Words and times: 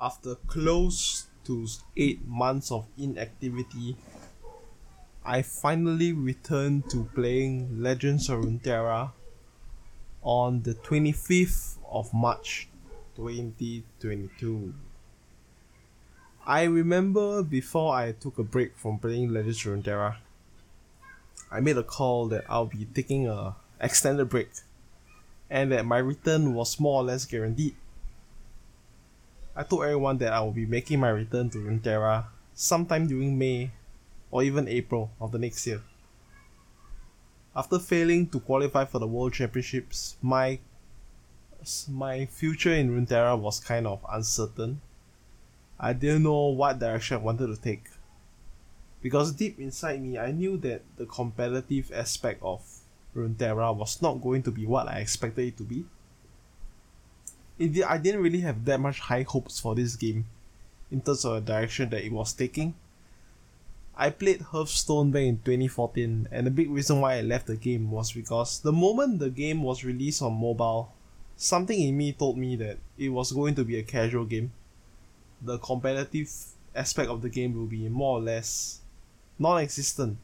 after 0.00 0.34
close 0.46 1.26
to 1.44 1.66
eight 1.96 2.26
months 2.26 2.70
of 2.70 2.86
inactivity, 2.98 3.96
I 5.24 5.42
finally 5.42 6.12
returned 6.12 6.90
to 6.90 7.08
playing 7.14 7.82
Legends 7.82 8.28
of 8.28 8.44
Runeterra 8.44 9.12
on 10.22 10.62
the 10.62 10.74
25th 10.74 11.78
of 11.90 12.12
March 12.12 12.68
2022. 13.16 14.74
I 16.46 16.64
remember 16.64 17.42
before 17.42 17.94
I 17.94 18.12
took 18.12 18.38
a 18.38 18.44
break 18.44 18.76
from 18.76 18.98
playing 18.98 19.32
Legends 19.32 19.64
of 19.66 19.72
Runeterra, 19.72 20.16
I 21.50 21.60
made 21.60 21.76
a 21.76 21.82
call 21.82 22.28
that 22.28 22.44
I'll 22.48 22.66
be 22.66 22.86
taking 22.94 23.28
a 23.28 23.56
extended 23.80 24.28
break 24.28 24.50
and 25.48 25.72
that 25.72 25.86
my 25.86 25.98
return 25.98 26.54
was 26.54 26.78
more 26.80 27.00
or 27.00 27.04
less 27.04 27.24
guaranteed. 27.24 27.74
I 29.58 29.62
told 29.62 29.84
everyone 29.84 30.18
that 30.18 30.34
I 30.34 30.40
will 30.40 30.52
be 30.52 30.66
making 30.66 31.00
my 31.00 31.08
return 31.08 31.48
to 31.50 31.58
Runeterra 31.58 32.26
sometime 32.52 33.06
during 33.06 33.38
May 33.38 33.70
or 34.30 34.42
even 34.42 34.68
April 34.68 35.10
of 35.18 35.32
the 35.32 35.38
next 35.38 35.66
year. 35.66 35.80
After 37.56 37.78
failing 37.78 38.28
to 38.28 38.40
qualify 38.40 38.84
for 38.84 38.98
the 38.98 39.06
World 39.06 39.32
Championships, 39.32 40.18
my 40.20 40.58
my 41.88 42.26
future 42.26 42.74
in 42.74 42.90
Runeterra 42.90 43.40
was 43.40 43.58
kind 43.58 43.86
of 43.86 44.04
uncertain. 44.12 44.82
I 45.80 45.94
didn't 45.94 46.24
know 46.24 46.48
what 46.48 46.78
direction 46.78 47.16
I 47.16 47.20
wanted 47.20 47.46
to 47.46 47.56
take. 47.56 47.88
Because 49.00 49.32
deep 49.32 49.58
inside 49.58 50.02
me, 50.02 50.18
I 50.18 50.32
knew 50.32 50.58
that 50.58 50.82
the 50.96 51.06
competitive 51.06 51.90
aspect 51.94 52.42
of 52.42 52.62
Runeterra 53.14 53.74
was 53.74 54.02
not 54.02 54.20
going 54.20 54.42
to 54.42 54.50
be 54.50 54.66
what 54.66 54.86
I 54.86 54.98
expected 54.98 55.48
it 55.48 55.56
to 55.56 55.62
be. 55.62 55.86
It 57.58 57.82
I 57.84 57.98
didn't 57.98 58.22
really 58.22 58.40
have 58.40 58.64
that 58.66 58.80
much 58.80 59.00
high 59.00 59.22
hopes 59.22 59.60
for 59.60 59.74
this 59.74 59.96
game 59.96 60.26
in 60.90 61.00
terms 61.00 61.24
of 61.24 61.34
the 61.34 61.52
direction 61.52 61.88
that 61.90 62.04
it 62.04 62.12
was 62.12 62.32
taking. 62.32 62.74
I 63.98 64.10
played 64.10 64.42
Hearthstone 64.42 65.10
back 65.10 65.22
in 65.22 65.38
2014, 65.38 66.28
and 66.30 66.46
the 66.46 66.50
big 66.50 66.70
reason 66.70 67.00
why 67.00 67.14
I 67.16 67.22
left 67.22 67.46
the 67.46 67.56
game 67.56 67.90
was 67.90 68.12
because 68.12 68.60
the 68.60 68.72
moment 68.72 69.20
the 69.20 69.30
game 69.30 69.62
was 69.62 69.84
released 69.84 70.20
on 70.20 70.38
mobile, 70.38 70.92
something 71.36 71.80
in 71.80 71.96
me 71.96 72.12
told 72.12 72.36
me 72.36 72.56
that 72.56 72.76
it 72.98 73.08
was 73.08 73.32
going 73.32 73.54
to 73.54 73.64
be 73.64 73.78
a 73.78 73.82
casual 73.82 74.26
game. 74.26 74.52
The 75.40 75.56
competitive 75.58 76.30
aspect 76.74 77.08
of 77.08 77.22
the 77.22 77.30
game 77.30 77.54
will 77.54 77.66
be 77.66 77.88
more 77.88 78.18
or 78.18 78.20
less 78.20 78.80
non 79.38 79.62
existent. 79.62 80.18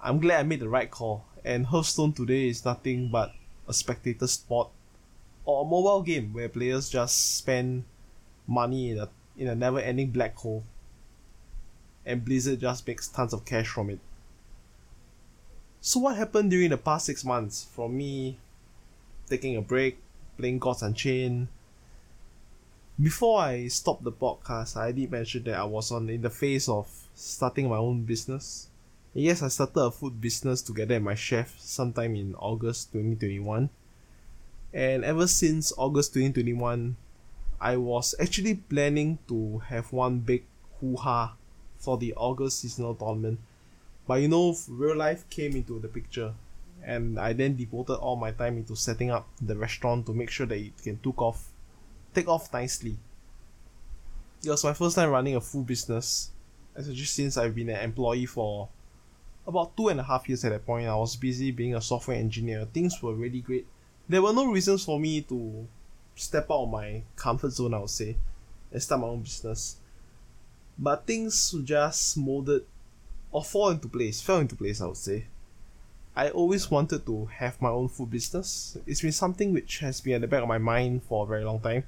I'm 0.00 0.18
glad 0.18 0.40
I 0.40 0.42
made 0.42 0.60
the 0.60 0.68
right 0.68 0.90
call, 0.90 1.24
and 1.44 1.66
Hearthstone 1.66 2.12
today 2.12 2.48
is 2.48 2.64
nothing 2.64 3.10
but 3.10 3.32
a 3.68 3.72
spectator 3.72 4.26
sport 4.26 4.70
or 5.46 5.64
a 5.64 5.68
mobile 5.68 6.02
game 6.02 6.34
where 6.34 6.48
players 6.50 6.90
just 6.90 7.38
spend 7.38 7.84
money 8.46 8.90
in 8.90 8.98
a 8.98 9.08
in 9.38 9.48
a 9.48 9.54
never 9.54 9.78
ending 9.78 10.10
black 10.10 10.36
hole 10.36 10.62
and 12.06 12.24
Blizzard 12.24 12.60
just 12.60 12.86
makes 12.86 13.08
tons 13.08 13.32
of 13.32 13.44
cash 13.44 13.66
from 13.66 13.90
it. 13.90 13.98
So 15.80 16.00
what 16.00 16.16
happened 16.16 16.50
during 16.50 16.70
the 16.70 16.78
past 16.78 17.06
six 17.06 17.24
months 17.24 17.66
from 17.74 17.96
me 17.96 18.38
taking 19.28 19.56
a 19.56 19.60
break, 19.60 19.98
playing 20.38 20.60
Gods 20.60 20.82
Unchained? 20.82 21.48
Before 23.00 23.40
I 23.40 23.68
stopped 23.68 24.04
the 24.04 24.12
podcast, 24.12 24.76
I 24.76 24.92
did 24.92 25.10
mention 25.10 25.44
that 25.44 25.58
I 25.58 25.64
was 25.64 25.90
on 25.90 26.08
in 26.08 26.22
the 26.22 26.30
phase 26.30 26.68
of 26.68 26.88
starting 27.14 27.68
my 27.68 27.76
own 27.76 28.04
business. 28.04 28.68
And 29.12 29.24
yes, 29.24 29.42
I 29.42 29.48
started 29.48 29.80
a 29.80 29.90
food 29.90 30.20
business 30.20 30.62
together 30.62 30.94
with 30.94 31.02
my 31.02 31.14
chef 31.14 31.58
sometime 31.58 32.16
in 32.16 32.34
August 32.36 32.92
2021. 32.92 33.68
And 34.72 35.04
ever 35.04 35.26
since 35.26 35.72
August 35.76 36.14
2021, 36.14 36.96
I 37.60 37.76
was 37.76 38.14
actually 38.20 38.56
planning 38.56 39.18
to 39.28 39.58
have 39.58 39.92
one 39.92 40.20
big 40.20 40.44
hoo-ha 40.80 41.34
for 41.78 41.96
the 41.96 42.12
August 42.14 42.60
seasonal 42.60 42.94
tournament. 42.94 43.40
But 44.06 44.20
you 44.20 44.28
know, 44.28 44.56
real 44.68 44.96
life 44.96 45.28
came 45.30 45.56
into 45.56 45.78
the 45.78 45.88
picture, 45.88 46.34
and 46.84 47.18
I 47.18 47.32
then 47.32 47.56
devoted 47.56 47.96
all 47.96 48.16
my 48.16 48.30
time 48.30 48.58
into 48.58 48.76
setting 48.76 49.10
up 49.10 49.26
the 49.40 49.56
restaurant 49.56 50.06
to 50.06 50.12
make 50.12 50.30
sure 50.30 50.46
that 50.46 50.58
it 50.58 50.76
can 50.82 50.98
took 50.98 51.20
off, 51.20 51.48
take 52.14 52.28
off 52.28 52.52
nicely. 52.52 52.96
It 54.44 54.50
was 54.50 54.64
my 54.64 54.74
first 54.74 54.96
time 54.96 55.10
running 55.10 55.34
a 55.34 55.40
full 55.40 55.62
business, 55.62 56.30
especially 56.74 57.04
since 57.04 57.36
I've 57.36 57.54
been 57.54 57.70
an 57.70 57.82
employee 57.82 58.26
for 58.26 58.68
about 59.46 59.76
two 59.76 59.88
and 59.88 59.98
a 59.98 60.04
half 60.04 60.28
years 60.28 60.44
at 60.44 60.52
that 60.52 60.66
point. 60.66 60.86
I 60.86 60.94
was 60.94 61.16
busy 61.16 61.50
being 61.50 61.74
a 61.74 61.80
software 61.80 62.16
engineer. 62.16 62.66
Things 62.66 63.02
were 63.02 63.14
really 63.14 63.40
great. 63.40 63.66
There 64.08 64.22
were 64.22 64.32
no 64.32 64.50
reasons 64.50 64.84
for 64.84 65.00
me 65.00 65.22
to 65.22 65.66
step 66.14 66.50
out 66.50 66.64
of 66.64 66.70
my 66.70 67.02
comfort 67.16 67.50
zone, 67.50 67.74
I 67.74 67.78
would 67.78 67.90
say, 67.90 68.16
and 68.72 68.82
start 68.82 69.00
my 69.00 69.08
own 69.08 69.22
business 69.22 69.76
but 70.78 71.06
things 71.06 71.54
just 71.64 72.16
molded 72.16 72.64
or 73.30 73.42
fall 73.42 73.70
into 73.70 73.88
place, 73.88 74.20
fell 74.20 74.38
into 74.38 74.56
place, 74.56 74.80
I 74.80 74.86
would 74.86 74.96
say. 74.96 75.26
I 76.14 76.30
always 76.30 76.70
wanted 76.70 77.04
to 77.06 77.26
have 77.26 77.60
my 77.60 77.68
own 77.68 77.88
food 77.88 78.10
business. 78.10 78.78
It's 78.86 79.02
been 79.02 79.12
something 79.12 79.52
which 79.52 79.78
has 79.78 80.00
been 80.00 80.14
at 80.14 80.20
the 80.22 80.26
back 80.26 80.42
of 80.42 80.48
my 80.48 80.58
mind 80.58 81.02
for 81.02 81.24
a 81.24 81.26
very 81.26 81.44
long 81.44 81.60
time. 81.60 81.84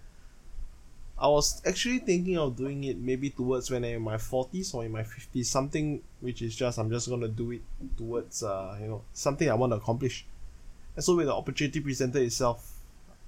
I 1.18 1.28
was 1.28 1.60
actually 1.66 1.98
thinking 1.98 2.38
of 2.38 2.56
doing 2.56 2.84
it 2.84 2.98
maybe 2.98 3.30
towards 3.30 3.70
when 3.70 3.84
I'm 3.84 3.96
in 3.96 4.02
my 4.02 4.16
40s 4.16 4.74
or 4.74 4.84
in 4.84 4.92
my 4.92 5.02
50s, 5.02 5.46
something 5.46 6.00
which 6.20 6.42
is 6.42 6.54
just, 6.54 6.78
I'm 6.78 6.90
just 6.90 7.08
gonna 7.08 7.28
do 7.28 7.52
it 7.52 7.62
towards, 7.96 8.42
uh, 8.42 8.76
you 8.80 8.86
know, 8.86 9.02
something 9.12 9.50
I 9.50 9.54
want 9.54 9.72
to 9.72 9.78
accomplish. 9.78 10.26
And 10.98 11.04
so 11.04 11.14
when 11.14 11.26
the 11.26 11.32
opportunity 11.32 11.78
presented 11.78 12.24
itself, 12.24 12.74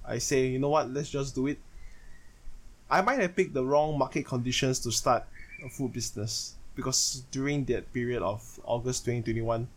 I 0.05 0.17
say, 0.17 0.47
you 0.47 0.59
know 0.59 0.67
what, 0.67 0.91
let's 0.91 1.09
just 1.09 1.33
do 1.33 1.47
it. 1.47 1.57
I 2.89 2.99
might 2.99 3.21
have 3.21 3.33
picked 3.33 3.53
the 3.53 3.63
wrong 3.63 3.97
market 3.97 4.25
conditions 4.25 4.77
to 4.79 4.91
start 4.91 5.23
a 5.65 5.69
food 5.69 5.93
business 5.93 6.55
because 6.75 7.23
during 7.31 7.63
that 7.71 7.93
period 7.93 8.23
of 8.23 8.59
August 8.65 9.05
2021 9.05 9.69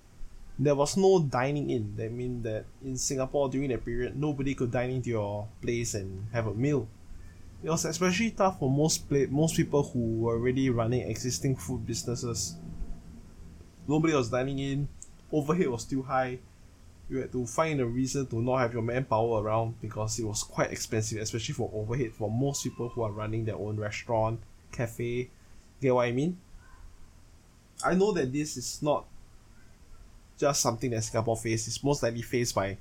there 0.58 0.74
was 0.74 0.96
no 0.96 1.20
dining 1.22 1.70
in. 1.70 1.94
That 1.94 2.10
mean 2.10 2.42
that 2.42 2.64
in 2.84 2.96
Singapore 2.96 3.48
during 3.48 3.70
that 3.70 3.84
period 3.84 4.16
nobody 4.16 4.56
could 4.56 4.72
dine 4.72 4.90
into 4.90 5.10
your 5.10 5.46
place 5.62 5.94
and 5.94 6.26
have 6.32 6.48
a 6.48 6.54
meal. 6.54 6.88
It 7.62 7.70
was 7.70 7.84
especially 7.84 8.32
tough 8.32 8.58
for 8.58 8.68
most 8.68 9.08
most 9.30 9.54
people 9.54 9.84
who 9.84 10.22
were 10.22 10.34
already 10.34 10.68
running 10.68 11.08
existing 11.08 11.54
food 11.54 11.86
businesses. 11.86 12.56
Nobody 13.86 14.14
was 14.14 14.30
dining 14.30 14.58
in. 14.58 14.88
Overhead 15.30 15.68
was 15.68 15.82
still 15.82 16.02
high 16.02 16.40
you 17.08 17.18
had 17.18 17.32
to 17.32 17.46
find 17.46 17.80
a 17.80 17.86
reason 17.86 18.26
to 18.26 18.40
not 18.40 18.58
have 18.58 18.72
your 18.72 18.82
manpower 18.82 19.42
around 19.42 19.80
because 19.80 20.18
it 20.18 20.24
was 20.24 20.42
quite 20.42 20.72
expensive 20.72 21.20
especially 21.20 21.54
for 21.54 21.70
overhead 21.74 22.12
for 22.12 22.30
most 22.30 22.64
people 22.64 22.88
who 22.88 23.02
are 23.02 23.12
running 23.12 23.44
their 23.44 23.56
own 23.56 23.76
restaurant 23.78 24.40
cafe 24.72 25.28
Get 25.84 25.94
what 25.94 26.08
I 26.08 26.12
mean? 26.12 26.38
I 27.84 27.94
know 27.94 28.12
that 28.12 28.32
this 28.32 28.56
is 28.56 28.80
not 28.82 29.04
just 30.38 30.62
something 30.62 30.90
that 30.92 31.04
Singapore 31.04 31.36
faces. 31.36 31.68
It's 31.76 31.84
most 31.84 32.02
likely 32.02 32.22
faced 32.22 32.54
by 32.54 32.78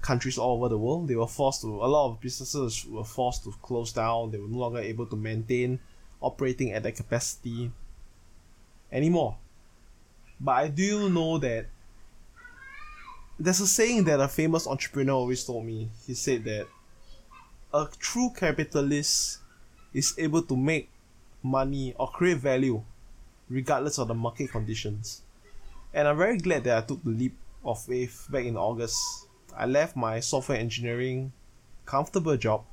countries 0.00 0.38
all 0.38 0.56
over 0.56 0.70
the 0.70 0.78
world. 0.78 1.08
They 1.08 1.16
were 1.16 1.26
forced 1.26 1.60
to, 1.60 1.68
a 1.68 1.86
lot 1.86 2.10
of 2.10 2.20
businesses 2.20 2.86
were 2.86 3.04
forced 3.04 3.44
to 3.44 3.52
close 3.60 3.92
down. 3.92 4.30
They 4.30 4.38
were 4.38 4.48
no 4.48 4.58
longer 4.58 4.78
able 4.78 5.06
to 5.06 5.16
maintain 5.16 5.78
operating 6.22 6.72
at 6.72 6.84
that 6.84 6.96
capacity 6.96 7.70
anymore. 8.90 9.36
But 10.40 10.52
I 10.52 10.68
do 10.68 11.10
know 11.10 11.36
that 11.38 11.66
there's 13.38 13.60
a 13.60 13.66
saying 13.66 14.04
that 14.04 14.20
a 14.20 14.28
famous 14.28 14.66
entrepreneur 14.66 15.14
always 15.14 15.44
told 15.44 15.64
me. 15.66 15.88
He 16.06 16.14
said 16.14 16.44
that 16.44 16.66
a 17.72 17.88
true 17.98 18.30
capitalist 18.34 19.38
is 19.92 20.14
able 20.18 20.42
to 20.42 20.56
make 20.56 20.88
money 21.42 21.94
or 21.98 22.10
create 22.10 22.38
value 22.38 22.82
regardless 23.48 23.98
of 23.98 24.08
the 24.08 24.14
market 24.14 24.50
conditions. 24.50 25.22
And 25.92 26.08
I'm 26.08 26.16
very 26.16 26.38
glad 26.38 26.64
that 26.64 26.78
I 26.78 26.86
took 26.86 27.02
the 27.04 27.10
leap 27.10 27.34
of 27.64 27.82
faith 27.82 28.26
back 28.30 28.44
in 28.44 28.56
August. 28.56 28.98
I 29.56 29.66
left 29.66 29.96
my 29.96 30.20
software 30.20 30.58
engineering 30.58 31.32
comfortable 31.84 32.36
job. 32.36 32.64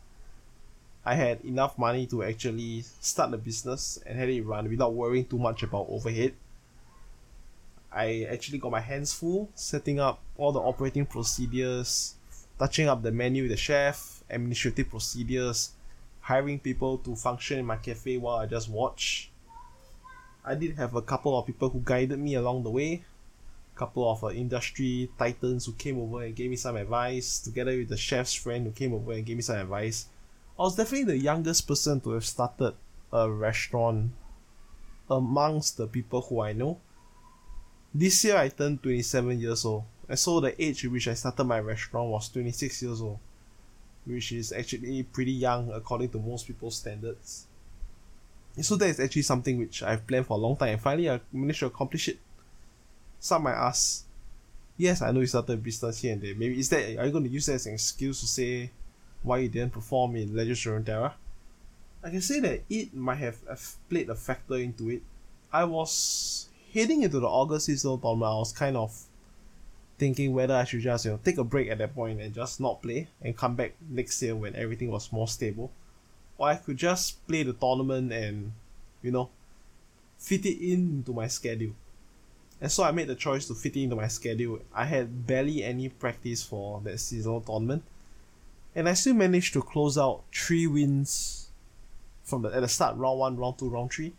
I 1.06 1.16
had 1.16 1.41
enough 1.41 1.78
money 1.78 2.07
to 2.07 2.24
actually 2.24 2.83
start 3.00 3.31
the 3.31 3.38
business 3.38 4.00
and 4.06 4.18
had 4.18 4.30
it 4.30 4.42
run 4.42 4.69
without 4.69 4.94
worrying 4.94 5.25
too 5.25 5.38
much 5.38 5.62
about 5.62 5.88
overhead. 5.89 6.33
I 7.94 8.28
actually 8.30 8.57
got 8.57 8.72
my 8.72 8.80
hands 8.80 9.13
full 9.13 9.50
setting 9.54 10.00
up 10.00 10.19
all 10.38 10.51
the 10.51 10.60
operating 10.60 11.06
procedures, 11.06 12.16
touching 12.57 12.88
up 12.88 13.04
the 13.04 13.12
menu 13.12 13.44
with 13.44 13.51
the 13.51 13.57
chef, 13.57 14.24
administrative 14.30 14.90
procedures, 14.90 15.72
hiring 16.22 16.60
people 16.60 16.98
to 17.00 17.16
function 17.16 17.60
in 17.60 17.66
my 17.66 17.78
cafe 17.78 18.18
while 18.18 18.38
I 18.38 18.45
just 18.45 18.69
watch. 18.69 19.30
I 20.45 20.56
did 20.56 20.75
have 20.75 20.95
a 20.95 21.01
couple 21.01 21.38
of 21.38 21.45
people 21.45 21.69
who 21.69 21.81
guided 21.84 22.19
me 22.19 22.36
along 22.36 22.63
the 22.63 22.69
way. 22.69 23.04
A 23.75 23.80
couple 23.80 24.10
of 24.12 24.24
uh, 24.24 24.30
industry 24.30 25.10
titans 25.18 25.66
who 25.66 25.74
came 25.74 26.00
over 26.00 26.24
and 26.24 26.36
gave 26.36 26.50
me 26.50 26.56
some 26.56 26.75
advice, 26.75 27.40
together 27.40 27.78
with 27.78 27.90
the 27.90 27.98
chef's 27.98 28.34
friend 28.34 28.66
who 28.66 28.72
came 28.72 28.94
over 28.94 29.13
and 29.13 29.25
gave 29.25 29.38
me 29.38 29.42
some 29.42 29.57
advice. 29.57 30.07
I 30.60 30.63
was 30.63 30.75
definitely 30.75 31.06
the 31.06 31.18
youngest 31.18 31.68
person 31.68 32.01
to 32.01 32.12
have 32.12 32.25
started 32.25 32.75
a 33.12 33.30
restaurant 33.31 34.12
amongst 35.10 35.78
the 35.78 35.88
people 35.88 36.22
who 36.22 36.42
I 36.42 36.54
know. 36.54 36.80
This 37.94 38.24
year 38.25 38.38
I 38.38 38.50
turned 38.50 38.81
27 38.81 39.40
years 39.40 39.66
old, 39.66 39.84
and 40.10 40.18
so 40.18 40.40
the 40.40 40.62
age 40.62 40.84
at 40.86 40.92
which 40.92 41.07
I 41.07 41.13
started 41.13 41.44
my 41.44 41.60
restaurant 41.60 42.10
was 42.10 42.30
26 42.30 42.81
years 42.81 43.01
old. 43.01 43.19
which 44.06 44.31
is 44.31 44.51
actually 44.51 45.04
pretty 45.04 45.31
young 45.31 45.72
according 45.72 46.10
to 46.10 46.19
most 46.19 46.48
people's 46.48 46.75
standards. 46.75 47.48
So 48.62 48.75
that 48.75 48.90
is 48.90 49.00
actually 49.00 49.24
something 49.24 49.57
which 49.57 49.81
I've 49.81 50.06
planned 50.06 50.28
for 50.28 50.38
a 50.38 50.42
long 50.42 50.56
time 50.56 50.69
and 50.69 50.81
finally 50.81 51.10
I 51.10 51.19
managed 51.31 51.60
to 51.60 51.68
accomplish 51.68 52.07
it. 52.10 52.19
Some 53.19 53.44
might 53.44 53.54
ask, 53.54 54.06
yes, 54.78 55.01
I 55.01 55.12
know 55.12 55.22
you 55.22 55.28
started 55.28 55.54
a 55.54 55.57
business 55.57 56.00
here 56.00 56.13
and 56.13 56.22
there. 56.22 56.36
Maybe 56.36 56.60
is 56.60 56.69
that 56.69 56.98
are 56.98 57.06
you 57.06 57.12
going 57.12 57.24
to 57.24 57.30
use 57.30 57.48
that 57.48 57.54
as 57.54 57.66
an 57.66 57.74
excuse 57.74 58.19
to 58.22 58.28
say 58.28 58.69
why 59.24 59.40
you 59.40 59.50
didn't 59.50 59.74
perform 59.74 60.16
in 60.18 60.36
Legends 60.36 60.66
of 60.66 60.74
Runeterra? 60.74 61.13
I 62.04 62.10
can 62.10 62.22
say 62.22 62.40
that 62.42 62.63
it 62.69 62.94
might 62.94 63.16
have 63.16 63.38
played 63.90 64.10
a 64.10 64.16
factor 64.16 64.56
into 64.56 64.90
it. 64.90 65.01
I 65.51 65.63
was 65.63 66.50
heading 66.73 67.03
into 67.03 67.19
the 67.19 67.27
August 67.27 67.67
season 67.67 67.99
tournament. 67.99 68.31
I 68.31 68.35
was 68.35 68.51
kind 68.51 68.75
of 68.75 68.97
thinking 69.97 70.33
whether 70.33 70.55
I 70.55 70.63
should 70.63 70.81
just 70.81 71.05
you 71.05 71.11
know 71.11 71.19
take 71.23 71.37
a 71.37 71.43
break 71.43 71.69
at 71.69 71.77
that 71.77 71.93
point 71.93 72.19
and 72.19 72.33
just 72.33 72.59
not 72.59 72.81
play 72.81 73.07
and 73.21 73.37
come 73.37 73.55
back 73.55 73.75
next 73.89 74.21
year 74.21 74.35
when 74.35 74.55
everything 74.55 74.89
was 74.91 75.11
more 75.11 75.27
stable, 75.27 75.71
or 76.37 76.47
I 76.47 76.55
could 76.55 76.77
just 76.77 77.25
play 77.27 77.43
the 77.43 77.53
tournament 77.53 78.11
and 78.11 78.53
you 79.01 79.11
know 79.11 79.29
fit 80.17 80.45
it 80.45 80.59
into 80.59 81.13
my 81.13 81.27
schedule. 81.27 81.73
And 82.59 82.71
so 82.71 82.83
I 82.83 82.91
made 82.91 83.07
the 83.07 83.15
choice 83.15 83.47
to 83.47 83.55
fit 83.55 83.75
it 83.75 83.83
into 83.83 83.95
my 83.95 84.07
schedule. 84.07 84.59
I 84.73 84.85
had 84.85 85.27
barely 85.27 85.63
any 85.63 85.89
practice 85.89 86.43
for 86.43 86.81
that 86.85 86.99
seasonal 86.99 87.41
tournament, 87.41 87.83
and 88.73 88.89
I 88.89 88.93
still 88.93 89.13
managed 89.13 89.53
to 89.53 89.61
close 89.61 89.97
out 89.97 90.23
three 90.33 90.65
wins 90.65 91.49
from 92.23 92.41
the 92.41 92.49
at 92.49 92.61
the 92.61 92.67
start 92.67 92.97
round 92.97 93.19
one, 93.19 93.37
round 93.37 93.59
two, 93.59 93.69
round 93.69 93.91
three, 93.91 94.13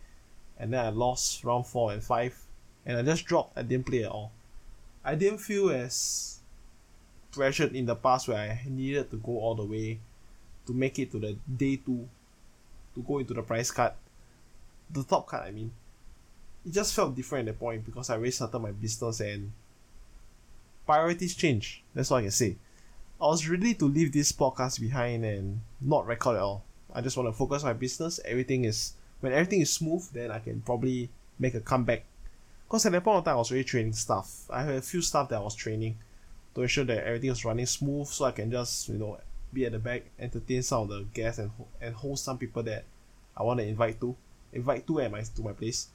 and 0.57 0.71
then 0.71 0.85
I 0.85 0.89
lost 0.89 1.43
round 1.43 1.67
four 1.67 1.91
and 1.91 2.03
five, 2.03 2.44
and 2.85 2.97
I 2.97 3.01
just 3.01 3.25
dropped. 3.25 3.57
I 3.57 3.63
didn't 3.63 3.85
play 3.85 4.03
at 4.03 4.11
all. 4.11 4.31
I 5.03 5.15
didn't 5.15 5.39
feel 5.39 5.69
as 5.69 6.39
pressured 7.31 7.75
in 7.75 7.85
the 7.85 7.95
past 7.95 8.27
where 8.27 8.37
I 8.37 8.61
needed 8.67 9.11
to 9.11 9.17
go 9.17 9.39
all 9.39 9.55
the 9.55 9.65
way 9.65 9.99
to 10.65 10.73
make 10.73 10.97
it 10.99 11.11
to 11.11 11.19
the 11.19 11.37
day 11.57 11.77
two 11.77 12.07
to 12.95 13.01
go 13.01 13.19
into 13.19 13.33
the 13.33 13.41
prize 13.41 13.71
card. 13.71 13.93
The 14.89 15.03
top 15.03 15.27
card 15.27 15.47
I 15.47 15.51
mean. 15.51 15.71
It 16.65 16.73
just 16.73 16.95
felt 16.95 17.15
different 17.15 17.47
at 17.47 17.53
that 17.53 17.59
point 17.59 17.85
because 17.85 18.09
I 18.09 18.15
already 18.15 18.31
started 18.31 18.57
my 18.57 18.71
business 18.71 19.19
and 19.19 19.51
priorities 20.85 21.35
change. 21.35 21.83
That's 21.93 22.09
all 22.09 22.17
I 22.17 22.23
can 22.23 22.31
say. 22.31 22.55
I 23.21 23.27
was 23.27 23.47
ready 23.47 23.75
to 23.75 23.85
leave 23.85 24.11
this 24.11 24.31
podcast 24.31 24.79
behind 24.79 25.23
and 25.23 25.61
not 25.79 26.07
record 26.07 26.37
at 26.37 26.41
all. 26.41 26.63
I 26.93 27.01
just 27.01 27.17
want 27.17 27.29
to 27.29 27.33
focus 27.33 27.63
on 27.63 27.69
my 27.69 27.73
business. 27.73 28.19
Everything 28.25 28.65
is 28.65 28.93
when 29.19 29.31
everything 29.31 29.61
is 29.61 29.71
smooth, 29.71 30.09
then 30.11 30.31
I 30.31 30.39
can 30.39 30.61
probably 30.61 31.09
make 31.37 31.53
a 31.53 31.59
comeback 31.59 32.03
because 32.67 32.85
at 32.85 32.91
that 32.91 33.03
point 33.03 33.19
of 33.19 33.25
time 33.25 33.35
I 33.35 33.37
was 33.37 33.51
already 33.51 33.63
training 33.63 33.93
staff. 33.93 34.45
I 34.49 34.63
had 34.63 34.75
a 34.75 34.81
few 34.81 35.01
staff 35.01 35.29
that 35.29 35.37
I 35.37 35.41
was 35.41 35.55
training 35.55 35.97
to 36.55 36.61
ensure 36.61 36.85
that 36.85 37.05
everything 37.05 37.29
was 37.29 37.45
running 37.45 37.65
smooth 37.65 38.07
so 38.07 38.25
I 38.25 38.31
can 38.31 38.49
just, 38.49 38.89
you 38.89 38.97
know, 38.97 39.19
be 39.53 39.65
at 39.65 39.71
the 39.71 39.79
back, 39.79 40.03
entertain 40.19 40.63
some 40.63 40.83
of 40.83 40.89
the 40.89 41.05
guests 41.13 41.39
and 41.39 41.51
and 41.81 41.95
host 41.95 42.25
some 42.25 42.37
people 42.37 42.63
that 42.63 42.85
I 43.37 43.43
want 43.43 43.59
to 43.59 43.65
invite 43.65 43.99
to. 44.01 44.15
Invite 44.53 44.87
to 44.87 45.01
at 45.01 45.11
my 45.11 45.21
to 45.21 45.41
my 45.41 45.53
place. 45.53 45.87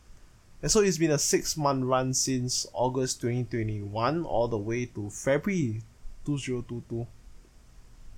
And 0.63 0.71
so 0.71 0.81
it's 0.81 0.99
been 0.99 1.11
a 1.11 1.19
six 1.19 1.57
month 1.57 1.85
run 1.85 2.13
since 2.13 2.67
August 2.73 3.21
2021 3.23 4.25
all 4.25 4.49
the 4.49 4.59
way 4.59 4.85
to 4.87 5.09
February 5.11 5.83
2022. 6.27 7.07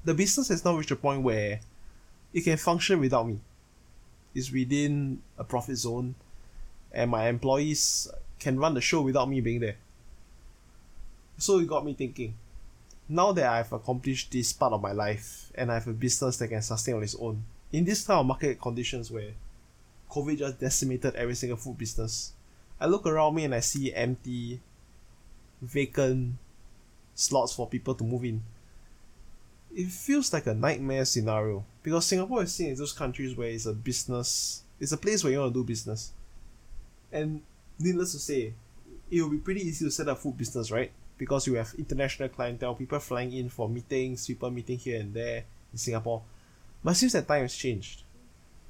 The 0.05 0.15
business 0.15 0.49
has 0.49 0.65
now 0.65 0.77
reached 0.77 0.91
a 0.91 0.97
point 0.97 1.23
where 1.23 1.61
it 2.33 2.41
can 2.43 2.57
function 2.57 2.99
without 2.99 3.29
me. 3.29 3.39
It's 4.35 4.51
within 4.51 5.23
a 5.39 5.45
profit 5.45 5.77
zone 5.77 6.17
and 6.91 7.11
my 7.11 7.29
employees 7.29 8.09
can 8.43 8.59
run 8.59 8.75
the 8.75 8.81
show 8.81 9.01
without 9.03 9.29
me 9.29 9.41
being 9.41 9.61
there. 9.61 9.77
So 11.39 11.59
it 11.59 11.67
got 11.67 11.85
me 11.85 11.95
thinking. 11.95 12.35
Now 13.09 13.33
that 13.33 13.47
I've 13.47 13.73
accomplished 13.73 14.31
this 14.31 14.53
part 14.53 14.73
of 14.73 14.83
my 14.83 14.93
life 14.93 15.51
and 15.55 15.71
I 15.71 15.75
have 15.75 15.89
a 15.89 15.93
business 15.93 16.37
that 16.39 16.49
can 16.49 16.63
sustain 16.63 16.97
on 16.97 17.03
its 17.03 17.17
own, 17.19 17.45
in 17.73 17.85
this 17.85 18.07
kind 18.07 18.21
of 18.21 18.27
market 18.27 18.61
conditions 18.61 19.11
where 19.11 19.33
COVID 20.11 20.39
just 20.39 20.61
decimated 20.61 21.15
every 21.17 21.35
single 21.35 21.57
food 21.57 21.79
business, 21.79 22.33
I 22.81 22.87
look 22.87 23.07
around 23.07 23.35
me 23.35 23.45
and 23.45 23.55
I 23.55 23.61
see 23.61 23.95
empty, 23.95 24.61
vacant 25.61 26.35
slots 27.15 27.55
for 27.55 27.69
people 27.69 27.95
to 27.95 28.05
move 28.05 28.25
in. 28.25 28.43
It 29.75 29.89
feels 29.89 30.33
like 30.33 30.47
a 30.47 30.55
nightmare 30.55 31.05
scenario 31.05 31.65
because 31.83 32.07
Singapore 32.07 32.43
is 32.43 32.55
seen 32.55 32.73
as 32.73 32.79
those 32.79 32.93
countries 32.93 33.37
where 33.37 33.49
it's 33.49 33.67
a 33.67 33.73
business, 33.73 34.63
it's 34.79 34.93
a 34.93 34.97
place 34.97 35.25
where 35.25 35.33
you 35.33 35.39
want 35.39 35.55
to 35.55 35.61
do 35.61 35.65
business. 35.65 36.13
And 37.11 37.43
needless 37.83 38.13
to 38.13 38.19
say, 38.19 38.55
it 39.11 39.23
will 39.23 39.31
be 39.31 39.39
pretty 39.39 39.61
easy 39.61 39.85
to 39.85 39.91
set 39.91 40.09
up 40.09 40.19
food 40.19 40.37
business, 40.37 40.71
right? 40.71 40.91
Because 41.19 41.47
you 41.47 41.55
have 41.55 41.75
international 41.79 42.29
clientele, 42.29 42.75
people 42.75 42.99
flying 42.99 43.33
in 43.33 43.49
for 43.49 43.69
meetings, 43.69 44.27
people 44.27 44.51
meeting 44.51 44.79
here 44.79 45.01
and 45.01 45.13
there 45.13 45.45
in 45.73 45.79
Singapore. 45.79 46.23
But 46.83 46.95
since 46.95 47.13
that 47.13 47.29
time 47.29 47.43
has 47.43 47.55
changed, 47.55 48.03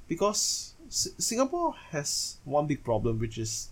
because 0.07 0.73
S- 0.87 1.09
Singapore 1.17 1.73
has 1.89 2.37
one 2.43 2.67
big 2.67 2.83
problem, 2.83 3.19
which 3.19 3.37
is 3.37 3.69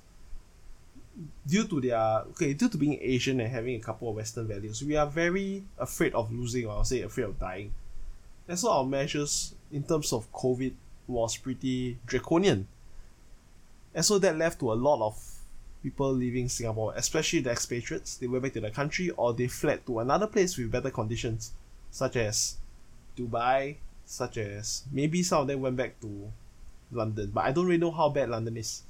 due 1.46 1.68
to 1.68 1.82
their 1.82 2.00
okay, 2.32 2.54
due 2.54 2.70
to 2.70 2.78
being 2.78 2.98
Asian 3.02 3.40
and 3.42 3.52
having 3.52 3.76
a 3.76 3.84
couple 3.84 4.10
of 4.10 4.16
Western 4.16 4.48
values, 4.48 4.84
we 4.84 4.96
are 4.96 5.06
very 5.08 5.64
afraid 5.78 6.14
of 6.14 6.32
losing, 6.32 6.66
or 6.66 6.78
I'll 6.78 6.84
say 6.84 7.02
afraid 7.02 7.26
of 7.26 7.40
dying. 7.40 7.74
And 8.48 8.58
so 8.58 8.72
our 8.72 8.86
measures 8.86 9.54
in 9.72 9.84
terms 9.84 10.14
of 10.14 10.32
COVID 10.32 10.74
was 11.08 11.38
pretty 11.38 11.98
draconian 12.06 12.68
and 13.94 14.06
so 14.06 14.20
that 14.20 14.38
left 14.38 14.60
to 14.60 14.72
a 14.72 14.76
lot 14.76 15.06
of 15.06 15.31
people 15.84 16.12
leaving 16.14 16.48
Singapore, 16.48 16.94
especially 16.96 17.40
the 17.40 17.52
expatriates. 17.52 18.18
They 18.18 18.28
went 18.28 18.44
back 18.44 18.54
to 18.54 18.62
the 18.62 18.72
country 18.72 19.10
or 19.12 19.34
they 19.34 19.48
fled 19.48 19.86
to 19.88 20.00
another 20.00 20.28
place 20.28 20.58
with 20.58 20.72
better 20.72 20.92
conditions, 20.92 21.52
such 21.90 22.16
as 22.16 22.58
Dubai, 23.18 23.78
such 24.06 24.38
as 24.38 24.84
maybe 24.92 25.24
some 25.24 25.42
of 25.42 25.48
them 25.48 25.62
went 25.62 25.78
back 25.78 26.00
to 26.02 26.32
London. 26.92 27.32
But 27.34 27.46
I 27.46 27.52
don't 27.52 27.66
really 27.66 27.78
know 27.78 27.92
how 27.92 28.10
bad 28.10 28.30
London 28.30 28.58
is. 28.58 28.84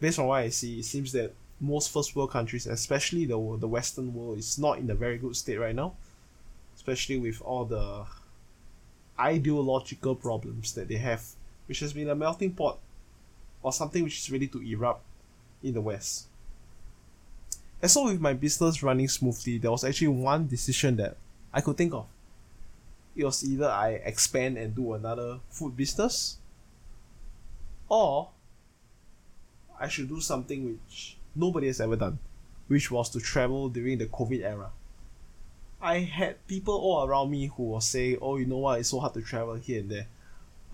Based 0.00 0.18
on 0.18 0.26
what 0.26 0.42
I 0.42 0.48
see, 0.48 0.80
it 0.80 0.84
seems 0.84 1.12
that 1.12 1.32
most 1.60 1.92
first 1.92 2.16
world 2.16 2.32
countries, 2.32 2.66
especially 2.66 3.26
the 3.26 3.38
the 3.58 3.68
Western 3.68 4.12
world, 4.12 4.38
is 4.38 4.58
not 4.58 4.78
in 4.78 4.90
a 4.90 4.94
very 4.94 5.18
good 5.18 5.36
state 5.36 5.58
right 5.58 5.74
now. 5.74 5.94
Especially 6.74 7.18
with 7.18 7.40
all 7.42 7.64
the 7.64 8.04
ideological 9.18 10.16
problems 10.16 10.74
that 10.74 10.88
they 10.88 10.96
have, 10.96 11.24
which 11.66 11.80
has 11.80 11.92
been 11.92 12.10
a 12.10 12.14
melting 12.14 12.52
pot 12.52 12.78
or 13.62 13.72
something 13.72 14.02
which 14.02 14.18
is 14.18 14.30
ready 14.30 14.48
to 14.48 14.60
erupt 14.60 15.02
in 15.64 15.74
the 15.74 15.80
West. 15.80 16.26
And 17.82 17.90
so, 17.90 18.04
with 18.04 18.20
my 18.20 18.32
business 18.32 18.82
running 18.82 19.08
smoothly, 19.08 19.58
there 19.58 19.70
was 19.70 19.84
actually 19.84 20.08
one 20.08 20.46
decision 20.46 20.96
that 20.96 21.16
I 21.52 21.60
could 21.60 21.76
think 21.76 21.92
of. 21.92 22.06
It 23.16 23.24
was 23.24 23.44
either 23.44 23.68
I 23.68 24.00
expand 24.04 24.58
and 24.58 24.74
do 24.74 24.92
another 24.92 25.40
food 25.50 25.76
business, 25.76 26.38
or 27.88 28.30
I 29.78 29.88
should 29.88 30.08
do 30.08 30.20
something 30.20 30.64
which 30.64 31.16
nobody 31.34 31.66
has 31.66 31.80
ever 31.80 31.96
done, 31.96 32.18
which 32.68 32.90
was 32.90 33.10
to 33.10 33.20
travel 33.20 33.68
during 33.68 33.98
the 33.98 34.06
COVID 34.06 34.42
era. 34.42 34.70
I 35.80 35.98
had 35.98 36.46
people 36.46 36.74
all 36.74 37.04
around 37.06 37.30
me 37.30 37.50
who 37.54 37.64
were 37.64 37.80
saying, 37.80 38.18
Oh, 38.22 38.36
you 38.36 38.46
know 38.46 38.58
what, 38.58 38.80
it's 38.80 38.88
so 38.90 39.00
hard 39.00 39.14
to 39.14 39.22
travel 39.22 39.54
here 39.56 39.80
and 39.80 39.90
there. 39.90 40.06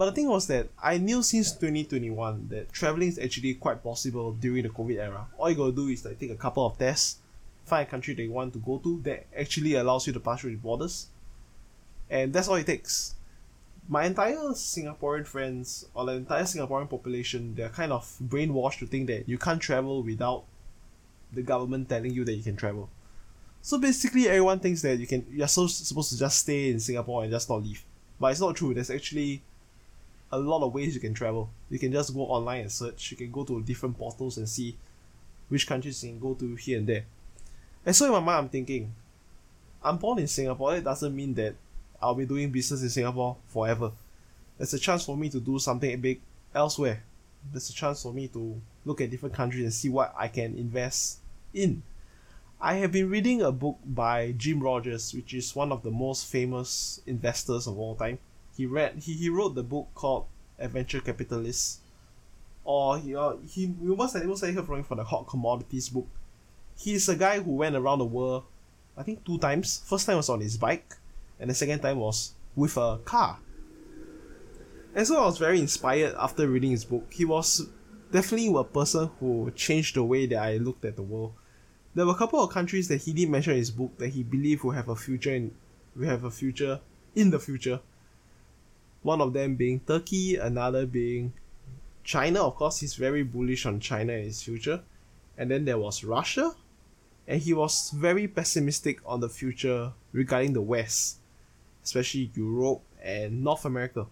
But 0.01 0.07
the 0.07 0.13
thing 0.13 0.29
was 0.31 0.47
that 0.47 0.67
I 0.83 0.97
knew 0.97 1.23
since 1.23 1.53
2021 1.53 2.49
that 2.49 2.73
traveling 2.73 3.09
is 3.09 3.19
actually 3.19 3.53
quite 3.53 3.83
possible 3.83 4.33
during 4.33 4.63
the 4.63 4.71
COVID 4.71 4.97
era. 4.97 5.27
All 5.37 5.51
you 5.51 5.57
gotta 5.57 5.73
do 5.73 5.89
is 5.89 6.07
like 6.07 6.19
take 6.19 6.31
a 6.31 6.37
couple 6.37 6.65
of 6.65 6.79
tests, 6.79 7.19
find 7.67 7.87
a 7.87 7.91
country 7.91 8.15
that 8.15 8.23
you 8.23 8.33
want 8.33 8.55
to 8.55 8.61
go 8.61 8.79
to 8.79 8.99
that 9.03 9.27
actually 9.39 9.75
allows 9.75 10.07
you 10.07 10.15
to 10.15 10.21
pass 10.21 10.41
through 10.41 10.53
the 10.53 10.57
borders, 10.57 11.09
and 12.09 12.33
that's 12.33 12.49
all 12.49 12.55
it 12.55 12.65
takes. 12.65 13.15
My 13.91 14.07
entire 14.07 14.55
Singaporean 14.55 15.27
friends 15.27 15.85
or 15.93 16.07
the 16.07 16.13
entire 16.13 16.45
Singaporean 16.45 16.89
population, 16.89 17.55
they're 17.55 17.69
kind 17.69 17.93
of 17.93 18.11
brainwashed 18.23 18.79
to 18.79 18.87
think 18.87 19.07
that 19.09 19.29
you 19.29 19.37
can't 19.37 19.61
travel 19.61 20.03
without 20.03 20.45
the 21.31 21.43
government 21.43 21.91
telling 21.91 22.15
you 22.15 22.25
that 22.25 22.33
you 22.33 22.43
can 22.43 22.57
travel. 22.57 22.89
So 23.61 23.77
basically, 23.77 24.29
everyone 24.29 24.61
thinks 24.61 24.81
that 24.81 24.99
you 24.99 25.07
can 25.07 25.27
you're 25.31 25.47
so 25.47 25.67
supposed 25.67 26.09
to 26.13 26.19
just 26.19 26.39
stay 26.39 26.71
in 26.71 26.81
Singapore 26.81 27.23
and 27.23 27.31
just 27.31 27.51
not 27.51 27.63
leave, 27.63 27.85
but 28.19 28.29
it's 28.29 28.41
not 28.41 28.57
true. 28.57 28.73
There's 28.73 28.89
actually 28.89 29.43
a 30.33 30.39
lot 30.39 30.63
of 30.63 30.73
ways 30.73 30.95
you 30.95 31.01
can 31.01 31.15
travel. 31.15 31.51
You 31.69 31.79
can 31.79 31.93
just 31.93 32.15
go 32.15 32.23
online 32.23 32.63
and 32.63 32.73
search. 32.73 33.11
You 33.11 33.17
can 33.17 33.31
go 33.31 33.45
to 33.45 33.63
different 33.63 33.99
portals 33.99 34.37
and 34.37 34.49
see 34.49 34.77
which 35.49 35.67
countries 35.67 36.03
you 36.05 36.11
can 36.11 36.21
go 36.21 36.35
to 36.35 36.55
here 36.55 36.79
and 36.79 36.87
there. 36.87 37.05
And 37.85 37.95
so 37.95 38.07
in 38.07 38.13
my 38.13 38.21
mind, 38.21 38.39
I'm 38.39 38.49
thinking, 38.49 38.95
I'm 39.83 39.97
born 39.97 40.19
in 40.19 40.29
Singapore. 40.29 40.77
It 40.77 40.85
doesn't 40.85 41.15
mean 41.15 41.35
that 41.35 41.55
I'll 42.01 42.15
be 42.15 42.27
doing 42.27 42.51
business 42.51 42.83
in 42.83 42.91
Singapore 42.91 43.37
forever. 43.49 43.93
There's 44.57 44.75
a 44.75 44.79
chance 44.79 45.05
for 45.05 45.17
me 45.17 45.29
to 45.31 45.41
do 45.41 45.59
something 45.59 46.01
big 46.01 46.21
elsewhere. 46.55 47.03
There's 47.51 47.71
a 47.71 47.73
chance 47.73 48.03
for 48.03 48.13
me 48.13 48.29
to 48.29 48.61
look 48.85 49.01
at 49.01 49.11
different 49.11 49.35
countries 49.35 49.65
and 49.65 49.73
see 49.73 49.89
what 49.89 50.15
I 50.17 50.29
can 50.29 50.57
invest 50.57 51.19
in. 51.55 51.83
I 52.61 52.75
have 52.75 52.93
been 52.93 53.09
reading 53.09 53.41
a 53.41 53.51
book 53.51 53.79
by 53.87 54.33
Jim 54.33 54.63
Rogers, 54.63 55.15
which 55.15 55.33
is 55.33 55.57
one 55.57 55.73
of 55.73 55.83
the 55.83 55.91
most 55.91 56.27
famous 56.27 57.01
investors 57.07 57.67
of 57.67 57.79
all 57.79 57.97
time 57.97 58.19
he 58.61 58.67
read 58.67 58.97
he, 59.03 59.15
he 59.15 59.31
wrote 59.31 59.55
the 59.55 59.63
book 59.63 59.89
called 59.95 60.27
Adventure 60.59 61.01
Capitalist. 61.01 61.81
Or 62.63 62.99
he 62.99 63.17
uh, 63.17 63.37
he 63.49 63.63
you 63.81 63.97
must 63.97 64.15
have 64.15 64.27
likely 64.27 64.53
heard 64.53 64.67
from 64.67 64.85
for 64.85 64.97
the 64.97 65.05
hot 65.05 65.27
commodities 65.27 65.89
book. 65.89 66.07
He's 66.77 67.09
a 67.09 67.17
guy 67.17 67.41
who 67.41 67.53
went 67.53 67.75
around 67.75 68.01
the 68.01 68.05
world 68.05 68.45
I 68.99 69.03
think 69.03 69.25
two 69.25 69.39
times. 69.39 69.83
First 69.87 70.05
time 70.05 70.19
was 70.19 70.29
on 70.29 70.41
his 70.41 70.59
bike 70.59 70.95
and 71.39 71.49
the 71.49 71.55
second 71.55 71.81
time 71.81 71.99
was 71.99 72.35
with 72.55 72.77
a 72.77 72.99
car. 73.03 73.39
And 74.95 75.07
so 75.07 75.23
I 75.23 75.25
was 75.25 75.39
very 75.39 75.59
inspired 75.59 76.15
after 76.19 76.47
reading 76.47 76.73
his 76.73 76.85
book. 76.85 77.11
He 77.11 77.25
was 77.25 77.67
definitely 78.13 78.55
a 78.55 78.65
person 78.65 79.11
who 79.21 79.51
changed 79.53 79.97
the 79.97 80.05
way 80.05 80.27
that 80.27 80.43
I 80.43 80.59
looked 80.59 80.85
at 80.85 80.97
the 80.97 81.03
world. 81.03 81.33
There 81.95 82.05
were 82.05 82.13
a 82.13 82.17
couple 82.17 82.45
of 82.45 82.51
countries 82.51 82.89
that 82.89 82.99
he 83.03 83.15
did 83.15 83.31
mention 83.31 83.53
in 83.55 83.59
his 83.61 83.71
book 83.71 83.97
that 83.97 84.09
he 84.09 84.23
believed 84.23 84.65
will 84.65 84.73
have 84.73 84.91
a 84.91 84.97
future 84.97 85.35
in 85.35 85.55
will 85.97 86.09
have 86.09 86.25
a 86.25 86.31
future 86.31 86.81
in 87.15 87.31
the 87.31 87.39
future. 87.39 87.81
One 89.03 89.21
of 89.21 89.33
them 89.33 89.57
being 89.57 89.81
Turkey, 89.81 90.37
another 90.37 90.87
being 90.87 91.33
China. 92.05 92.43
Of 92.43 92.57
course, 92.57 92.81
he's 92.81 92.95
very 92.95 93.23
bullish 93.23 93.67
on 93.67 93.81
China 93.81 94.13
in 94.13 94.25
his 94.25 94.43
future. 94.43 94.83
And 95.39 95.51
then 95.51 95.65
there 95.65 95.79
was 95.79 96.05
Russia, 96.05 96.53
and 97.27 97.41
he 97.41 97.55
was 97.55 97.91
very 97.91 98.29
pessimistic 98.29 99.01
on 99.07 99.21
the 99.21 99.29
future 99.29 99.93
regarding 100.13 100.53
the 100.53 100.61
West, 100.61 101.17
especially 101.83 102.31
Europe 102.35 102.83
and 103.03 103.43
North 103.43 103.65
America. 103.65 104.07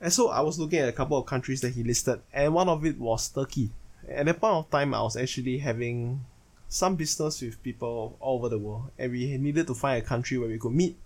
And 0.00 0.12
so 0.12 0.30
I 0.30 0.40
was 0.40 0.58
looking 0.58 0.78
at 0.78 0.88
a 0.88 0.92
couple 0.92 1.18
of 1.18 1.26
countries 1.26 1.60
that 1.60 1.74
he 1.74 1.82
listed, 1.82 2.20
and 2.32 2.54
one 2.54 2.68
of 2.68 2.86
it 2.86 2.98
was 2.98 3.28
Turkey. 3.28 3.70
At 4.08 4.24
that 4.26 4.40
point 4.40 4.54
of 4.54 4.70
time, 4.70 4.94
I 4.94 5.02
was 5.02 5.16
actually 5.16 5.58
having 5.58 6.24
some 6.68 6.96
business 6.96 7.42
with 7.42 7.62
people 7.62 8.16
all 8.20 8.36
over 8.36 8.48
the 8.48 8.58
world, 8.58 8.90
and 8.98 9.12
we 9.12 9.36
needed 9.36 9.66
to 9.66 9.74
find 9.74 10.02
a 10.02 10.06
country 10.06 10.38
where 10.38 10.48
we 10.48 10.58
could 10.58 10.72
meet. 10.72 10.96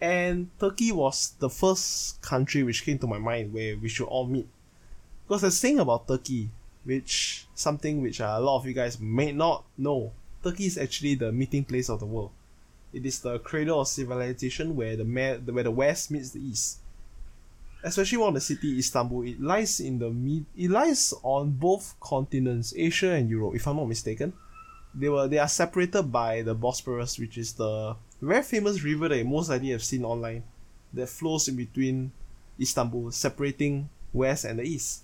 And 0.00 0.50
Turkey 0.60 0.92
was 0.92 1.34
the 1.38 1.48
first 1.48 2.20
country 2.20 2.62
which 2.62 2.84
came 2.84 2.98
to 2.98 3.06
my 3.06 3.18
mind 3.18 3.52
where 3.52 3.76
we 3.76 3.88
should 3.88 4.06
all 4.06 4.26
meet. 4.26 4.48
Because 5.26 5.42
the 5.42 5.50
thing 5.50 5.78
about 5.78 6.06
Turkey, 6.06 6.50
which 6.84 7.46
something 7.54 8.02
which 8.02 8.20
uh, 8.20 8.34
a 8.36 8.40
lot 8.40 8.58
of 8.58 8.66
you 8.66 8.74
guys 8.74 9.00
may 9.00 9.32
not 9.32 9.64
know, 9.78 10.12
Turkey 10.44 10.66
is 10.66 10.78
actually 10.78 11.14
the 11.14 11.32
meeting 11.32 11.64
place 11.64 11.88
of 11.88 12.00
the 12.00 12.06
world. 12.06 12.30
It 12.92 13.04
is 13.04 13.20
the 13.20 13.38
cradle 13.40 13.80
of 13.80 13.88
civilization 13.88 14.76
where 14.76 14.96
the 14.96 15.04
where 15.04 15.64
the 15.64 15.70
West 15.70 16.10
meets 16.10 16.30
the 16.30 16.40
East 16.40 16.78
especially 17.86 18.18
one 18.18 18.34
the 18.34 18.40
city 18.40 18.78
Istanbul, 18.78 19.22
it 19.22 19.40
lies 19.40 19.80
in 19.80 19.98
the 19.98 20.10
mid 20.10 20.44
it 20.56 20.70
lies 20.70 21.14
on 21.22 21.52
both 21.52 21.94
continents, 22.00 22.74
Asia 22.76 23.12
and 23.12 23.30
Europe, 23.30 23.54
if 23.54 23.66
I'm 23.66 23.76
not 23.76 23.88
mistaken. 23.88 24.32
They 24.98 25.08
were 25.08 25.28
they 25.28 25.38
are 25.38 25.48
separated 25.48 26.10
by 26.10 26.42
the 26.42 26.54
Bosporus, 26.54 27.18
which 27.18 27.36
is 27.36 27.52
the 27.52 27.96
very 28.20 28.42
famous 28.42 28.82
river 28.82 29.08
that 29.08 29.26
most 29.26 29.50
likely 29.50 29.70
have 29.70 29.84
seen 29.84 30.04
online 30.04 30.42
that 30.94 31.08
flows 31.08 31.48
in 31.48 31.56
between 31.56 32.12
Istanbul, 32.58 33.10
separating 33.10 33.88
west 34.12 34.44
and 34.44 34.58
the 34.58 34.64
east. 34.64 35.02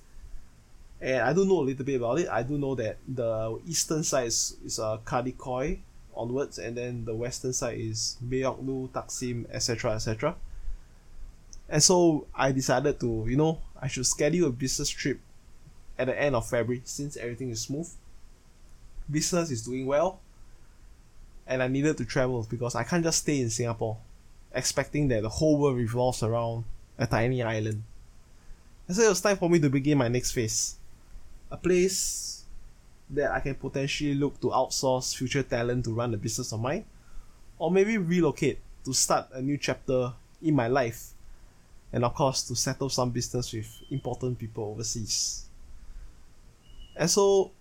And 1.00 1.20
I 1.20 1.32
do 1.32 1.44
know 1.44 1.61
a 1.61 1.66
little 1.66 1.84
bit 1.84 1.96
about 1.96 2.20
it. 2.20 2.28
I 2.28 2.42
do 2.42 2.56
know 2.56 2.75
that 2.76 2.96
the 3.06 3.61
eastern 3.66 4.04
side 4.04 4.28
is, 4.28 4.56
is 4.64 4.78
uh, 4.78 4.99
Kadıköy 5.04 5.80
onwards, 6.14 6.58
and 6.58 6.76
then 6.76 7.04
the 7.04 7.14
western 7.14 7.52
side 7.52 7.78
is 7.78 8.16
Beyoğlu, 8.25 8.88
Taksim, 8.90 9.46
etc., 9.52 9.94
etc. 9.94 10.37
And 11.68 11.82
so 11.82 12.26
I 12.34 12.52
decided 12.52 13.00
to, 13.00 13.26
you 13.28 13.37
know, 13.37 13.58
I 13.80 13.88
should 13.88 14.06
schedule 14.06 14.49
a 14.49 14.52
business 14.52 14.88
trip 14.88 15.20
at 15.99 16.06
the 16.06 16.18
end 16.18 16.37
of 16.37 16.49
February 16.49 16.82
since 16.84 17.16
everything 17.16 17.50
is 17.50 17.62
smooth. 17.62 17.88
Business 19.11 19.50
is 19.50 19.62
doing 19.62 19.87
well. 19.87 20.21
And 21.47 21.62
I 21.62 21.68
needed 21.68 21.97
to 21.99 22.04
travel 22.04 22.47
because 22.49 22.75
I 22.75 22.85
can't 22.85 23.04
just 23.04 23.18
stay 23.18 23.40
in 23.40 23.50
Singapore 23.50 23.99
expecting 24.54 25.09
that 25.09 25.23
the 25.23 25.28
whole 25.28 25.59
world 25.59 25.76
revolves 25.76 26.23
around 26.23 26.64
a 26.99 27.06
tiny 27.06 27.42
island. 27.42 27.82
And 28.87 28.97
so 28.97 29.02
it 29.02 29.09
was 29.09 29.21
time 29.21 29.37
for 29.37 29.49
me 29.49 29.59
to 29.61 29.71
begin 29.71 29.99
my 29.99 30.09
next 30.09 30.32
phase. 30.32 30.76
A 31.50 31.56
place 31.56 32.44
that 33.11 33.30
I 33.30 33.40
can 33.40 33.54
potentially 33.54 34.14
look 34.14 34.40
to 34.40 34.49
outsource 34.49 35.16
future 35.16 35.42
talent 35.42 35.85
to 35.85 35.94
run 35.94 36.14
a 36.14 36.16
business 36.16 36.52
of 36.52 36.61
mine, 36.61 36.85
or 37.59 37.71
maybe 37.71 37.99
relocate 37.99 38.59
to 38.85 38.92
start 38.92 39.28
a 39.32 39.40
new 39.40 39.59
chapter 39.59 40.12
in 40.42 40.54
my 40.54 40.68
life 40.68 41.12
and 41.92 42.04
of 42.04 42.14
course 42.14 42.42
to 42.42 42.56
settle 42.56 42.88
some 42.88 43.11
business 43.11 43.52
with 43.52 43.82
important 43.90 44.38
people 44.38 44.64
overseas. 44.64 45.47
And 46.97 47.11
so 47.11 47.52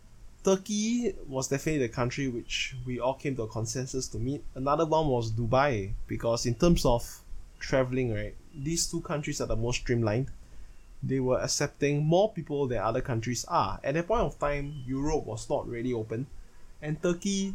Turkey 0.43 1.13
was 1.27 1.48
definitely 1.48 1.88
the 1.88 1.93
country 1.93 2.27
which 2.27 2.75
we 2.86 3.00
all 3.00 3.13
came 3.13 3.36
to 3.36 3.43
a 3.43 3.48
consensus 3.48 4.07
to 4.07 4.17
meet. 4.17 4.43
Another 4.55 4.86
one 4.86 5.07
was 5.07 5.31
Dubai 5.31 5.91
because 6.07 6.45
in 6.45 6.55
terms 6.55 6.86
of 6.86 7.21
traveling, 7.60 8.13
right, 8.13 8.36
these 8.55 8.88
two 8.88 9.01
countries 9.01 9.39
are 9.39 9.48
the 9.48 9.55
most 9.55 9.81
streamlined. 9.81 10.31
They 11.03 11.19
were 11.19 11.39
accepting 11.39 12.03
more 12.03 12.31
people 12.31 12.67
than 12.67 12.79
other 12.79 13.01
countries 13.01 13.45
are. 13.48 13.79
At 13.83 13.93
that 13.93 14.07
point 14.07 14.21
of 14.21 14.39
time, 14.39 14.83
Europe 14.86 15.25
was 15.25 15.50
not 15.50 15.67
really 15.67 15.93
open, 15.93 16.27
and 16.81 17.01
Turkey, 17.01 17.53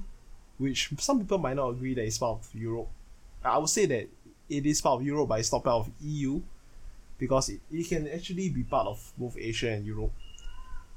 which 0.59 0.91
some 0.99 1.21
people 1.21 1.39
might 1.39 1.57
not 1.57 1.71
agree 1.71 1.95
that 1.95 2.05
it's 2.05 2.19
part 2.19 2.39
of 2.41 2.55
Europe, 2.55 2.89
I 3.45 3.59
would 3.59 3.69
say 3.69 3.87
that 3.87 4.09
it 4.49 4.67
is 4.67 4.81
part 4.81 5.01
of 5.01 5.07
Europe, 5.07 5.29
but 5.29 5.41
it's 5.41 5.53
not 5.53 5.65
part 5.65 5.87
of 5.87 5.93
EU 6.01 6.41
because 7.19 7.49
it, 7.49 7.61
it 7.71 7.89
can 7.89 8.09
actually 8.09 8.51
be 8.51 8.63
part 8.63 8.87
of 8.87 9.13
both 9.17 9.37
Asia 9.39 9.71
and 9.71 9.87
Europe. 9.87 10.13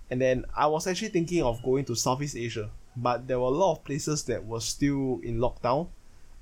And 0.10 0.22
then 0.22 0.46
I 0.56 0.68
was 0.68 0.88
actually 0.88 1.10
thinking 1.10 1.44
of 1.44 1.62
going 1.64 1.86
to 1.86 1.96
Southeast 1.96 2.36
Asia, 2.36 2.70
but 2.96 3.28
there 3.28 3.40
were 3.40 3.48
a 3.48 3.50
lot 3.50 3.74
of 3.74 3.86
places 3.86 4.24
that 4.24 4.46
were 4.46 4.60
still 4.60 5.20
in 5.24 5.38
lockdown, 5.38 5.88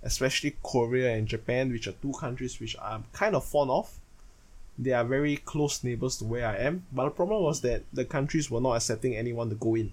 especially 0.04 0.56
Korea 0.64 1.16
and 1.16 1.28
Japan, 1.28 1.72
which 1.72 1.88
are 1.88 1.94
two 1.94 2.14
countries 2.14 2.60
which 2.60 2.76
I'm 2.82 3.06
kind 3.12 3.36
of 3.36 3.44
fond 3.44 3.72
of. 3.72 4.00
They 4.80 4.94
are 4.94 5.04
very 5.04 5.38
close 5.38 5.84
neighbors 5.84 6.18
to 6.18 6.26
where 6.26 6.48
I 6.48 6.58
am, 6.58 6.86
but 6.92 7.06
the 7.06 7.12
problem 7.12 7.44
was 7.44 7.62
that 7.62 7.84
the 7.92 8.06
countries 8.06 8.50
were 8.50 8.62
not 8.62 8.76
accepting 8.76 9.16
anyone 9.16 9.50
to 9.50 9.56
go 9.56 9.76
in. 9.76 9.92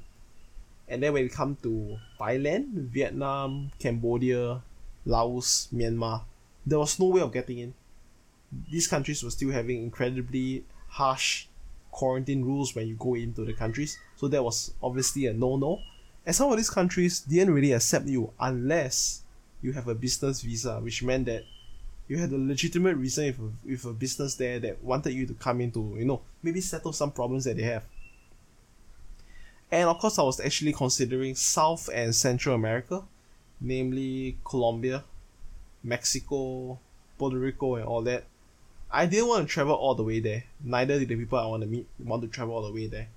And 0.87 1.03
then 1.03 1.15
when 1.15 1.25
it 1.25 1.33
come 1.33 1.57
to 1.63 1.97
Thailand, 2.21 2.91
Vietnam, 2.93 3.73
Cambodia, 3.79 4.63
Laos, 5.07 5.69
Myanmar, 5.73 6.23
there 6.67 6.79
was 6.79 6.99
no 7.01 7.07
way 7.07 7.23
of 7.23 7.33
getting 7.33 7.59
in 7.59 7.75
these 8.71 8.87
countries 8.87 9.23
were 9.23 9.31
still 9.31 9.51
having 9.51 9.83
incredibly 9.83 10.65
harsh 10.89 11.47
quarantine 11.95 12.45
rules 12.45 12.75
when 12.75 12.89
you 12.89 12.97
go 12.97 13.15
into 13.15 13.45
the 13.45 13.53
countries. 13.53 13.97
So 14.17 14.27
that 14.29 14.43
was 14.43 14.75
obviously 14.83 15.27
a 15.27 15.33
no 15.33 15.57
no. 15.57 15.81
And 16.27 16.35
some 16.35 16.51
of 16.51 16.57
these 16.57 16.71
countries 16.71 17.21
didn't 17.21 17.55
really 17.55 17.73
accept 17.73 18.07
you 18.07 18.33
unless 18.41 19.23
you 19.63 19.73
have 19.73 19.89
a 19.89 19.95
business 19.95 20.43
visa, 20.43 20.81
which 20.81 21.03
meant 21.03 21.27
that 21.27 21.45
you 22.09 22.19
had 22.19 22.33
a 22.33 22.39
legitimate 22.39 22.97
reason 22.97 23.25
if 23.27 23.39
a, 23.39 23.51
with 23.65 23.85
a 23.85 23.93
business 23.93 24.35
there 24.35 24.59
that 24.59 24.83
wanted 24.83 25.13
you 25.13 25.27
to 25.27 25.35
come 25.35 25.61
in 25.61 25.71
to, 25.71 25.95
you 25.99 26.05
know, 26.05 26.21
maybe 26.43 26.61
settle 26.61 26.93
some 26.93 27.13
problems 27.13 27.45
that 27.45 27.57
they 27.57 27.63
have. 27.63 27.85
And 29.71 29.89
of 29.89 29.99
course, 29.99 30.19
I 30.19 30.23
was 30.23 30.41
actually 30.41 30.73
considering 30.73 31.35
South 31.35 31.89
and 31.93 32.15
Central 32.15 32.55
America, 32.55 33.03
namely 33.61 34.37
Colombia, 34.45 35.05
Mexico, 35.83 36.79
Puerto 37.19 37.39
Rico, 37.39 37.77
and 37.77 37.85
all 37.85 38.03
that. 38.03 38.25
I 38.95 39.07
didn't 39.07 39.27
want 39.27 39.49
to 39.49 39.53
travel 39.53 39.75
all 39.75 39.97
the 39.97 40.05
way 40.05 40.21
there. 40.21 40.45
Neither 40.63 41.01
did 41.01 41.09
the 41.09 41.17
people 41.17 41.37
I 41.37 41.47
want 41.47 41.65
to 41.65 41.69
meet 41.69 41.89
want 41.99 42.23
to 42.23 42.29
travel 42.29 42.55
all 42.55 42.63
the 42.63 42.73
way 42.73 42.87
there. 42.87 43.09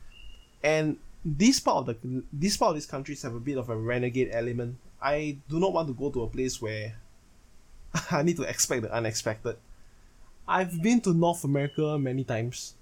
And 0.64 0.98
this 1.24 1.60
part 1.60 1.88
of 1.88 2.02
the 2.02 2.24
this 2.34 2.58
part 2.58 2.72
of 2.72 2.76
these 2.78 2.88
countries 2.88 3.22
have 3.22 3.36
a 3.36 3.40
bit 3.40 3.60
of 3.60 3.70
a 3.70 3.78
renegade 3.78 4.30
element. 4.32 4.78
I 5.00 5.38
do 5.48 5.60
not 5.60 5.74
want 5.74 5.88
to 5.90 5.94
go 5.94 6.10
to 6.10 6.24
a 6.24 6.28
place 6.28 6.60
where 6.60 6.96
I 8.12 8.24
need 8.24 8.38
to 8.38 8.44
expect 8.44 8.82
the 8.82 8.92
unexpected. 8.92 9.58
I've 10.48 10.82
been 10.82 11.00
to 11.02 11.14
North 11.14 11.44
America 11.44 12.00
many 12.00 12.24
times. 12.24 12.74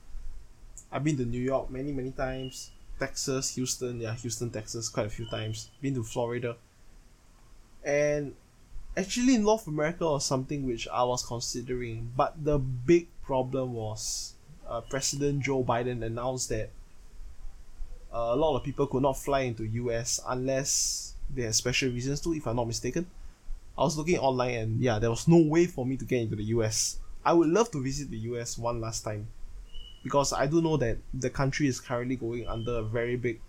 I've 0.89 1.03
been 1.03 1.17
to 1.17 1.25
New 1.25 1.41
York 1.41 1.69
many 1.69 1.91
many 1.91 2.11
times. 2.11 2.71
Texas, 2.97 3.55
Houston, 3.55 3.99
yeah, 3.99 4.15
Houston, 4.15 4.49
Texas, 4.51 4.87
quite 4.87 5.07
a 5.07 5.09
few 5.09 5.25
times. 5.25 5.69
Been 5.81 5.95
to 5.95 6.03
Florida. 6.03 6.55
And 7.83 8.35
actually 8.97 9.37
North 9.37 9.67
America 9.67 10.05
was 10.05 10.25
something 10.25 10.65
which 10.65 10.87
I 10.87 11.03
was 11.03 11.25
considering, 11.25 12.11
but 12.15 12.43
the 12.43 12.57
big 12.57 13.07
problem 13.23 13.73
was 13.73 14.33
uh, 14.67 14.81
President 14.81 15.43
Joe 15.43 15.63
Biden 15.63 16.03
announced 16.03 16.49
that 16.49 16.69
uh, 18.13 18.31
a 18.31 18.35
lot 18.35 18.55
of 18.55 18.63
people 18.63 18.87
could 18.87 19.01
not 19.01 19.17
fly 19.17 19.41
into 19.41 19.65
US 19.65 20.21
unless 20.27 21.13
they 21.33 21.43
had 21.43 21.55
special 21.55 21.89
reasons 21.89 22.21
to, 22.21 22.33
if 22.33 22.47
I'm 22.47 22.55
not 22.55 22.67
mistaken. 22.67 23.07
I 23.77 23.83
was 23.83 23.97
looking 23.97 24.17
online 24.19 24.55
and 24.55 24.81
yeah, 24.81 24.99
there 24.99 25.09
was 25.09 25.27
no 25.27 25.37
way 25.37 25.65
for 25.65 25.85
me 25.85 25.97
to 25.97 26.05
get 26.05 26.21
into 26.21 26.37
the 26.37 26.45
US. 26.55 26.99
I 27.25 27.33
would 27.33 27.49
love 27.49 27.71
to 27.71 27.81
visit 27.81 28.09
the 28.09 28.17
US 28.29 28.57
one 28.57 28.79
last 28.79 29.03
time 29.03 29.27
because 30.03 30.31
I 30.31 30.45
do 30.45 30.61
know 30.61 30.77
that 30.77 30.97
the 31.13 31.29
country 31.29 31.67
is 31.67 31.81
currently 31.81 32.15
going 32.15 32.47
under 32.47 32.75
a 32.75 32.83
very 32.83 33.17
big, 33.17 33.41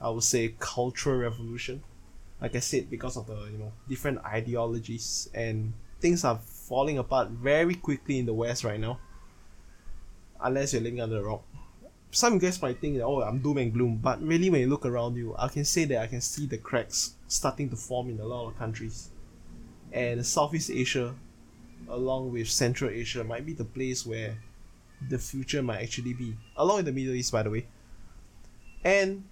I 0.00 0.10
would 0.10 0.24
say, 0.24 0.54
cultural 0.58 1.18
revolution 1.18 1.82
like 2.40 2.56
I 2.56 2.60
said, 2.60 2.90
because 2.90 3.16
of 3.16 3.26
the 3.26 3.36
you 3.50 3.58
know 3.58 3.72
different 3.88 4.18
ideologies 4.24 5.28
and 5.34 5.72
things 6.00 6.24
are 6.24 6.38
falling 6.38 6.98
apart 6.98 7.28
very 7.30 7.74
quickly 7.74 8.18
in 8.18 8.26
the 8.26 8.34
West 8.34 8.64
right 8.64 8.80
now. 8.80 8.98
Unless 10.40 10.72
you're 10.72 10.82
living 10.82 11.00
under 11.00 11.18
a 11.18 11.22
rock. 11.22 11.42
Some 12.12 12.38
guys 12.38 12.60
might 12.60 12.80
think 12.80 12.96
that 12.96 13.04
oh 13.04 13.22
I'm 13.22 13.38
doom 13.38 13.58
and 13.58 13.72
gloom, 13.72 13.98
but 13.98 14.22
really 14.22 14.50
when 14.50 14.62
you 14.62 14.68
look 14.68 14.86
around 14.86 15.16
you, 15.16 15.34
I 15.38 15.48
can 15.48 15.64
say 15.64 15.84
that 15.84 16.00
I 16.00 16.06
can 16.06 16.20
see 16.20 16.46
the 16.46 16.58
cracks 16.58 17.14
starting 17.28 17.68
to 17.70 17.76
form 17.76 18.08
in 18.10 18.18
a 18.20 18.24
lot 18.24 18.48
of 18.48 18.58
countries. 18.58 19.10
And 19.92 20.24
Southeast 20.24 20.70
Asia, 20.70 21.14
along 21.88 22.32
with 22.32 22.48
Central 22.48 22.90
Asia, 22.90 23.22
might 23.22 23.44
be 23.44 23.52
the 23.52 23.64
place 23.64 24.06
where 24.06 24.38
the 25.08 25.18
future 25.18 25.62
might 25.62 25.82
actually 25.82 26.14
be. 26.14 26.36
Along 26.56 26.78
with 26.78 26.86
the 26.86 26.92
Middle 26.92 27.14
East, 27.14 27.32
by 27.32 27.42
the 27.42 27.50
way. 27.50 27.66
And 28.84 29.24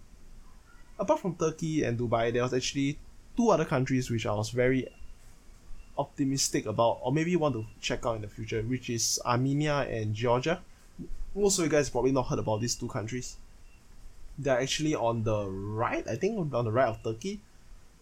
apart 0.99 1.21
from 1.21 1.35
Turkey 1.35 1.85
and 1.85 1.99
Dubai, 1.99 2.33
there 2.33 2.43
was 2.43 2.55
actually 2.55 2.99
two 3.37 3.51
other 3.51 3.65
countries 3.65 4.11
which 4.11 4.27
I 4.27 4.35
was 4.35 4.51
very 4.51 4.89
optimistic 5.97 6.67
about, 6.67 7.01
or 7.03 7.13
maybe 7.13 7.35
want 7.37 7.55
to 7.55 7.67
check 7.81 8.07
out 8.07 8.17
in 8.17 8.23
the 8.23 8.29
future, 8.29 8.63
which 8.63 8.91
is 8.91 9.21
Armenia 9.25 9.87
and 9.91 10.15
Georgia. 10.15 10.61
Most 11.35 11.59
of 11.59 11.65
you 11.65 11.71
guys 11.71 11.91
probably 11.91 12.13
not 12.13 12.27
heard 12.27 12.39
about 12.39 12.61
these 12.61 12.75
two 12.75 12.89
countries. 12.89 13.37
They're 14.39 14.61
actually 14.61 14.95
on 14.95 15.25
the 15.25 15.47
right, 15.47 16.07
I 16.09 16.17
think, 16.17 16.39
on 16.55 16.65
the 16.65 16.73
right 16.73 16.89
of 16.89 17.03
Turkey. 17.03 17.41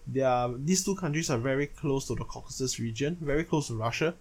They 0.06 0.20
are, 0.20 0.52
these 0.52 0.84
two 0.84 0.94
countries 0.94 1.30
are 1.30 1.38
very 1.38 1.66
close 1.66 2.06
to 2.06 2.14
the 2.14 2.24
Caucasus 2.24 2.78
region, 2.78 3.16
very 3.20 3.44
close 3.44 3.68
to 3.68 3.74
Russia. 3.74 4.14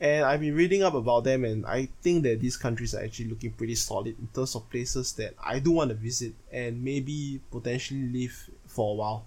And 0.00 0.24
I've 0.24 0.40
been 0.40 0.54
reading 0.54 0.82
up 0.82 0.94
about 0.94 1.24
them, 1.24 1.44
and 1.44 1.66
I 1.66 1.90
think 2.00 2.22
that 2.22 2.40
these 2.40 2.56
countries 2.56 2.94
are 2.94 3.04
actually 3.04 3.28
looking 3.28 3.52
pretty 3.52 3.74
solid 3.74 4.18
in 4.18 4.28
terms 4.34 4.54
of 4.54 4.70
places 4.70 5.12
that 5.14 5.34
I 5.44 5.58
do 5.58 5.72
want 5.72 5.90
to 5.90 5.94
visit 5.94 6.32
and 6.50 6.82
maybe 6.82 7.40
potentially 7.50 8.08
live 8.08 8.48
for 8.66 8.92
a 8.92 8.94
while. 8.94 9.26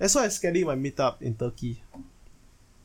And 0.00 0.10
so 0.10 0.20
I 0.20 0.28
scheduled 0.28 0.66
my 0.66 0.76
meetup 0.76 1.20
in 1.20 1.34
Turkey. 1.34 1.82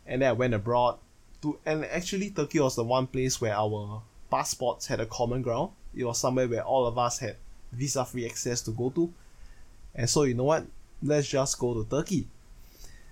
And 0.05 0.21
then 0.21 0.29
I 0.29 0.33
went 0.33 0.53
abroad 0.53 0.97
to 1.41 1.57
and 1.65 1.85
actually 1.85 2.29
Turkey 2.29 2.59
was 2.59 2.75
the 2.75 2.83
one 2.83 3.07
place 3.07 3.41
where 3.41 3.53
our 3.53 4.01
passports 4.29 4.87
had 4.87 4.99
a 4.99 5.05
common 5.05 5.41
ground. 5.41 5.71
It 5.95 6.03
was 6.03 6.19
somewhere 6.19 6.47
where 6.47 6.63
all 6.63 6.85
of 6.85 6.97
us 6.97 7.19
had 7.19 7.35
visa 7.71 8.05
free 8.05 8.25
access 8.25 8.61
to 8.61 8.71
go 8.71 8.89
to. 8.91 9.13
And 9.95 10.09
so 10.09 10.23
you 10.23 10.33
know 10.33 10.45
what? 10.45 10.65
Let's 11.03 11.27
just 11.27 11.57
go 11.59 11.73
to 11.73 11.89
Turkey. 11.89 12.27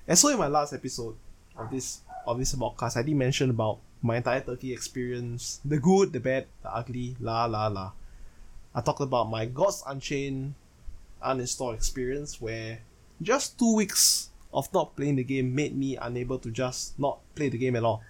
And 0.07 0.17
so 0.17 0.29
in 0.29 0.37
my 0.37 0.47
last 0.47 0.73
episode 0.73 1.15
of 1.57 1.69
this 1.69 2.01
of 2.25 2.37
this 2.37 2.53
podcast, 2.55 2.97
I 2.97 3.03
did 3.03 3.15
mention 3.15 3.49
about 3.49 3.79
my 4.01 4.17
entire 4.17 4.41
Turkey 4.41 4.73
experience, 4.73 5.59
the 5.65 5.79
good, 5.79 6.13
the 6.13 6.19
bad, 6.19 6.47
the 6.63 6.73
ugly, 6.73 7.15
la 7.19 7.45
la 7.45 7.67
la. 7.67 7.91
I 8.73 8.81
talked 8.81 9.01
about 9.01 9.29
my 9.29 9.45
Gods 9.45 9.83
Unchained 9.87 10.53
uninstall 11.23 11.73
experience 11.73 12.39
where 12.39 12.79
just 13.21 13.59
two 13.59 13.75
weeks 13.75 14.29
of 14.53 14.73
not 14.73 14.95
playing 14.95 15.17
the 15.17 15.23
game 15.23 15.53
made 15.53 15.77
me 15.77 15.97
unable 15.97 16.39
to 16.39 16.49
just 16.49 16.97
not 16.97 17.19
play 17.35 17.49
the 17.49 17.57
game 17.57 17.75
at 17.75 17.83
all. 17.83 18.01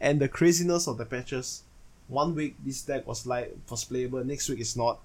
And 0.00 0.20
the 0.20 0.28
craziness 0.28 0.86
of 0.86 0.98
the 0.98 1.04
patches. 1.04 1.62
One 2.08 2.34
week 2.34 2.56
this 2.64 2.82
deck 2.82 3.06
was 3.06 3.26
like 3.26 3.54
was 3.70 3.84
playable, 3.84 4.24
next 4.24 4.48
week 4.48 4.60
it's 4.60 4.76
not. 4.76 5.00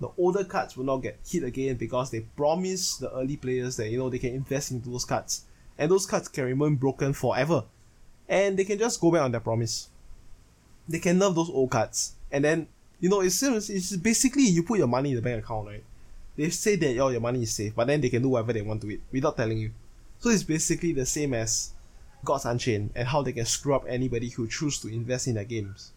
The 0.00 0.08
older 0.16 0.44
cards 0.44 0.76
will 0.76 0.84
not 0.84 0.98
get 0.98 1.18
hit 1.28 1.42
again 1.42 1.76
because 1.76 2.10
they 2.10 2.20
promise 2.20 2.96
the 2.96 3.12
early 3.12 3.36
players 3.36 3.76
that 3.76 3.90
you 3.90 3.98
know 3.98 4.08
they 4.08 4.18
can 4.18 4.34
invest 4.34 4.70
into 4.70 4.88
those 4.88 5.04
cards. 5.04 5.44
And 5.76 5.90
those 5.90 6.06
cards 6.06 6.28
can 6.28 6.44
remain 6.44 6.76
broken 6.76 7.12
forever. 7.12 7.64
And 8.28 8.58
they 8.58 8.64
can 8.64 8.78
just 8.78 9.00
go 9.00 9.10
back 9.10 9.22
on 9.22 9.32
their 9.32 9.40
promise. 9.40 9.88
They 10.88 10.98
can 10.98 11.18
nerf 11.18 11.34
those 11.34 11.50
old 11.50 11.70
cards. 11.70 12.14
And 12.30 12.44
then, 12.44 12.68
you 13.00 13.08
know, 13.08 13.20
it's, 13.20 13.42
it's 13.42 13.96
basically 13.96 14.42
you 14.42 14.62
put 14.62 14.78
your 14.78 14.88
money 14.88 15.10
in 15.10 15.16
the 15.16 15.22
bank 15.22 15.44
account, 15.44 15.66
right? 15.66 15.84
they 16.38 16.50
say 16.50 16.76
that 16.76 16.98
oh, 16.98 17.08
your 17.08 17.20
money 17.20 17.42
is 17.42 17.52
safe, 17.52 17.74
but 17.74 17.88
then 17.88 18.00
they 18.00 18.08
can 18.08 18.22
do 18.22 18.28
whatever 18.28 18.52
they 18.52 18.62
want 18.62 18.80
to 18.80 18.88
it 18.88 19.00
without 19.10 19.36
telling 19.36 19.58
you. 19.58 19.72
So 20.20 20.30
it's 20.30 20.44
basically 20.44 20.92
the 20.92 21.04
same 21.04 21.34
as 21.34 21.72
Gods 22.24 22.44
Unchained 22.44 22.92
and 22.94 23.08
how 23.08 23.22
they 23.22 23.32
can 23.32 23.44
screw 23.44 23.74
up 23.74 23.84
anybody 23.88 24.28
who 24.28 24.46
choose 24.46 24.78
to 24.80 24.88
invest 24.88 25.26
in 25.26 25.34
their 25.34 25.44
games. 25.44 25.92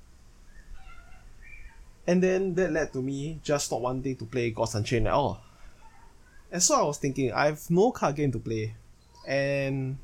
And 2.08 2.24
then 2.24 2.56
that 2.56 2.72
led 2.72 2.92
to 2.94 3.04
me 3.04 3.40
just 3.44 3.72
not 3.72 3.82
wanting 3.82 4.16
to 4.16 4.26
play 4.26 4.50
Gods 4.50 4.74
Unchained 4.74 5.08
at 5.08 5.14
all. 5.14 5.44
And 6.52 6.62
so 6.62 6.76
I 6.76 6.84
was 6.84 6.98
thinking, 6.98 7.32
I 7.32 7.46
have 7.46 7.70
no 7.70 7.92
card 7.92 8.16
game 8.16 8.32
to 8.32 8.40
play, 8.40 8.76
and 9.28 9.98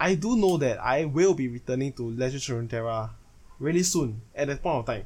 I 0.00 0.14
do 0.14 0.34
know 0.34 0.56
that 0.56 0.82
I 0.82 1.04
will 1.04 1.34
be 1.34 1.48
returning 1.48 1.92
to 1.92 2.10
Legends 2.10 2.48
of 2.48 2.56
Runeterra 2.56 3.10
really 3.58 3.82
soon 3.82 4.22
at 4.34 4.48
that 4.48 4.62
point 4.62 4.78
of 4.78 4.86
time. 4.86 5.04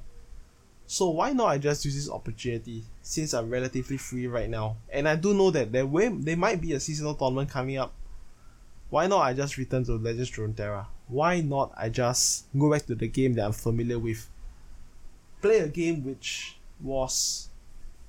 So 0.86 1.10
why 1.10 1.32
not 1.32 1.48
I 1.48 1.58
just 1.58 1.84
use 1.84 1.96
this 1.96 2.08
opportunity 2.08 2.84
since 3.02 3.34
I'm 3.34 3.50
relatively 3.50 3.96
free 3.96 4.28
right 4.28 4.48
now, 4.48 4.76
and 4.88 5.08
I 5.08 5.16
do 5.16 5.34
know 5.34 5.50
that 5.50 5.72
there 5.72 5.84
will 5.84 6.14
there 6.14 6.36
might 6.36 6.60
be 6.60 6.74
a 6.74 6.80
seasonal 6.80 7.16
tournament 7.16 7.50
coming 7.50 7.76
up. 7.76 7.92
Why 8.90 9.08
not 9.08 9.22
I 9.22 9.32
just 9.32 9.56
return 9.58 9.82
to 9.86 9.96
Legends 9.96 10.30
of 10.30 10.36
Runeterra? 10.36 10.86
Why 11.08 11.40
not 11.40 11.72
I 11.76 11.88
just 11.88 12.46
go 12.56 12.70
back 12.70 12.86
to 12.86 12.94
the 12.94 13.08
game 13.08 13.34
that 13.34 13.46
I'm 13.46 13.52
familiar 13.52 13.98
with? 13.98 14.30
Play 15.42 15.58
a 15.58 15.68
game 15.68 16.04
which 16.04 16.56
was 16.80 17.48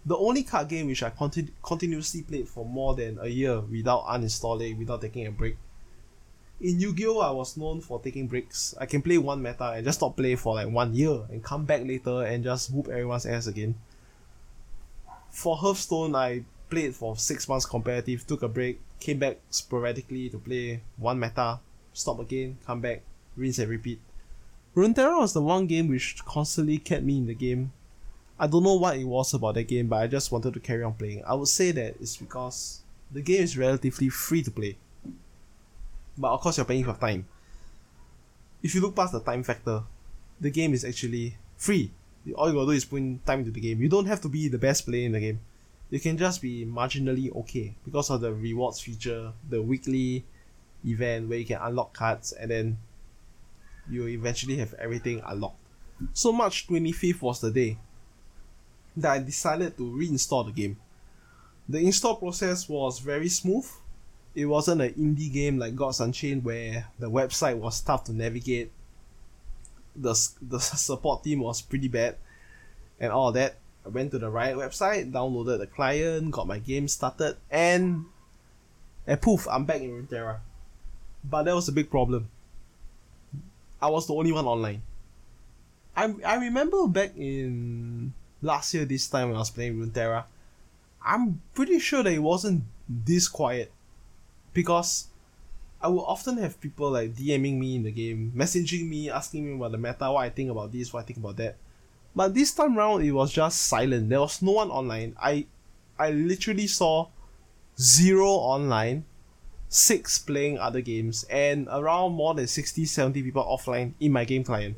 the 0.06 0.15
only 0.15 0.44
card 0.44 0.68
game 0.68 0.86
which 0.86 1.01
I 1.01 1.10
continu- 1.10 1.50
continuously 1.64 2.22
played 2.22 2.48
for 2.48 2.64
more 2.64 2.94
than 2.94 3.18
a 3.20 3.27
year 3.27 3.59
without 3.62 4.05
uninstalling, 4.05 4.77
without 4.77 5.01
taking 5.01 5.25
a 5.25 5.31
break 5.31 5.57
in 6.61 6.79
Yu-Gi-Oh! 6.79 7.20
I 7.20 7.31
was 7.31 7.57
known 7.57 7.81
for 7.81 8.00
taking 8.00 8.27
breaks. 8.27 8.75
I 8.79 8.85
can 8.85 9.01
play 9.01 9.18
one 9.18 9.41
meta 9.41 9.72
and 9.72 9.85
just 9.85 10.00
stop 10.00 10.15
play 10.15 10.35
for 10.35 10.55
like 10.55 10.70
one 10.70 10.94
year 10.94 11.22
and 11.29 11.44
come 11.44 11.65
back 11.65 11.81
later 11.83 12.24
and 12.24 12.44
just 12.44 12.72
whoop 12.72 12.87
everyone's 12.87 13.25
ass 13.25 13.48
again. 13.48 13.75
For 15.31 15.57
Hearthstone, 15.57 16.15
I 16.15 16.46
played 16.70 16.96
for 16.96 17.18
six 17.18 17.48
months 17.50 17.65
competitive, 17.65 18.25
took 18.25 18.41
a 18.41 18.48
break, 18.48 18.79
came 19.00 19.20
back 19.20 19.37
sporadically 19.50 20.29
to 20.29 20.39
play 20.39 20.81
one 20.98 21.20
meta, 21.20 21.59
stop 21.94 22.20
again, 22.20 22.57
come 22.65 22.79
back, 22.79 23.01
rinse 23.35 23.59
and 23.59 23.70
repeat. 23.70 24.00
Runeterra 24.75 25.20
was 25.20 25.33
the 25.33 25.41
one 25.41 25.68
game 25.68 25.87
which 25.87 26.24
constantly 26.25 26.77
kept 26.77 27.03
me 27.03 27.18
in 27.18 27.27
the 27.27 27.33
game. 27.33 27.72
I 28.39 28.48
don't 28.48 28.63
know 28.63 28.75
what 28.75 28.98
it 28.98 29.05
was 29.05 29.33
about 29.33 29.55
that 29.55 29.68
game, 29.68 29.87
but 29.87 29.98
I 29.98 30.07
just 30.07 30.31
wanted 30.31 30.53
to 30.53 30.59
carry 30.59 30.83
on 30.83 30.94
playing. 30.94 31.24
I 31.25 31.33
would 31.33 31.48
say 31.48 31.72
that 31.72 31.96
it's 32.01 32.18
because 32.18 32.81
the 33.11 33.22
game 33.22 33.41
is 33.41 33.57
relatively 33.57 34.09
free 34.09 34.44
to 34.44 34.51
play 34.51 34.77
but 36.18 36.32
of 36.32 36.42
course 36.42 36.58
you're 36.58 36.66
paying 36.66 36.86
for 36.86 36.94
time. 36.94 37.28
If 38.64 38.74
you 38.74 38.82
look 38.82 38.96
past 38.96 39.14
the 39.14 39.20
time 39.20 39.44
factor, 39.44 39.84
the 40.40 40.50
game 40.50 40.74
is 40.74 40.84
actually 40.84 41.38
free. 41.58 41.92
All 42.36 42.48
you 42.48 42.56
gotta 42.56 42.68
do 42.68 42.72
is 42.72 42.86
put 42.86 42.98
in 42.98 43.20
time 43.25 43.40
into 43.40 43.51
the 43.51 43.60
game. 43.60 43.82
You 43.82 43.90
don't 43.90 44.08
have 44.08 44.22
to 44.22 44.30
be 44.30 44.48
the 44.48 44.58
best 44.58 44.86
player 44.86 45.06
in 45.06 45.12
the 45.12 45.20
game. 45.20 45.40
You 45.90 46.00
can 46.00 46.18
just 46.18 46.42
be 46.42 46.66
marginally 46.66 47.34
okay 47.36 47.75
because 47.86 48.10
of 48.10 48.22
the 48.22 48.34
rewards 48.34 48.80
feature, 48.80 49.32
the 49.48 49.62
weekly 49.62 50.25
event 50.84 51.30
where 51.30 51.38
you 51.38 51.46
can 51.46 51.60
unlock 51.62 51.94
cards 51.94 52.32
and 52.32 52.50
then 52.50 52.78
you 53.90 54.08
eventually 54.08 54.58
have 54.58 54.74
everything 54.75 55.22
unlocked. 55.25 55.60
So 56.14 56.32
March 56.32 56.68
25th 56.68 57.22
was 57.22 57.42
the 57.42 57.51
day 57.51 57.78
that 58.98 59.12
I 59.12 59.20
decided 59.20 59.78
to 59.78 59.84
reinstall 59.84 60.46
the 60.46 60.51
game. 60.51 60.78
The 61.70 61.80
install 61.80 62.16
process 62.16 62.68
was 62.68 63.00
very 63.00 63.30
smooth 63.30 63.68
it 64.35 64.45
wasn't 64.45 64.81
an 64.81 64.93
indie 64.93 65.31
game 65.31 65.57
like 65.57 65.75
Gods 65.75 66.01
Unchained 66.01 66.43
where 66.43 66.87
the 67.00 67.09
website 67.09 67.57
was 67.57 67.79
tough 67.79 68.03
to 68.05 68.13
navigate. 68.13 68.71
The, 69.95 70.13
the 70.41 70.59
support 70.59 71.24
team 71.24 71.39
was 71.39 71.61
pretty 71.61 71.87
bad 71.87 72.17
and 73.00 73.11
all 73.11 73.31
that. 73.31 73.55
I 73.85 73.89
went 73.89 74.11
to 74.11 74.19
the 74.19 74.29
Riot 74.29 74.57
website, 74.57 75.11
downloaded 75.11 75.59
the 75.59 75.67
client, 75.67 76.31
got 76.31 76.48
my 76.48 76.59
game 76.59 76.87
started, 76.87 77.37
and 77.50 78.05
and 79.07 79.21
poof, 79.21 79.48
I'm 79.48 79.65
back 79.65 79.81
in 79.81 79.91
Runeterra. 79.91 80.39
But 81.24 81.43
that 81.43 81.55
was 81.55 81.69
a 81.69 81.71
big 81.71 81.91
problem. 81.91 82.27
I 83.81 83.89
was 83.89 84.07
the 84.07 84.15
only 84.15 84.31
one 84.31 84.45
online. 84.45 84.81
I 85.95 86.13
I 86.25 86.35
remember 86.37 86.87
back 86.87 87.15
in 87.15 88.13
last 88.41 88.74
year 88.74 88.85
this 88.85 89.07
time 89.07 89.27
when 89.29 89.35
I 89.35 89.39
was 89.39 89.51
playing 89.51 89.79
Runeterra, 89.79 90.25
I'm 91.05 91.41
pretty 91.53 91.79
sure 91.79 92.01
that 92.03 92.11
it 92.11 92.19
wasn't 92.19 92.63
this 92.89 93.27
quiet 93.27 93.71
because 94.55 95.09
I 95.79 95.89
will 95.89 96.05
often 96.05 96.37
have 96.37 96.59
people 96.59 96.89
like 96.89 97.13
DMing 97.13 97.59
me 97.59 97.75
in 97.75 97.83
the 97.83 97.91
game, 97.91 98.31
messaging 98.35 98.89
me, 98.89 99.11
asking 99.11 99.46
me 99.46 99.53
about 99.53 99.74
the 99.74 99.77
meta, 99.77 100.11
what 100.11 100.24
I 100.24 100.29
think 100.29 100.50
about 100.50 100.72
this, 100.72 100.91
what 100.91 101.01
I 101.01 101.03
think 101.03 101.20
about 101.20 101.35
that. 101.37 101.57
But 102.15 102.33
this 102.33 102.53
time 102.55 102.75
round, 102.75 103.03
it 103.03 103.11
was 103.11 103.31
just 103.31 103.63
silent. 103.63 104.09
There 104.09 104.22
was 104.22 104.41
no 104.41 104.53
one 104.53 104.72
online. 104.72 105.15
I, 105.22 105.46
I 106.00 106.11
literally 106.11 106.65
saw 106.65 107.09
zero 107.77 108.29
online, 108.29 109.03
six 109.68 110.18
playing 110.18 110.57
other 110.57 110.79
games, 110.79 111.25
and 111.29 111.68
around 111.70 112.13
more 112.13 112.33
than 112.33 112.48
60, 112.48 112.85
70 112.85 113.22
people 113.22 113.44
offline 113.44 113.94
in 114.00 114.13
my 114.13 114.24
game 114.24 114.46
client. 114.46 114.77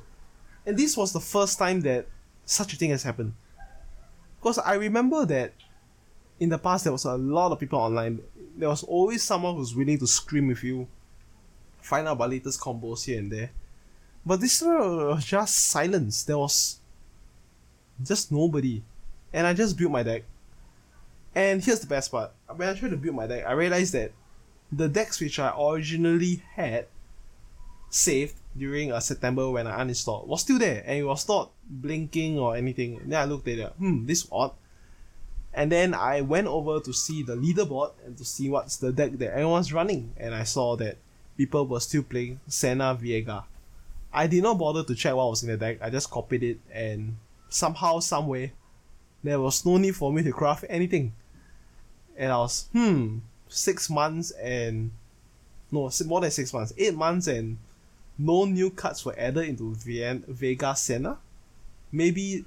And 0.65 0.75
this 0.75 0.97
was 0.97 1.13
the 1.13 1.21
first 1.21 1.59
time 1.59 1.81
that 1.81 2.07
such 2.43 2.73
a 2.73 2.75
thing 2.75 2.89
has 2.89 3.03
happened. 3.03 3.33
Because 4.39 4.57
I 4.57 4.73
remember 4.73 5.25
that 5.27 5.53
in 6.39 6.49
the 6.49 6.57
past 6.57 6.83
there 6.83 6.93
was 6.93 7.05
a 7.05 7.15
lot 7.15 7.51
of 7.51 7.59
people 7.59 7.79
online 7.79 8.21
there 8.57 8.69
was 8.69 8.83
always 8.83 9.23
someone 9.23 9.55
who's 9.55 9.75
willing 9.75 9.99
to 9.99 10.07
scream 10.07 10.47
with 10.47 10.63
you, 10.63 10.87
find 11.79 12.07
out 12.07 12.13
about 12.13 12.31
latest 12.31 12.59
combos 12.59 13.05
here 13.05 13.19
and 13.19 13.31
there. 13.31 13.51
But 14.25 14.41
this 14.41 14.61
was 14.61 15.23
just 15.23 15.55
silence. 15.55 16.23
There 16.23 16.37
was 16.37 16.79
just 18.03 18.31
nobody. 18.31 18.83
And 19.31 19.47
I 19.47 19.53
just 19.53 19.77
built 19.77 19.91
my 19.91 20.03
deck. 20.03 20.23
And 21.33 21.63
here's 21.63 21.79
the 21.79 21.87
best 21.87 22.11
part. 22.11 22.31
When 22.53 22.67
I 22.67 22.73
tried 22.73 22.91
to 22.91 22.97
build 22.97 23.15
my 23.15 23.27
deck, 23.27 23.45
I 23.47 23.53
realized 23.53 23.93
that 23.93 24.11
the 24.71 24.89
decks 24.89 25.21
which 25.21 25.39
I 25.39 25.53
originally 25.57 26.43
had 26.55 26.87
saved 27.89 28.35
during 28.57 28.91
uh, 28.91 28.99
September 28.99 29.49
when 29.49 29.67
I 29.67 29.83
uninstalled 29.83 30.27
was 30.27 30.41
still 30.41 30.59
there 30.59 30.83
and 30.85 30.97
it 30.97 31.03
was 31.03 31.27
not 31.29 31.51
blinking 31.69 32.37
or 32.39 32.55
anything. 32.57 32.99
Then 33.05 33.21
I 33.21 33.25
looked 33.25 33.47
at 33.47 33.59
it, 33.59 33.73
hmm, 33.77 34.05
this 34.05 34.27
odd. 34.31 34.51
And 35.57 35.71
then 35.71 35.95
I 35.95 36.21
went 36.21 36.45
over 36.45 36.79
to 36.79 36.93
see 36.93 37.23
the 37.23 37.35
leaderboard 37.35 37.93
and 38.05 38.15
to 38.19 38.23
see 38.23 38.47
what's 38.47 38.77
the 38.77 38.91
deck 38.91 39.13
that 39.13 39.31
everyone's 39.31 39.73
running. 39.73 40.13
And 40.15 40.35
I 40.35 40.43
saw 40.43 40.75
that 40.75 40.97
people 41.35 41.65
were 41.65 41.79
still 41.79 42.03
playing 42.03 42.39
Senna 42.47 42.95
Viego. 42.95 43.43
I 44.13 44.27
did 44.27 44.43
not 44.43 44.59
bother 44.59 44.83
to 44.83 44.93
check 44.93 45.15
what 45.15 45.31
was 45.31 45.41
in 45.41 45.49
the 45.49 45.57
deck. 45.57 45.79
I 45.81 45.89
just 45.89 46.11
copied 46.11 46.43
it 46.43 46.59
and 46.71 47.17
somehow, 47.49 47.97
someway, 48.01 48.53
there 49.23 49.41
was 49.41 49.65
no 49.65 49.77
need 49.77 49.95
for 49.95 50.13
me 50.13 50.21
to 50.21 50.31
craft 50.31 50.65
anything. 50.69 51.13
And 52.15 52.31
I 52.31 52.37
was, 52.37 52.69
hmm, 52.71 53.17
six 53.47 53.89
months 53.89 54.29
and 54.29 54.91
no 55.71 55.89
more 56.05 56.21
than 56.21 56.29
six 56.29 56.53
months, 56.53 56.71
eight 56.77 56.93
months, 56.93 57.25
and 57.25 57.57
no 58.15 58.45
new 58.45 58.69
cards 58.69 59.03
were 59.03 59.15
added 59.17 59.49
into 59.49 59.73
Vien- 59.73 60.23
Viego 60.29 60.77
Senna. 60.77 61.17
Maybe, 61.91 62.45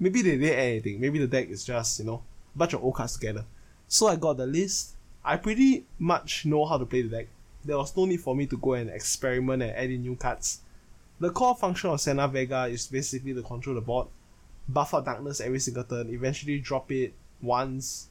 maybe 0.00 0.22
they 0.22 0.38
did 0.38 0.58
anything. 0.58 1.00
Maybe 1.00 1.20
the 1.20 1.28
deck 1.28 1.48
is 1.48 1.64
just 1.64 2.00
you 2.00 2.06
know 2.06 2.22
bunch 2.54 2.72
of 2.72 2.82
old 2.82 2.94
cards 2.94 3.14
together. 3.14 3.44
So 3.88 4.08
I 4.08 4.16
got 4.16 4.36
the 4.36 4.46
list. 4.46 4.94
I 5.24 5.36
pretty 5.36 5.84
much 5.98 6.46
know 6.46 6.64
how 6.64 6.78
to 6.78 6.86
play 6.86 7.02
the 7.02 7.08
deck. 7.08 7.28
There 7.64 7.76
was 7.76 7.96
no 7.96 8.06
need 8.06 8.20
for 8.20 8.34
me 8.34 8.46
to 8.46 8.56
go 8.56 8.74
and 8.74 8.90
experiment 8.90 9.62
and 9.62 9.72
add 9.72 9.90
in 9.90 10.02
new 10.02 10.16
cards. 10.16 10.60
The 11.20 11.30
core 11.30 11.54
function 11.54 11.90
of 11.90 12.00
Senna 12.00 12.28
Viego 12.28 12.68
is 12.70 12.88
basically 12.88 13.32
to 13.34 13.42
control 13.42 13.76
the 13.76 13.80
board, 13.80 14.08
buff 14.68 14.94
out 14.94 15.04
darkness 15.04 15.40
every 15.40 15.60
single 15.60 15.84
turn, 15.84 16.10
eventually 16.10 16.58
drop 16.58 16.90
it 16.90 17.12
once 17.40 18.08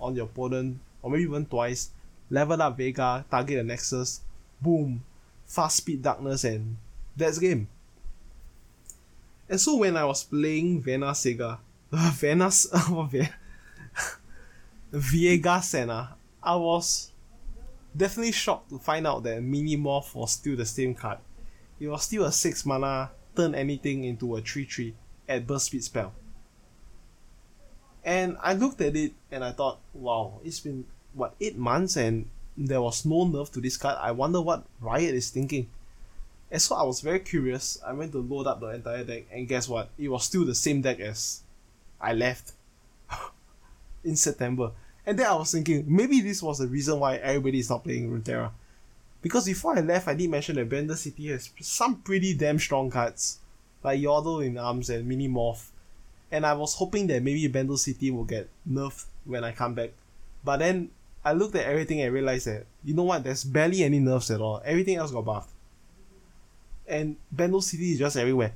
on 0.00 0.16
your 0.16 0.24
opponent, 0.24 0.78
or 1.02 1.10
maybe 1.10 1.24
even 1.24 1.44
twice, 1.44 1.90
level 2.30 2.62
up 2.62 2.78
Viego, 2.78 3.24
target 3.30 3.58
the 3.58 3.64
Nexus, 3.64 4.22
boom, 4.62 5.02
fast 5.46 5.76
speed 5.78 6.02
darkness, 6.02 6.44
and 6.44 6.76
that's 7.16 7.38
game. 7.38 7.68
And 9.48 9.60
so 9.60 9.76
when 9.76 9.96
I 9.96 10.04
was 10.04 10.24
playing 10.24 10.82
Vena 10.82 11.08
Sega, 11.08 11.58
uh, 11.92 12.12
Vena's, 12.14 12.66
Viego 14.92 15.62
Senna, 15.62 16.16
I 16.42 16.56
was 16.56 17.12
definitely 17.96 18.32
shocked 18.32 18.70
to 18.70 18.78
find 18.78 19.06
out 19.06 19.22
that 19.24 19.42
Minimorph 19.42 20.14
was 20.14 20.32
still 20.32 20.56
the 20.56 20.64
same 20.64 20.94
card. 20.94 21.18
It 21.80 21.88
was 21.88 22.04
still 22.04 22.24
a 22.24 22.32
6 22.32 22.66
mana, 22.66 23.10
turn 23.36 23.54
anything 23.54 24.04
into 24.04 24.36
a 24.36 24.40
3 24.40 24.64
3 24.64 24.94
at 25.28 25.46
burst 25.46 25.66
speed 25.66 25.84
spell. 25.84 26.12
And 28.04 28.36
I 28.40 28.54
looked 28.54 28.80
at 28.80 28.96
it 28.96 29.12
and 29.30 29.44
I 29.44 29.52
thought, 29.52 29.80
wow, 29.92 30.40
it's 30.44 30.60
been 30.60 30.86
what 31.12 31.34
eight 31.40 31.58
months 31.58 31.96
and 31.96 32.28
there 32.56 32.80
was 32.80 33.04
no 33.04 33.26
nerf 33.26 33.52
to 33.52 33.60
this 33.60 33.76
card. 33.76 33.98
I 34.00 34.12
wonder 34.12 34.40
what 34.40 34.64
Riot 34.80 35.14
is 35.14 35.30
thinking. 35.30 35.68
And 36.50 36.62
so 36.62 36.74
I 36.76 36.82
was 36.82 37.00
very 37.00 37.20
curious. 37.20 37.78
I 37.86 37.92
went 37.92 38.12
to 38.12 38.18
load 38.20 38.46
up 38.46 38.60
the 38.60 38.68
entire 38.68 39.04
deck 39.04 39.24
and 39.30 39.46
guess 39.46 39.68
what? 39.68 39.90
It 39.98 40.08
was 40.08 40.24
still 40.24 40.46
the 40.46 40.54
same 40.54 40.80
deck 40.80 41.00
as 41.00 41.42
I 42.00 42.14
left 42.14 42.52
in 44.08 44.16
September. 44.16 44.72
And 45.06 45.18
then 45.18 45.26
I 45.26 45.34
was 45.34 45.52
thinking, 45.52 45.84
maybe 45.86 46.20
this 46.20 46.42
was 46.42 46.58
the 46.58 46.66
reason 46.66 47.00
why 47.00 47.16
everybody 47.16 47.60
is 47.60 47.70
not 47.70 47.84
playing 47.84 48.10
Runeterra. 48.10 48.50
Because 49.22 49.46
before 49.46 49.76
I 49.76 49.80
left, 49.80 50.08
I 50.08 50.14
did 50.14 50.30
mention 50.30 50.56
that 50.56 50.68
Bandle 50.68 50.96
City 50.96 51.28
has 51.28 51.50
some 51.60 51.96
pretty 52.02 52.34
damn 52.34 52.58
strong 52.58 52.90
cards, 52.90 53.38
like 53.82 54.00
Yordle 54.00 54.44
in 54.44 54.58
Arms 54.58 54.90
and 54.90 55.10
Minimorph. 55.10 55.70
And 56.30 56.44
I 56.44 56.52
was 56.52 56.74
hoping 56.74 57.06
that 57.06 57.22
maybe 57.22 57.46
Bandle 57.48 57.78
City 57.78 58.10
will 58.10 58.24
get 58.24 58.48
nerfed 58.70 59.06
when 59.24 59.44
I 59.44 59.52
come 59.52 59.74
back. 59.74 59.90
But 60.44 60.58
then 60.58 60.90
I 61.24 61.32
looked 61.32 61.56
at 61.56 61.66
everything 61.66 62.00
and 62.00 62.12
realized 62.12 62.46
that, 62.46 62.66
you 62.84 62.94
know 62.94 63.02
what, 63.02 63.24
there's 63.24 63.44
barely 63.44 63.82
any 63.82 63.98
nerfs 63.98 64.30
at 64.30 64.40
all. 64.40 64.62
Everything 64.64 64.96
else 64.96 65.10
got 65.10 65.24
buffed. 65.24 65.50
And 66.86 67.16
Bandle 67.32 67.60
City 67.60 67.92
is 67.92 67.98
just 67.98 68.16
everywhere. 68.16 68.52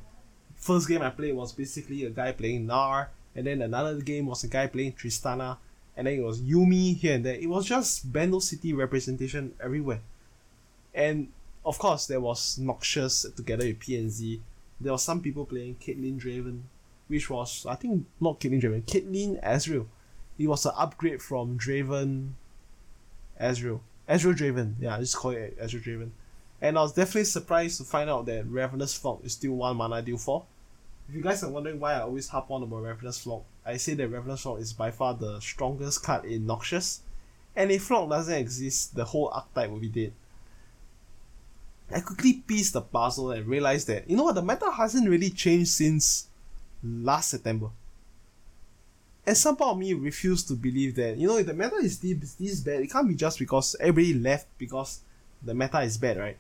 First 0.57 0.88
game 0.88 1.03
I 1.03 1.11
played 1.11 1.35
was 1.35 1.53
basically 1.53 2.05
a 2.05 2.11
guy 2.11 2.33
playing 2.33 2.67
Gnar, 2.67 3.09
and 3.35 3.47
then 3.47 3.62
another 3.62 4.01
game 4.01 4.27
was 4.27 4.45
a 4.45 4.49
guy 4.49 4.66
playing 4.66 4.92
Tristana, 4.92 5.59
and 5.97 6.07
then 6.07 6.18
it 6.18 6.23
was 6.23 6.40
Yuumi 6.40 6.97
here 6.97 7.14
and 7.14 7.25
there. 7.25 7.35
It 7.35 7.49
was 7.49 7.66
just 7.66 8.12
Bandle 8.12 8.40
City 8.40 8.73
representation 8.73 9.55
everywhere. 9.62 10.01
And 10.95 11.29
of 11.64 11.79
course, 11.79 12.07
there 12.07 12.21
was 12.21 12.59
Noxus 12.61 13.35
together 13.35 13.66
with 13.66 13.81
PNZ. 13.81 14.40
There 14.81 14.92
was 14.92 15.03
some 15.03 15.21
people 15.21 15.47
playing 15.47 15.77
Caitlyn 15.77 16.21
Draven, 16.21 16.62
which 17.09 17.31
was, 17.31 17.66
I 17.66 17.77
think, 17.77 18.07
not 18.21 18.40
Caitlyn 18.40 18.61
Draven, 18.61 18.83
Caitlyn 18.83 19.42
Ezreal. 19.42 19.87
It 20.38 20.49
was 20.49 20.66
an 20.66 20.73
upgrade 20.77 21.23
from 21.23 21.59
Draven 21.59 22.33
Ezreal. 23.40 23.81
Ezreal 24.09 24.37
Draven, 24.37 24.75
yeah, 24.81 24.99
just 24.99 25.16
call 25.16 25.31
it 25.33 25.59
Ezreal 25.61 25.85
Draven. 25.85 26.11
And 26.61 26.79
I 26.79 26.83
was 26.83 26.92
definitely 26.92 27.25
surprised 27.25 27.79
to 27.79 27.85
find 27.85 28.09
out 28.09 28.27
that 28.27 28.49
Ravenous 28.49 28.95
Flock 28.95 29.21
is 29.25 29.33
still 29.33 29.53
one 29.53 29.77
mana 29.77 30.03
deal 30.03 30.16
for. 30.16 30.45
If 31.09 31.15
you 31.15 31.23
guys 31.23 31.43
are 31.43 31.51
wondering 31.51 31.79
why 31.79 31.95
I 31.95 32.01
always 32.01 32.29
harp 32.29 32.51
on 32.51 32.62
about 32.62 32.83
Ravenous 32.83 33.19
Flock, 33.19 33.45
I 33.67 33.77
say 33.77 33.95
that 33.95 34.09
Ravenous 34.09 34.43
Flock 34.43 34.61
is 34.61 34.73
by 34.73 34.91
far 34.91 35.15
the 35.15 35.41
strongest 35.41 36.03
card 36.03 36.25
in 36.25 36.47
Noxus. 36.47 37.01
And 37.55 37.71
if 37.71 37.83
Flock 37.85 38.09
doesn't 38.09 38.35
exist, 38.35 38.95
the 38.95 39.05
whole 39.05 39.29
archetype 39.29 39.71
will 39.71 39.79
be 39.79 39.88
dead. 39.88 40.12
I 41.95 42.01
quickly 42.01 42.43
pieced 42.47 42.73
the 42.73 42.81
puzzle 42.81 43.33
and 43.33 43.47
realized 43.47 43.87
that, 43.88 44.09
you 44.09 44.17
know 44.17 44.25
what, 44.25 44.35
the 44.35 44.43
meta 44.43 44.71
hasn't 44.71 45.09
really 45.09 45.29
changed 45.29 45.71
since 45.71 46.29
last 46.83 47.31
September. 47.31 47.69
And 49.27 49.37
some 49.37 49.57
part 49.57 49.73
of 49.73 49.79
me 49.79 49.93
refused 49.93 50.49
to 50.49 50.55
believe 50.55 50.97
that, 50.97 51.17
you 51.17 51.29
know, 51.29 51.37
if 51.37 51.47
the 51.47 51.55
meta 51.55 51.77
is 51.77 51.99
this, 51.99 52.35
this 52.35 52.61
bad, 52.61 52.81
it 52.81 52.91
can't 52.91 53.07
be 53.07 53.15
just 53.15 53.38
because 53.38 53.77
everybody 53.79 54.15
left 54.15 54.47
because 54.59 55.01
the 55.43 55.55
meta 55.55 55.81
is 55.81 55.99
bad, 55.99 56.17
right? 56.17 56.37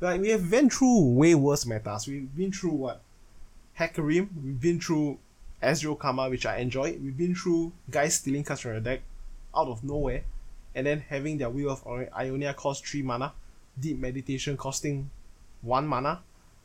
Like, 0.00 0.20
we 0.20 0.30
have 0.30 0.50
been 0.50 0.68
through 0.68 1.14
way 1.14 1.34
worse 1.34 1.64
metas. 1.64 2.06
We've 2.06 2.34
been 2.34 2.52
through 2.52 2.72
what? 2.72 3.02
Hecarim, 3.80 4.28
we've 4.44 4.60
been 4.60 4.78
through 4.78 5.18
Ezreal 5.62 5.98
Karma, 5.98 6.28
which 6.28 6.44
I 6.44 6.58
enjoy. 6.58 6.98
We've 7.02 7.16
been 7.16 7.34
through 7.34 7.72
guys 7.90 8.16
stealing 8.16 8.44
cards 8.44 8.60
from 8.60 8.72
your 8.72 8.80
deck 8.80 9.00
out 9.56 9.68
of 9.68 9.82
nowhere, 9.82 10.24
and 10.74 10.86
then 10.86 11.00
having 11.08 11.38
their 11.38 11.48
Will 11.48 11.70
of 11.70 11.82
Ionia 12.14 12.52
cost 12.52 12.86
3 12.86 13.00
mana, 13.00 13.32
Deep 13.80 13.98
Meditation 13.98 14.58
costing 14.58 15.08
1 15.62 15.86
mana, 15.86 16.20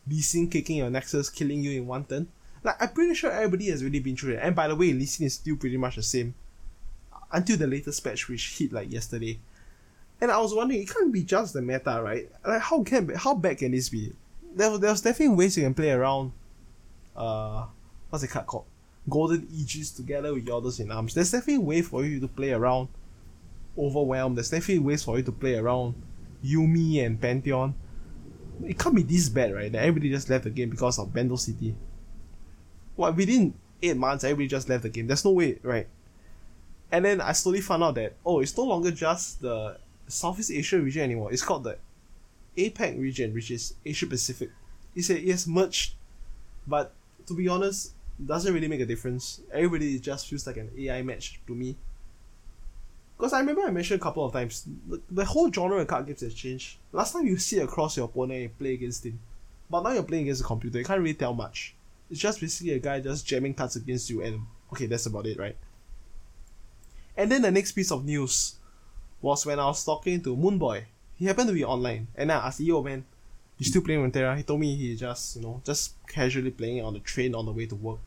Lee 0.10 0.48
kicking 0.48 0.76
your 0.76 0.90
Nexus, 0.90 1.30
killing 1.30 1.64
you 1.64 1.80
in 1.80 1.88
one 1.88 2.04
turn. 2.04 2.28
Like, 2.64 2.76
I'm 2.82 2.90
pretty 2.90 3.16
sure 3.16 3.32
everybody 3.32 3.70
has 3.70 3.82
really 3.82 4.02
been 4.02 4.18
through 4.18 4.34
it. 4.34 4.40
And 4.42 4.54
by 4.54 4.68
the 4.68 4.76
way, 4.76 4.92
Lee 4.92 5.04
is 5.04 5.36
still 5.36 5.56
pretty 5.56 5.78
much 5.78 5.96
the 5.96 6.04
same. 6.04 6.36
Until 7.32 7.58
the 7.58 7.68
latest 7.68 8.04
patch, 8.04 8.28
which 8.28 8.58
hit 8.58 8.74
like 8.74 8.92
yesterday. 8.92 9.40
And 10.20 10.32
I 10.32 10.40
was 10.40 10.54
wondering, 10.54 10.82
it 10.82 10.90
can't 10.90 11.14
be 11.14 11.24
just 11.24 11.54
the 11.54 11.62
meta, 11.62 12.02
right? 12.04 12.30
Like, 12.46 12.62
how 12.62 12.84
can 12.84 13.08
how 13.16 13.36
bad 13.36 13.60
can 13.60 13.72
this 13.72 13.88
be? 13.88 14.12
There, 14.54 14.78
there's 14.78 15.02
definitely 15.02 15.36
ways 15.36 15.56
you 15.58 15.64
can 15.64 15.74
play 15.74 15.92
around. 15.92 16.34
Uh, 17.16 17.66
what's 18.10 18.24
the 18.24 18.28
card 18.28 18.46
called? 18.46 18.66
Golden 19.10 19.48
Aegis 19.54 19.92
together 19.92 20.34
with 20.34 20.46
Yordles 20.46 20.80
in 20.80 20.92
Arms. 20.92 21.14
There's 21.14 21.32
definitely 21.32 21.64
a 21.64 21.68
way 21.68 21.82
for 21.82 22.04
you 22.04 22.20
to 22.20 22.28
play 22.28 22.52
around 22.52 22.90
Overwhelm. 23.78 24.36
There's 24.36 24.50
definitely 24.50 24.80
ways 24.80 25.04
for 25.04 25.18
you 25.18 25.24
to 25.24 25.32
play 25.32 25.56
around 25.56 25.96
Yuumi 26.44 27.06
and 27.06 27.20
Pantheon. 27.20 27.76
It 28.64 28.80
can't 28.80 28.96
be 28.96 29.04
this 29.04 29.30
bad, 29.30 29.54
right? 29.54 29.72
That 29.72 29.84
everybody 29.84 30.10
just 30.10 30.30
left 30.30 30.46
the 30.46 30.50
game 30.50 30.70
because 30.70 30.98
of 30.98 31.14
Bandle 31.14 31.38
City. 31.38 31.76
What 32.96 33.16
within 33.16 33.54
eight 33.84 33.98
months, 33.98 34.24
everybody 34.24 34.48
just 34.48 34.70
left 34.70 34.84
the 34.84 34.90
game. 34.90 35.08
There's 35.08 35.26
no 35.26 35.32
way, 35.32 35.60
right? 35.62 35.88
And 36.92 37.04
then 37.04 37.20
I 37.22 37.34
slowly 37.34 37.62
found 37.62 37.84
out 37.84 37.96
that 37.96 38.16
oh, 38.26 38.40
it's 38.40 38.58
no 38.58 38.64
longer 38.64 38.92
just 38.92 39.42
the 39.42 39.78
Southeast 40.08 40.52
Asia 40.52 40.80
region 40.80 41.04
anymore. 41.04 41.32
It's 41.34 41.44
called 41.44 41.66
the 41.66 41.78
APAC 42.58 43.00
region, 43.00 43.34
which 43.34 43.52
is 43.52 43.74
Asia 43.86 44.08
Pacific. 44.08 44.50
It's 44.96 45.10
a, 45.10 45.20
it 45.20 45.32
has 45.32 45.48
merged, 45.48 45.96
but 46.66 46.94
to 47.28 47.34
be 47.34 47.48
honest, 47.48 47.94
doesn't 48.24 48.54
really 48.54 48.68
make 48.68 48.80
a 48.80 48.86
difference. 48.86 49.42
Everybody 49.52 50.00
just 50.00 50.28
feels 50.28 50.48
like 50.48 50.58
an 50.58 50.72
AI 50.78 51.02
match 51.02 51.40
to 51.48 51.56
me. 51.56 51.76
Because 53.18 53.34
I 53.34 53.40
remember 53.40 53.62
I 53.62 53.72
mentioned 53.72 54.00
a 54.02 54.04
couple 54.04 54.26
of 54.26 54.34
times, 54.34 54.68
the, 54.88 55.02
the 55.10 55.26
whole 55.26 55.52
genre 55.52 55.78
of 55.78 55.88
card 55.88 56.06
games 56.06 56.22
has 56.22 56.34
changed. 56.34 56.78
Last 56.92 57.14
time 57.14 57.26
you 57.26 57.38
sit 57.38 57.64
across 57.64 57.96
your 57.96 58.06
opponent 58.06 58.42
and 58.42 58.58
play 58.58 58.74
against 58.74 59.06
him, 59.06 59.20
but 59.70 59.82
now 59.82 59.92
you're 59.92 60.04
playing 60.04 60.24
against 60.24 60.42
a 60.42 60.46
computer. 60.46 60.80
You 60.80 60.86
can't 60.86 61.00
really 61.00 61.14
tell 61.14 61.34
much. 61.34 61.76
It's 62.10 62.20
just 62.20 62.42
basically 62.42 62.74
a 62.74 62.80
guy 62.80 63.00
just 63.00 63.26
jamming 63.26 63.54
cards 63.54 63.78
against 63.78 64.10
you, 64.10 64.22
and 64.22 64.42
okay, 64.72 64.86
that's 64.86 65.06
about 65.06 65.26
it, 65.26 65.40
right? 65.40 65.56
And 67.18 67.32
then 67.32 67.42
the 67.42 67.52
next 67.52 67.72
piece 67.72 67.92
of 67.92 68.06
news 68.06 68.56
was 69.22 69.46
when 69.46 69.60
I 69.60 69.66
was 69.66 69.84
talking 69.84 70.22
to 70.22 70.36
Moonboy. 70.36 70.84
He 71.18 71.26
happened 71.26 71.48
to 71.48 71.54
be 71.54 71.64
online, 71.64 72.08
and 72.16 72.32
I 72.32 72.48
asked, 72.48 72.60
"Yo, 72.60 72.84
man, 72.84 73.06
you 73.58 73.66
still 73.66 73.82
playing 73.82 74.02
Runeterra?" 74.02 74.38
He 74.38 74.44
told 74.44 74.60
me 74.60 74.76
he 74.76 74.96
just, 74.96 75.36
you 75.36 75.42
know, 75.42 75.62
just 75.64 75.94
casually 76.08 76.52
playing 76.52 76.84
on 76.84 76.94
the 76.94 77.00
train 77.00 77.36
on 77.36 77.46
the 77.46 77.52
way 77.52 77.66
to 77.66 77.76
work. 77.76 78.00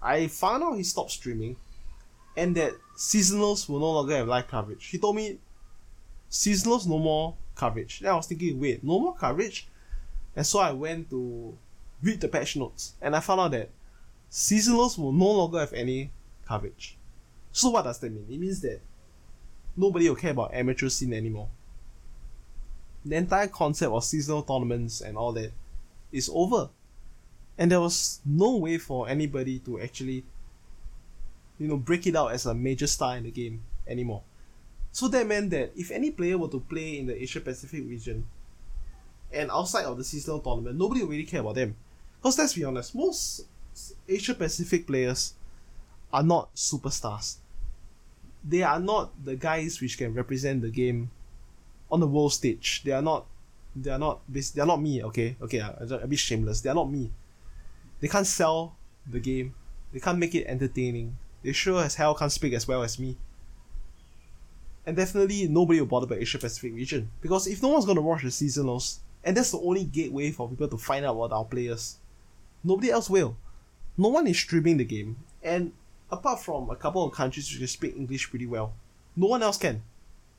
I 0.00 0.26
found 0.28 0.62
out 0.62 0.76
he 0.76 0.82
stopped 0.82 1.10
streaming, 1.10 1.56
and 2.36 2.54
that 2.56 2.72
seasonals 2.96 3.68
will 3.68 3.80
no 3.80 3.92
longer 3.92 4.16
have 4.16 4.28
live 4.28 4.48
coverage. 4.48 4.86
He 4.86 4.98
told 4.98 5.16
me 5.16 5.38
seasonals 6.30 6.86
no 6.86 6.98
more 6.98 7.34
coverage. 7.54 8.00
Then 8.00 8.12
I 8.12 8.16
was 8.16 8.26
thinking, 8.26 8.60
wait, 8.60 8.84
no 8.84 8.98
more 8.98 9.14
coverage? 9.14 9.66
And 10.34 10.46
so 10.46 10.58
I 10.58 10.72
went 10.72 11.08
to 11.10 11.56
read 12.02 12.20
the 12.20 12.28
patch 12.28 12.56
notes, 12.56 12.94
and 13.00 13.16
I 13.16 13.20
found 13.20 13.40
out 13.40 13.50
that 13.52 13.70
seasonals 14.30 14.98
will 14.98 15.12
no 15.12 15.30
longer 15.30 15.60
have 15.60 15.72
any 15.72 16.10
coverage. 16.46 16.98
So 17.52 17.70
what 17.70 17.84
does 17.84 17.98
that 18.00 18.12
mean? 18.12 18.26
It 18.30 18.38
means 18.38 18.60
that 18.60 18.80
nobody 19.74 20.08
will 20.08 20.16
care 20.16 20.32
about 20.32 20.52
amateur 20.52 20.90
scene 20.90 21.14
anymore. 21.14 21.48
The 23.06 23.16
entire 23.16 23.46
concept 23.46 23.92
of 23.92 24.04
seasonal 24.04 24.42
tournaments 24.42 25.00
and 25.00 25.16
all 25.16 25.32
that 25.32 25.52
is 26.12 26.28
over. 26.32 26.68
And 27.56 27.70
there 27.70 27.80
was 27.80 28.20
no 28.26 28.56
way 28.56 28.78
for 28.78 29.08
anybody 29.08 29.60
to 29.60 29.80
actually 29.80 30.24
you 31.58 31.68
know 31.68 31.76
break 31.76 32.06
it 32.06 32.16
out 32.16 32.32
as 32.32 32.46
a 32.46 32.54
major 32.54 32.86
star 32.86 33.16
in 33.16 33.24
the 33.24 33.30
game 33.30 33.62
anymore. 33.86 34.22
So 34.92 35.08
that 35.08 35.26
meant 35.26 35.50
that 35.50 35.72
if 35.76 35.90
any 35.90 36.10
player 36.10 36.38
were 36.38 36.48
to 36.48 36.60
play 36.60 36.98
in 36.98 37.06
the 37.06 37.22
Asia 37.22 37.40
Pacific 37.40 37.84
region 37.86 38.26
and 39.32 39.50
outside 39.50 39.84
of 39.84 39.98
the 39.98 40.04
seasonal 40.04 40.40
tournament, 40.40 40.78
nobody 40.78 41.04
really 41.04 41.24
care 41.24 41.40
about 41.40 41.54
them. 41.54 41.76
Because 42.18 42.38
let's 42.38 42.54
be 42.54 42.64
honest, 42.64 42.94
most 42.94 43.42
Asia 44.08 44.34
Pacific 44.34 44.86
players 44.86 45.34
are 46.12 46.22
not 46.22 46.54
superstars. 46.54 47.36
They 48.42 48.62
are 48.62 48.80
not 48.80 49.12
the 49.24 49.36
guys 49.36 49.80
which 49.80 49.98
can 49.98 50.14
represent 50.14 50.62
the 50.62 50.70
game 50.70 51.10
on 51.90 52.00
the 52.00 52.06
world 52.06 52.32
stage. 52.32 52.82
They 52.84 52.92
are 52.92 53.02
not 53.02 53.26
they 53.74 53.90
are 53.90 53.98
not 53.98 54.20
they 54.28 54.60
are 54.60 54.66
not 54.66 54.80
me, 54.80 55.02
okay? 55.04 55.36
Okay, 55.40 55.60
I'm 55.60 55.92
a 55.92 56.06
bit 56.06 56.18
shameless. 56.18 56.60
They 56.60 56.70
are 56.70 56.74
not 56.74 56.90
me. 56.90 57.10
They 58.00 58.08
can't 58.08 58.26
sell 58.26 58.76
the 59.06 59.20
game. 59.20 59.54
They 59.92 60.00
can't 60.00 60.18
make 60.18 60.34
it 60.34 60.46
entertaining. 60.46 61.16
They 61.42 61.52
sure 61.52 61.82
as 61.82 61.94
hell 61.94 62.14
can't 62.14 62.32
speak 62.32 62.54
as 62.54 62.66
well 62.66 62.82
as 62.82 62.98
me. 62.98 63.16
And 64.84 64.96
definitely 64.96 65.48
nobody 65.48 65.80
will 65.80 65.86
bother 65.86 66.06
about 66.06 66.18
Asia 66.18 66.38
Pacific 66.38 66.74
region. 66.74 67.10
Because 67.20 67.46
if 67.46 67.62
no 67.62 67.68
one's 67.68 67.86
gonna 67.86 68.00
watch 68.00 68.22
the 68.22 68.28
seasonals, 68.28 68.98
and 69.24 69.36
that's 69.36 69.50
the 69.50 69.58
only 69.58 69.84
gateway 69.84 70.30
for 70.30 70.48
people 70.48 70.68
to 70.68 70.78
find 70.78 71.04
out 71.04 71.16
about 71.16 71.32
our 71.32 71.44
players, 71.44 71.96
nobody 72.62 72.90
else 72.90 73.10
will. 73.10 73.36
No 73.98 74.08
one 74.08 74.26
is 74.26 74.38
streaming 74.38 74.76
the 74.76 74.84
game. 74.84 75.16
And 75.42 75.72
apart 76.10 76.40
from 76.42 76.70
a 76.70 76.76
couple 76.76 77.04
of 77.04 77.12
countries 77.12 77.58
which 77.58 77.70
speak 77.70 77.96
English 77.96 78.30
pretty 78.30 78.46
well, 78.46 78.74
no 79.16 79.26
one 79.26 79.42
else 79.42 79.56
can. 79.56 79.82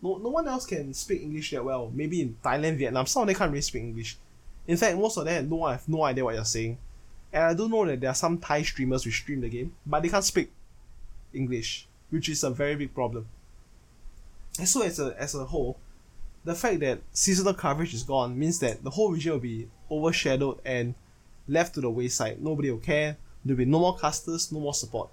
No, 0.01 0.17
no 0.17 0.29
one 0.29 0.47
else 0.47 0.65
can 0.65 0.93
speak 0.93 1.21
English 1.21 1.51
that 1.51 1.63
well. 1.63 1.91
Maybe 1.93 2.21
in 2.21 2.38
Thailand, 2.43 2.77
Vietnam, 2.77 3.05
some 3.05 3.23
of 3.23 3.27
them 3.27 3.36
can't 3.36 3.51
really 3.51 3.62
speak 3.62 3.83
English. 3.83 4.17
In 4.67 4.77
fact, 4.77 4.97
most 4.97 5.17
of 5.17 5.25
them 5.25 5.49
no 5.49 5.55
one 5.57 5.73
have 5.73 5.89
no 5.89 6.03
idea 6.03 6.23
what 6.23 6.36
you're 6.36 6.45
saying. 6.45 6.77
And 7.31 7.43
I 7.43 7.53
do 7.53 7.67
know 7.67 7.86
that 7.86 7.99
there 7.99 8.10
are 8.10 8.15
some 8.15 8.38
Thai 8.38 8.62
streamers 8.62 9.03
who 9.03 9.12
stream 9.12 9.41
the 9.41 9.49
game, 9.49 9.73
but 9.86 10.01
they 10.01 10.10
can't 10.10 10.23
speak 10.23 10.51
English, 11.33 11.88
which 12.10 12.29
is 12.29 12.43
a 12.43 12.49
very 12.49 12.75
big 12.75 12.93
problem. 12.93 13.27
And 14.60 14.67
so 14.67 14.81
as 14.81 14.99
a 14.99 15.15
as 15.17 15.36
a 15.36 15.45
whole, 15.45 15.77
the 16.43 16.55
fact 16.55 16.79
that 16.79 16.99
seasonal 17.12 17.53
coverage 17.53 17.93
is 17.93 18.03
gone 18.03 18.38
means 18.38 18.60
that 18.60 18.83
the 18.83 18.89
whole 18.91 19.12
region 19.12 19.33
will 19.33 19.39
be 19.39 19.67
overshadowed 19.91 20.60
and 20.65 20.95
left 21.47 21.75
to 21.75 21.81
the 21.81 21.89
wayside. 21.89 22.41
Nobody 22.41 22.71
will 22.71 22.79
care. 22.79 23.17
There'll 23.43 23.57
be 23.57 23.65
no 23.65 23.79
more 23.79 23.97
casters, 23.97 24.51
no 24.51 24.60
more 24.60 24.73
support. 24.73 25.10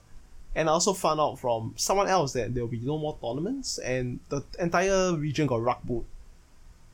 And 0.55 0.69
I 0.69 0.73
also 0.73 0.93
found 0.93 1.21
out 1.21 1.39
from 1.39 1.75
someone 1.77 2.09
else 2.09 2.33
that 2.35 2.55
there 2.55 2.63
will 2.63 2.71
be 2.71 2.79
no 2.79 2.97
more 2.97 3.17
tournaments 3.21 3.79
and 3.79 4.21
the 4.29 4.43
entire 4.59 5.15
region 5.17 5.47
got 5.47 5.63
rug 5.63 5.79
pulled. 5.87 6.05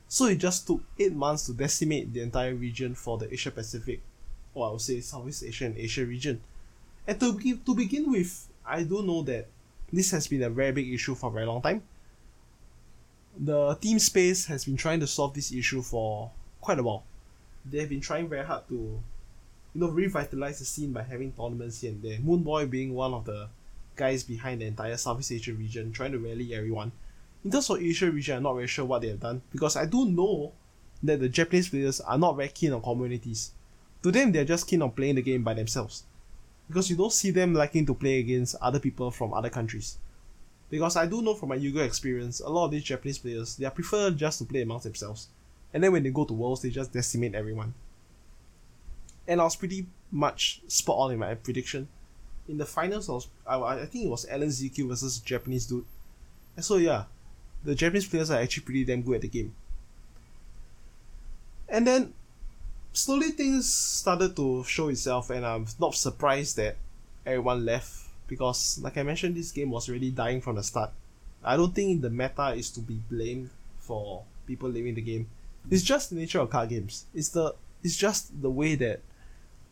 So 0.07 0.25
it 0.25 0.39
just 0.39 0.67
took 0.67 0.81
eight 0.99 1.13
months 1.13 1.45
to 1.45 1.53
decimate 1.53 2.13
the 2.13 2.21
entire 2.21 2.53
region 2.55 2.95
for 2.95 3.17
the 3.17 3.31
Asia 3.31 3.51
Pacific, 3.51 4.01
or 4.53 4.67
I 4.67 4.71
would 4.71 4.81
say 4.81 4.99
Southeast 4.99 5.43
Asia 5.43 5.65
and 5.65 5.77
Asia 5.77 6.05
region. 6.05 6.41
And 7.07 7.19
to, 7.19 7.33
begin, 7.33 7.61
to 7.65 7.75
begin 7.75 8.11
with, 8.11 8.47
I 8.65 8.83
do 8.83 9.03
know 9.03 9.21
that 9.23 9.47
this 9.93 10.11
has 10.11 10.27
been 10.27 10.43
a 10.43 10.49
very 10.49 10.71
big 10.71 10.91
issue 10.91 11.15
for 11.15 11.29
a 11.29 11.33
very 11.33 11.45
long 11.45 11.61
time. 11.61 11.83
The 13.37 13.75
team 13.75 13.99
space 13.99 14.45
has 14.47 14.65
been 14.65 14.75
trying 14.75 14.99
to 14.99 15.07
solve 15.07 15.33
this 15.33 15.53
issue 15.53 15.81
for 15.81 16.31
quite 16.59 16.79
a 16.79 16.83
while. 16.83 17.03
They've 17.63 17.87
been 17.87 18.01
trying 18.01 18.27
very 18.27 18.45
hard 18.45 18.67
to 18.69 18.99
you 19.73 19.81
know, 19.81 19.89
revitalize 19.89 20.59
the 20.59 20.65
scene 20.65 20.91
by 20.91 21.03
having 21.03 21.31
tournaments 21.31 21.81
here 21.81 21.91
and 21.91 22.01
there. 22.03 22.17
Moonboy 22.17 22.69
being 22.69 22.93
one 22.93 23.13
of 23.13 23.25
the 23.25 23.47
guys 23.95 24.23
behind 24.23 24.61
the 24.61 24.65
entire 24.65 24.97
Southeast 24.97 25.31
Asia 25.31 25.53
region, 25.53 25.91
trying 25.91 26.11
to 26.11 26.19
rally 26.19 26.53
everyone. 26.53 26.91
In 27.45 27.51
terms 27.51 27.69
of 27.69 27.81
Asia 27.81 28.11
region, 28.11 28.37
I'm 28.37 28.43
not 28.43 28.55
very 28.55 28.67
sure 28.67 28.85
what 28.85 29.01
they 29.01 29.09
have 29.09 29.19
done 29.19 29.41
because 29.51 29.75
I 29.75 29.85
do 29.85 30.05
know 30.05 30.51
that 31.03 31.19
the 31.19 31.29
Japanese 31.29 31.69
players 31.69 32.01
are 32.01 32.17
not 32.17 32.35
very 32.35 32.49
keen 32.49 32.73
on 32.73 32.81
communities. 32.81 33.51
To 34.03 34.11
them, 34.11 34.31
they're 34.31 34.45
just 34.45 34.67
keen 34.67 34.81
on 34.81 34.91
playing 34.91 35.15
the 35.15 35.21
game 35.21 35.43
by 35.43 35.53
themselves. 35.53 36.03
Because 36.67 36.89
you 36.89 36.95
don't 36.95 37.13
see 37.13 37.31
them 37.31 37.53
liking 37.53 37.85
to 37.85 37.93
play 37.93 38.19
against 38.19 38.55
other 38.61 38.79
people 38.79 39.09
from 39.11 39.33
other 39.33 39.49
countries. 39.49 39.97
Because 40.69 40.95
I 40.95 41.05
do 41.05 41.21
know 41.21 41.33
from 41.33 41.49
my 41.49 41.55
Yu-Gi-Oh 41.55 41.83
experience, 41.83 42.39
a 42.39 42.49
lot 42.49 42.65
of 42.65 42.71
these 42.71 42.83
Japanese 42.83 43.17
players, 43.17 43.57
they 43.57 43.69
prefer 43.69 44.11
just 44.11 44.39
to 44.39 44.45
play 44.45 44.61
amongst 44.61 44.85
themselves. 44.85 45.27
And 45.73 45.83
then 45.83 45.91
when 45.91 46.03
they 46.03 46.11
go 46.11 46.25
to 46.25 46.33
Worlds, 46.33 46.61
they 46.61 46.69
just 46.69 46.93
decimate 46.93 47.35
everyone 47.35 47.73
and 49.27 49.41
I 49.41 49.43
was 49.43 49.55
pretty 49.55 49.85
much 50.11 50.61
spot 50.67 50.97
on 50.97 51.11
in 51.11 51.19
my 51.19 51.33
prediction. 51.35 51.87
In 52.47 52.57
the 52.57 52.65
finals, 52.65 53.09
I 53.09 53.13
was 53.13 53.27
I, 53.47 53.83
I 53.83 53.85
think 53.85 54.05
it 54.05 54.09
was 54.09 54.27
Alan 54.27 54.49
ZQ 54.49 54.87
versus 54.89 55.19
Japanese 55.19 55.65
dude. 55.65 55.85
And 56.55 56.65
so 56.65 56.77
yeah, 56.77 57.05
the 57.63 57.75
Japanese 57.75 58.07
players 58.07 58.31
are 58.31 58.41
actually 58.41 58.63
pretty 58.63 58.83
damn 58.83 59.01
good 59.01 59.15
at 59.15 59.21
the 59.21 59.27
game. 59.27 59.53
And 61.69 61.87
then 61.87 62.13
slowly 62.93 63.31
things 63.31 63.71
started 63.71 64.35
to 64.35 64.63
show 64.65 64.89
itself, 64.89 65.29
and 65.29 65.45
I'm 65.45 65.65
not 65.79 65.95
surprised 65.95 66.57
that 66.57 66.75
everyone 67.25 67.65
left 67.65 68.07
because, 68.27 68.79
like 68.81 68.97
I 68.97 69.03
mentioned, 69.03 69.35
this 69.35 69.51
game 69.51 69.69
was 69.69 69.89
really 69.89 70.11
dying 70.11 70.41
from 70.41 70.55
the 70.55 70.63
start. 70.63 70.91
I 71.43 71.57
don't 71.57 71.73
think 71.73 72.01
the 72.01 72.09
meta 72.09 72.49
is 72.49 72.69
to 72.71 72.81
be 72.81 72.99
blamed 73.09 73.49
for 73.79 74.23
people 74.45 74.69
leaving 74.69 74.95
the 74.95 75.01
game. 75.01 75.27
It's 75.69 75.83
just 75.83 76.09
the 76.09 76.15
nature 76.15 76.39
of 76.39 76.49
card 76.49 76.69
games. 76.69 77.05
It's 77.13 77.29
the 77.29 77.55
it's 77.83 77.95
just 77.95 78.41
the 78.41 78.49
way 78.49 78.75
that 78.75 79.01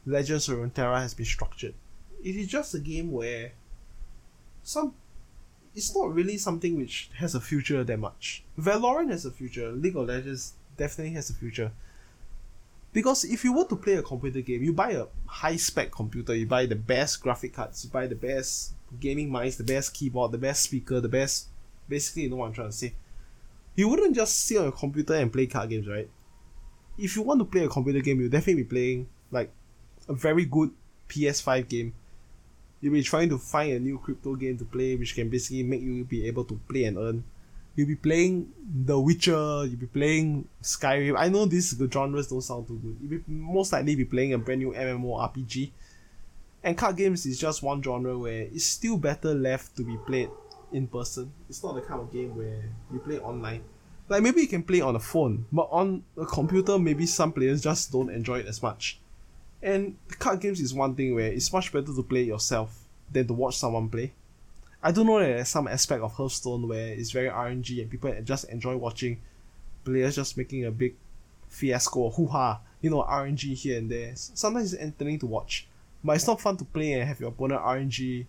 Legends 0.05 0.47
of 0.49 0.57
Runeterra 0.57 1.01
has 1.01 1.13
been 1.13 1.25
structured. 1.25 1.73
It 2.23 2.35
is 2.35 2.47
just 2.47 2.73
a 2.75 2.79
game 2.79 3.11
where 3.11 3.51
some 4.63 4.93
it's 5.75 5.95
not 5.95 6.13
really 6.13 6.37
something 6.37 6.77
which 6.77 7.09
has 7.15 7.35
a 7.35 7.39
future 7.39 7.83
that 7.83 7.99
much. 7.99 8.43
Valorant 8.59 9.11
has 9.11 9.25
a 9.25 9.31
future, 9.31 9.71
League 9.71 9.95
of 9.95 10.07
Legends 10.07 10.53
definitely 10.77 11.13
has 11.13 11.29
a 11.29 11.33
future. 11.33 11.71
Because 12.91 13.23
if 13.23 13.43
you 13.43 13.53
were 13.53 13.65
to 13.65 13.75
play 13.75 13.95
a 13.95 14.03
computer 14.03 14.41
game, 14.41 14.63
you 14.63 14.73
buy 14.73 14.91
a 14.91 15.05
high 15.27 15.57
spec 15.57 15.91
computer, 15.91 16.35
you 16.35 16.47
buy 16.47 16.65
the 16.65 16.75
best 16.75 17.21
graphic 17.21 17.53
cards, 17.53 17.83
you 17.83 17.91
buy 17.91 18.07
the 18.07 18.15
best 18.15 18.73
gaming 18.99 19.29
mice, 19.29 19.57
the 19.57 19.63
best 19.63 19.93
keyboard, 19.93 20.31
the 20.31 20.39
best 20.39 20.63
speaker, 20.63 20.99
the 20.99 21.07
best 21.07 21.47
basically 21.87 22.23
you 22.23 22.29
know 22.29 22.37
what 22.37 22.47
I'm 22.47 22.53
trying 22.53 22.69
to 22.69 22.75
say. 22.75 22.93
You 23.75 23.87
wouldn't 23.89 24.15
just 24.15 24.45
sit 24.45 24.57
on 24.57 24.63
your 24.63 24.71
computer 24.71 25.13
and 25.13 25.31
play 25.31 25.45
card 25.45 25.69
games, 25.69 25.87
right? 25.87 26.09
If 26.97 27.15
you 27.15 27.21
want 27.21 27.39
to 27.39 27.45
play 27.45 27.63
a 27.63 27.69
computer 27.69 28.01
game, 28.01 28.19
you'll 28.19 28.29
definitely 28.29 28.63
be 28.63 28.69
playing 28.69 29.07
like 29.31 29.51
a 30.09 30.13
very 30.13 30.43
good 30.45 30.71
PS5 31.07 31.69
game. 31.69 31.93
You'll 32.81 32.93
be 32.93 33.03
trying 33.03 33.29
to 33.29 33.37
find 33.37 33.73
a 33.73 33.79
new 33.79 33.99
crypto 33.99 34.35
game 34.35 34.57
to 34.57 34.65
play, 34.65 34.95
which 34.95 35.15
can 35.15 35.29
basically 35.29 35.63
make 35.63 35.81
you 35.81 36.03
be 36.03 36.27
able 36.27 36.43
to 36.45 36.59
play 36.67 36.85
and 36.85 36.97
earn. 36.97 37.23
You'll 37.75 37.87
be 37.87 37.95
playing 37.95 38.51
The 38.85 38.99
Witcher. 38.99 39.65
You'll 39.65 39.79
be 39.79 39.85
playing 39.85 40.47
Skyrim. 40.61 41.15
I 41.17 41.29
know 41.29 41.45
these 41.45 41.75
genres 41.91 42.27
don't 42.27 42.41
sound 42.41 42.67
too 42.67 42.79
good. 42.79 42.97
You'll 43.01 43.19
be 43.19 43.23
most 43.27 43.71
likely 43.71 43.95
be 43.95 44.05
playing 44.05 44.33
a 44.33 44.37
brand 44.37 44.59
new 44.59 44.71
MMORPG. 44.71 45.71
And 46.63 46.77
card 46.77 46.97
games 46.97 47.25
is 47.25 47.39
just 47.39 47.63
one 47.63 47.81
genre 47.81 48.17
where 48.17 48.41
it's 48.41 48.65
still 48.65 48.97
better 48.97 49.33
left 49.33 49.77
to 49.77 49.83
be 49.83 49.97
played 50.05 50.29
in 50.73 50.87
person. 50.87 51.31
It's 51.47 51.63
not 51.63 51.75
the 51.75 51.81
kind 51.81 52.01
of 52.01 52.11
game 52.11 52.35
where 52.35 52.63
you 52.91 52.99
play 52.99 53.19
online. 53.19 53.63
Like 54.09 54.23
maybe 54.23 54.41
you 54.41 54.47
can 54.47 54.63
play 54.63 54.81
on 54.81 54.95
a 54.95 54.99
phone, 54.99 55.45
but 55.51 55.69
on 55.71 56.03
a 56.17 56.25
computer, 56.25 56.79
maybe 56.79 57.05
some 57.05 57.31
players 57.31 57.61
just 57.61 57.91
don't 57.91 58.09
enjoy 58.09 58.39
it 58.39 58.47
as 58.47 58.61
much. 58.61 58.99
And 59.61 59.97
card 60.19 60.39
games 60.39 60.59
is 60.61 60.73
one 60.73 60.95
thing 60.95 61.15
where 61.15 61.31
it's 61.31 61.51
much 61.51 61.71
better 61.71 61.93
to 61.93 62.03
play 62.03 62.23
yourself 62.23 62.83
than 63.11 63.27
to 63.27 63.33
watch 63.33 63.57
someone 63.57 63.89
play. 63.89 64.13
I 64.81 64.91
don't 64.91 65.07
know 65.07 65.19
that 65.19 65.25
there's 65.25 65.49
some 65.49 65.67
aspect 65.67 66.01
of 66.01 66.13
Hearthstone 66.13 66.67
where 66.67 66.87
it's 66.87 67.11
very 67.11 67.29
RNG 67.29 67.81
and 67.81 67.89
people 67.89 68.15
just 68.23 68.45
enjoy 68.45 68.77
watching 68.77 69.19
players 69.83 70.15
just 70.15 70.37
making 70.37 70.65
a 70.65 70.71
big 70.71 70.95
fiasco 71.49 72.01
or 72.01 72.11
hoo 72.11 72.27
ha, 72.27 72.61
you 72.81 72.89
know, 72.89 73.03
RNG 73.03 73.53
here 73.55 73.77
and 73.77 73.91
there. 73.91 74.13
Sometimes 74.15 74.73
it's 74.73 74.81
entertaining 74.81 75.19
to 75.19 75.25
watch, 75.25 75.67
but 76.03 76.15
it's 76.15 76.27
not 76.27 76.39
fun 76.39 76.55
to 76.57 76.65
play 76.65 76.93
and 76.93 77.07
have 77.07 77.19
your 77.19 77.29
opponent 77.29 77.61
RNG 77.61 78.25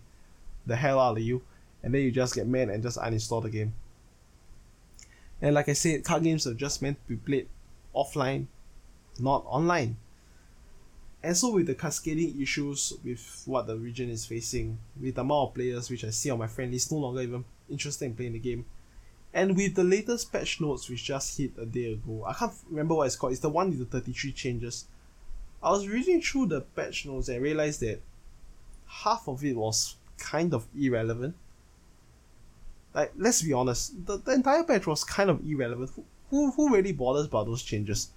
the 0.65 0.75
hell 0.75 0.99
out 0.99 1.17
of 1.17 1.23
you, 1.23 1.41
and 1.81 1.93
then 1.93 2.01
you 2.01 2.11
just 2.11 2.35
get 2.35 2.47
mad 2.47 2.69
and 2.69 2.83
just 2.83 2.97
uninstall 2.97 3.41
the 3.41 3.49
game. 3.49 3.73
And 5.41 5.55
like 5.55 5.69
I 5.69 5.73
said, 5.73 6.03
card 6.03 6.23
games 6.23 6.45
are 6.45 6.53
just 6.53 6.81
meant 6.81 6.97
to 7.01 7.09
be 7.09 7.15
played 7.15 7.47
offline, 7.95 8.45
not 9.19 9.43
online. 9.47 9.97
And 11.23 11.37
so 11.37 11.51
with 11.51 11.67
the 11.67 11.75
cascading 11.75 12.41
issues 12.41 12.93
with 13.03 13.43
what 13.45 13.67
the 13.67 13.77
region 13.77 14.09
is 14.09 14.25
facing, 14.25 14.79
with 14.99 15.15
the 15.15 15.21
amount 15.21 15.49
of 15.49 15.55
players 15.55 15.89
which 15.89 16.03
I 16.03 16.09
see 16.09 16.31
on 16.31 16.39
my 16.39 16.47
friend 16.47 16.71
list 16.71 16.91
no 16.91 16.97
longer 16.97 17.21
even 17.21 17.45
interested 17.69 18.05
in 18.05 18.15
playing 18.15 18.33
the 18.33 18.39
game, 18.39 18.65
and 19.33 19.55
with 19.55 19.75
the 19.75 19.83
latest 19.83 20.31
patch 20.31 20.59
notes 20.59 20.89
which 20.89 21.03
just 21.03 21.37
hit 21.37 21.51
a 21.57 21.65
day 21.65 21.93
ago, 21.93 22.25
I 22.27 22.33
can't 22.33 22.53
remember 22.69 22.95
what 22.95 23.07
it's 23.07 23.15
called, 23.15 23.33
it's 23.33 23.41
the 23.41 23.49
one 23.49 23.69
with 23.69 23.79
the 23.79 23.85
33 23.85 24.31
changes. 24.33 24.85
I 25.63 25.71
was 25.71 25.87
reading 25.87 26.21
through 26.21 26.47
the 26.47 26.61
patch 26.61 27.05
notes 27.05 27.29
and 27.29 27.41
realized 27.41 27.81
that 27.81 28.01
half 28.87 29.27
of 29.27 29.45
it 29.45 29.55
was 29.55 29.95
kind 30.17 30.53
of 30.53 30.67
irrelevant. 30.77 31.35
Like, 32.93 33.13
let's 33.15 33.41
be 33.41 33.53
honest, 33.53 34.05
the, 34.05 34.17
the 34.17 34.33
entire 34.33 34.63
patch 34.63 34.85
was 34.85 35.03
kind 35.03 35.29
of 35.29 35.39
irrelevant. 35.47 35.91
Who, 35.95 36.03
who, 36.29 36.51
who 36.51 36.75
really 36.75 36.91
bothers 36.91 37.27
about 37.27 37.45
those 37.45 37.63
changes? 37.63 38.09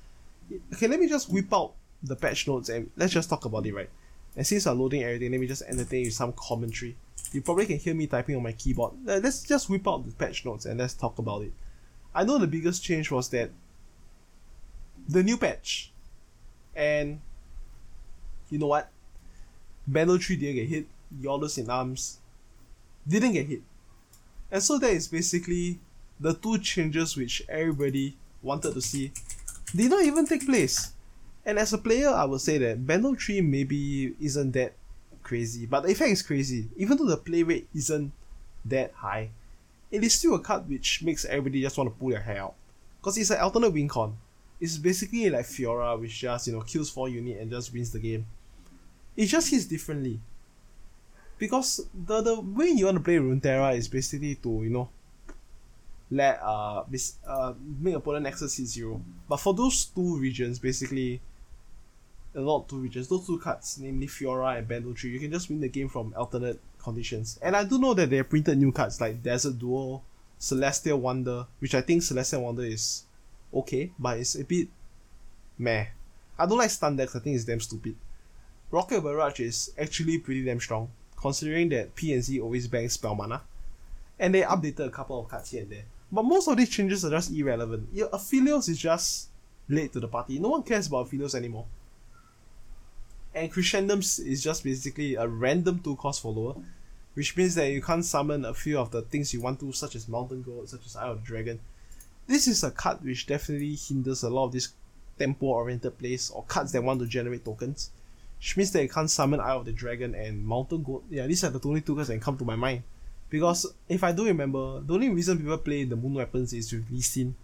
Okay, 0.73 0.89
let 0.89 0.99
me 0.99 1.09
just 1.09 1.31
whip 1.31 1.53
out 1.53 1.75
the 2.05 2.15
patch 2.15 2.47
notes 2.47 2.69
and 2.69 2.91
let's 2.97 3.13
just 3.13 3.29
talk 3.29 3.45
about 3.45 3.67
it, 3.67 3.75
right? 3.75 3.91
And 4.37 4.47
since 4.47 4.67
I'm 4.67 4.79
loading 4.79 5.03
everything, 5.03 5.33
let 5.33 5.41
me 5.41 5.47
just 5.47 5.63
entertain 5.63 6.05
with 6.05 6.15
some 6.15 6.33
commentary. 6.37 6.97
You 7.33 7.41
probably 7.41 7.67
can 7.67 7.79
hear 7.79 7.95
me 7.95 8.07
typing 8.07 8.37
on 8.37 8.43
my 8.43 8.53
keyboard. 8.53 8.93
Let's 9.05 9.43
just 9.43 9.71
whip 9.71 9.89
out 9.89 10.07
the 10.07 10.13
patch 10.13 10.45
notes 10.45 10.67
and 10.67 10.79
let's 10.79 10.95
talk 10.95 11.19
about 11.19 11.43
it. 11.43 11.53
I 12.15 12.25
know 12.25 12.39
the 12.39 12.47
biggest 12.47 12.83
change 12.85 13.11
was 13.11 13.29
that 13.31 13.51
the 15.09 15.23
new 15.23 15.37
patch. 15.37 15.93
And 16.77 17.21
you 18.51 18.59
know 18.59 18.69
what? 18.69 18.91
Bandle 19.87 20.19
Tree 20.19 20.37
didn't 20.37 20.57
get 20.57 20.69
hit. 20.69 20.87
Yordles 21.21 21.59
in 21.59 21.71
Arms 21.71 22.19
didn't 23.07 23.33
get 23.33 23.47
hit. 23.47 23.63
And 24.51 24.63
so 24.63 24.79
that 24.79 24.91
is 24.91 25.09
basically 25.09 25.79
the 26.19 26.35
two 26.35 26.59
changes 26.59 27.17
which 27.17 27.43
everybody 27.49 28.17
wanted 28.43 28.75
to 28.75 28.81
see 28.81 29.13
did 29.75 29.91
not 29.91 30.05
even 30.05 30.27
take 30.27 30.47
place. 30.47 30.94
And 31.47 31.59
as 31.59 31.73
a 31.73 31.79
player, 31.79 32.09
I 32.09 32.25
would 32.25 32.41
say 32.41 32.59
that 32.59 32.87
Bandle 32.87 33.17
Tree 33.17 33.41
maybe 33.41 34.15
isn't 34.21 34.53
that 34.53 34.75
crazy, 35.23 35.67
but 35.67 35.83
the 35.83 35.91
effect 35.91 36.11
is 36.11 36.23
crazy. 36.23 36.69
Even 36.77 36.97
though 36.97 37.07
the 37.07 37.17
play 37.17 37.43
rate 37.43 37.69
isn't 37.75 38.13
that 38.65 38.93
high, 38.93 39.31
it 39.91 40.03
is 40.03 40.15
still 40.15 40.35
a 40.35 40.39
card 40.41 40.69
which 40.69 41.03
makes 41.03 41.25
everybody 41.25 41.63
just 41.63 41.77
want 41.77 41.91
to 41.91 41.99
pull 41.99 42.11
their 42.11 42.21
hair 42.21 42.43
out. 42.43 42.55
Because 43.01 43.19
it's 43.19 43.31
an 43.31 43.41
alternate 43.41 43.71
win 43.71 43.89
con. 43.89 44.17
It's 44.61 44.79
basically 44.79 45.29
like 45.29 45.45
Fiora, 45.45 46.01
which 46.01 46.19
just, 46.19 46.47
you 46.47 46.55
know, 46.55 46.63
kills 46.63 46.89
4 46.91 47.09
unit 47.11 47.39
and 47.41 47.51
just 47.51 47.73
wins 47.73 47.93
the 47.93 47.99
game. 47.99 48.27
It 49.17 49.27
just 49.27 49.51
hits 49.51 49.67
differently. 49.67 50.21
Because 51.39 51.87
the, 51.93 52.23
the 52.23 52.41
way 52.41 52.69
you 52.69 52.87
want 52.87 52.99
to 52.99 53.05
play 53.05 53.17
Runeterra 53.17 53.77
is 53.77 53.89
basically 53.89 54.37
to, 54.37 54.63
you 54.63 54.71
know, 54.71 54.89
let 56.11 56.41
uh, 56.43 56.85
bis- 56.89 57.17
uh 57.27 57.55
make 57.81 57.95
opponent 57.95 58.25
Nexus 58.25 58.57
hit 58.57 58.67
zero. 58.67 59.03
But 59.29 59.39
for 59.39 59.53
those 59.53 59.85
two 59.87 60.19
regions, 60.19 60.59
basically, 60.59 61.21
a 62.35 62.41
lot 62.41 62.69
two 62.69 62.79
regions, 62.79 63.09
those 63.09 63.27
two 63.27 63.39
cards, 63.39 63.79
namely 63.81 64.07
Fiora 64.07 64.59
and 64.59 64.67
Bandle 64.67 64.95
Tree, 64.95 65.11
you 65.11 65.21
can 65.21 65.31
just 65.31 65.49
win 65.49 65.61
the 65.61 65.69
game 65.69 65.89
from 65.89 66.13
alternate 66.17 66.61
conditions. 66.83 67.39
And 67.43 67.57
I 67.57 67.65
do 67.65 67.79
know 67.79 67.95
that 67.95 68.11
they 68.11 68.17
have 68.17 68.29
printed 68.29 68.59
new 68.59 68.73
cards 68.73 69.01
like 69.01 69.23
Desert 69.23 69.59
Duel, 69.59 70.03
Celestial 70.39 71.01
Wonder, 71.01 71.47
which 71.61 71.75
I 71.75 71.81
think 71.81 72.03
Celestial 72.03 72.43
Wonder 72.43 72.65
is 72.65 73.05
okay, 73.53 73.93
but 73.99 74.19
it's 74.19 74.35
a 74.35 74.45
bit 74.45 74.69
meh. 75.59 75.87
I 76.39 76.47
don't 76.47 76.59
like 76.59 76.71
stun 76.71 76.97
decks, 76.97 77.15
I 77.15 77.21
think 77.21 77.37
it's 77.37 77.45
damn 77.45 77.61
stupid. 77.61 77.95
Rocket 78.71 79.03
Barrage 79.03 79.41
is 79.41 79.73
actually 79.79 80.19
pretty 80.19 80.45
damn 80.45 80.59
strong, 80.59 80.91
considering 81.17 81.69
that 81.69 81.95
PNZ 81.95 82.43
always 82.43 82.67
bangs 82.67 82.95
spell 82.95 83.15
mana. 83.15 83.43
And 84.19 84.35
they 84.35 84.43
updated 84.43 84.87
a 84.87 84.91
couple 84.91 85.21
of 85.21 85.29
cards 85.29 85.51
here 85.51 85.63
and 85.63 85.71
there. 85.71 85.85
But 86.11 86.25
most 86.25 86.49
of 86.49 86.57
these 86.57 86.69
changes 86.69 87.05
are 87.05 87.11
just 87.11 87.33
irrelevant. 87.33 87.89
Your 87.93 88.09
Aphelios 88.09 88.69
is 88.69 88.79
just 88.79 89.29
late 89.69 89.93
to 89.93 90.01
the 90.01 90.09
party. 90.09 90.39
No 90.39 90.49
one 90.49 90.63
cares 90.63 90.87
about 90.87 91.09
Aphelios 91.09 91.35
anymore. 91.35 91.67
And 93.35 93.53
Crescendums 93.53 94.25
is 94.25 94.43
just 94.43 94.63
basically 94.63 95.17
a 95.17 95.27
random 95.27 95.81
2 95.81 95.97
cost 95.97 96.23
follower, 96.23 96.55
which 97.15 97.37
means 97.37 97.57
that 97.57 97.71
you 97.71 97.83
can't 97.83 98.05
summon 98.05 98.45
a 98.45 98.55
few 98.55 98.79
of 98.79 98.91
the 98.93 99.03
things 99.03 99.35
you 99.35 99.41
want 99.41 99.59
to, 99.61 99.73
such 99.73 99.97
as 99.97 100.09
Mountain 100.09 100.43
Goat, 100.43 100.69
such 100.69 100.87
as 100.87 100.95
Eye 100.95 101.09
of 101.09 101.21
the 101.21 101.27
Dragon. 101.27 101.61
This 102.27 102.47
is 102.47 102.63
a 102.63 102.71
card 102.71 103.03
which 103.03 103.27
definitely 103.27 103.75
hinders 103.75 104.23
a 104.23 104.31
lot 104.31 104.47
of 104.47 104.53
these 104.53 104.73
tempo 105.19 105.47
oriented 105.47 105.99
plays 105.99 106.31
or 106.31 106.45
cards 106.45 106.73
that 106.73 106.83
want 106.83 107.01
to 107.01 107.07
generate 107.07 107.45
tokens. 107.45 107.91
Which 108.39 108.57
means 108.57 108.73
that 108.73 108.83
you 108.83 108.89
can't 108.89 109.11
summon 109.11 109.41
Eye 109.41 109.53
of 109.53 109.65
the 109.65 109.73
Dragon 109.73 110.15
and 110.15 110.47
Mountain 110.47 110.83
Goat. 110.83 111.05
Yeah, 111.11 111.27
these 111.27 111.43
are 111.45 111.51
the 111.51 111.67
only 111.69 111.81
two 111.81 111.95
cards 111.95 112.09
that 112.09 112.21
come 112.21 112.39
to 112.39 112.45
my 112.45 112.57
mind. 112.57 112.83
Because 113.31 113.67
if 113.89 114.05
I 114.05 114.13
do 114.13 114.27
remember, 114.27 114.81
the 114.81 114.95
only 114.95 115.09
reason 115.09 115.39
people 115.39 115.59
play 115.59 115.85
the 115.85 115.97
moon 115.97 116.15
weapons 116.15 116.53
is 116.53 116.73
with 116.73 116.89
Lee 116.91 117.01
Sin. 117.01 117.35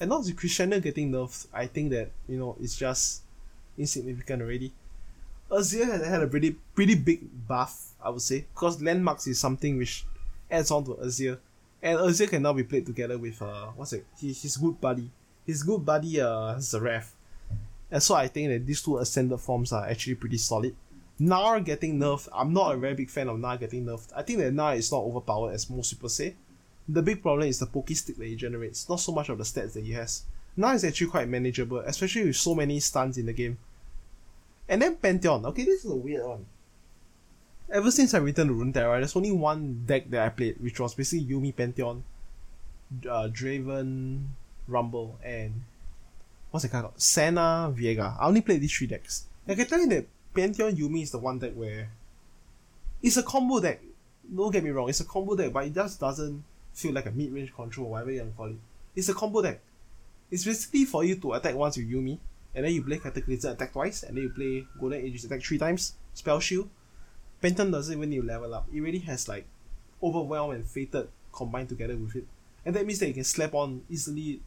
And 0.00 0.10
not 0.10 0.24
with 0.24 0.36
Crescendo 0.36 0.80
getting 0.80 1.12
nerfed, 1.12 1.46
I 1.52 1.66
think 1.66 1.90
that, 1.90 2.10
you 2.28 2.38
know, 2.38 2.56
it's 2.60 2.76
just 2.76 3.22
insignificant 3.78 4.42
already. 4.42 4.72
Azir 5.50 5.86
has 5.86 6.04
had 6.04 6.22
a 6.22 6.26
pretty 6.26 6.56
pretty 6.74 6.94
big 6.94 7.20
buff, 7.46 7.92
I 8.02 8.10
would 8.10 8.22
say, 8.22 8.46
because 8.52 8.82
landmarks 8.82 9.26
is 9.26 9.38
something 9.38 9.78
which 9.78 10.04
adds 10.50 10.70
on 10.70 10.84
to 10.84 10.94
Azir. 10.94 11.38
And 11.82 11.98
Azir 11.98 12.28
can 12.28 12.42
now 12.42 12.52
be 12.52 12.64
played 12.64 12.86
together 12.86 13.16
with 13.16 13.40
uh 13.40 13.66
what's 13.76 13.92
it? 13.92 14.06
His, 14.20 14.42
his 14.42 14.56
good 14.56 14.80
buddy. 14.80 15.10
His 15.46 15.62
good 15.62 15.84
buddy 15.84 16.20
uh 16.20 16.56
Xerath. 16.56 17.12
And 17.90 18.02
so 18.02 18.16
I 18.16 18.26
think 18.26 18.50
that 18.50 18.66
these 18.66 18.82
two 18.82 18.98
ascended 18.98 19.38
forms 19.38 19.72
are 19.72 19.86
actually 19.86 20.16
pretty 20.16 20.38
solid. 20.38 20.74
Gnar 21.20 21.64
getting 21.64 21.98
nerfed, 21.98 22.28
I'm 22.32 22.52
not 22.52 22.74
a 22.74 22.76
very 22.76 22.94
big 22.94 23.08
fan 23.08 23.28
of 23.28 23.38
Gnar 23.38 23.58
getting 23.60 23.86
nerfed. 23.86 24.12
I 24.14 24.22
think 24.22 24.40
that 24.40 24.52
Gnar 24.52 24.76
is 24.76 24.90
not 24.90 25.02
overpowered 25.02 25.54
as 25.54 25.70
most 25.70 25.92
people 25.92 26.08
say. 26.08 26.34
The 26.88 27.02
big 27.02 27.22
problem 27.22 27.48
is 27.48 27.58
the 27.58 27.66
Poke 27.66 27.90
Stick 27.90 28.16
that 28.16 28.26
he 28.26 28.36
generates, 28.36 28.88
not 28.88 29.00
so 29.00 29.12
much 29.12 29.28
of 29.28 29.38
the 29.38 29.44
stats 29.44 29.72
that 29.72 29.84
he 29.84 29.92
has. 29.92 30.24
Gnar 30.58 30.74
is 30.74 30.84
actually 30.84 31.06
quite 31.08 31.28
manageable, 31.28 31.78
especially 31.78 32.26
with 32.26 32.36
so 32.36 32.54
many 32.54 32.80
stuns 32.80 33.16
in 33.16 33.26
the 33.26 33.32
game. 33.32 33.58
And 34.68 34.82
then 34.82 34.96
Pantheon, 34.96 35.46
okay, 35.46 35.64
this 35.64 35.84
is 35.84 35.90
a 35.90 35.96
weird 35.96 36.26
one. 36.26 36.46
Ever 37.72 37.90
since 37.90 38.14
I 38.14 38.18
returned 38.18 38.50
to 38.50 38.54
Runeterra, 38.54 38.98
there's 38.98 39.16
only 39.16 39.32
one 39.32 39.84
deck 39.86 40.10
that 40.10 40.24
I 40.24 40.28
played, 40.28 40.56
which 40.60 40.78
was 40.78 40.94
basically 40.94 41.26
Yuumi 41.26 41.54
Pantheon, 41.54 42.04
uh, 43.08 43.28
Draven, 43.28 44.26
Rumble, 44.68 45.18
and 45.22 45.62
what's 46.50 46.64
it 46.64 46.70
called? 46.70 46.92
Senna, 46.96 47.72
Viego. 47.76 48.16
I 48.20 48.26
only 48.26 48.40
played 48.40 48.60
these 48.60 48.76
three 48.76 48.86
decks. 48.86 49.26
I 49.48 49.54
can 49.54 49.66
tell 49.66 49.80
you 49.80 49.88
that 49.88 50.06
Pantheon 50.34 50.76
Yuumi 50.76 51.02
is 51.02 51.10
the 51.10 51.18
one 51.18 51.38
deck 51.38 51.52
where 51.54 51.90
it's 53.02 53.16
a 53.16 53.22
combo 53.22 53.60
deck. 53.60 53.80
Don't 54.34 54.50
get 54.52 54.64
me 54.64 54.70
wrong, 54.70 54.88
it's 54.88 55.00
a 55.00 55.04
combo 55.04 55.36
deck, 55.36 55.52
but 55.52 55.66
it 55.66 55.74
just 55.74 56.00
doesn't 56.00 56.42
feel 56.72 56.92
like 56.92 57.06
a 57.06 57.10
mid 57.10 57.32
range 57.32 57.54
control, 57.54 57.90
whatever 57.90 58.10
you 58.10 58.20
want 58.20 58.32
to 58.32 58.36
call 58.36 58.46
it. 58.46 58.56
It's 58.94 59.08
a 59.08 59.14
combo 59.14 59.42
deck. 59.42 59.60
It's 60.30 60.44
basically 60.44 60.84
for 60.84 61.04
you 61.04 61.16
to 61.16 61.32
attack 61.34 61.54
once 61.54 61.76
with 61.76 61.90
Yuumi, 61.90 62.18
and 62.56 62.64
then 62.64 62.72
you 62.72 62.82
play 62.82 62.98
Cataclysm 62.98 63.52
attack 63.52 63.72
twice, 63.74 64.02
and 64.02 64.16
then 64.16 64.24
you 64.24 64.30
play 64.30 64.66
Golden 64.80 65.04
Aegis 65.04 65.24
attack 65.24 65.42
three 65.42 65.58
times, 65.58 65.92
spell 66.14 66.40
shield. 66.40 66.70
Pantheon 67.42 67.70
doesn't 67.70 67.96
even 67.96 68.08
need 68.08 68.22
to 68.22 68.26
level 68.26 68.54
up. 68.54 68.66
It 68.72 68.80
really 68.80 68.98
has 69.00 69.28
like 69.28 69.46
Overwhelm 70.02 70.52
and 70.52 70.66
Fated 70.66 71.08
combined 71.32 71.68
together 71.68 71.94
with 71.94 72.16
it. 72.16 72.24
And 72.64 72.74
that 72.74 72.86
means 72.86 72.98
that 73.00 73.08
you 73.08 73.14
can 73.14 73.24
slap 73.24 73.52
on 73.52 73.82
easily 73.90 74.40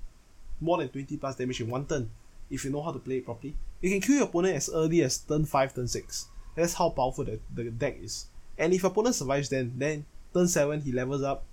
more 0.60 0.80
than 0.80 0.90
20 0.90 1.18
plus 1.18 1.36
damage 1.36 1.62
in 1.62 1.70
one 1.70 1.86
turn 1.86 2.10
if 2.50 2.66
you 2.66 2.72
know 2.72 2.82
how 2.82 2.92
to 2.92 3.00
play 3.00 3.18
it 3.18 3.26
properly. 3.26 3.56
You 3.80 3.92
can 3.92 4.02
kill 4.02 4.16
your 4.16 4.26
opponent 4.26 4.56
as 4.56 4.72
early 4.74 5.04
as 5.04 5.20
turn 5.20 5.46
5, 5.46 5.76
turn 5.76 5.88
6. 5.88 6.28
That's 6.56 6.74
how 6.74 6.90
powerful 6.90 7.26
the, 7.26 7.40
the 7.54 7.66
deck 7.66 7.98
is. 8.02 8.26
And 8.58 8.74
if 8.74 8.82
your 8.82 8.92
opponent 8.92 9.16
survives 9.16 9.50
then, 9.50 9.74
then 9.78 10.06
turn 10.34 10.48
7 10.48 10.82
he 10.82 10.92
levels 10.92 11.22
up, 11.22 11.46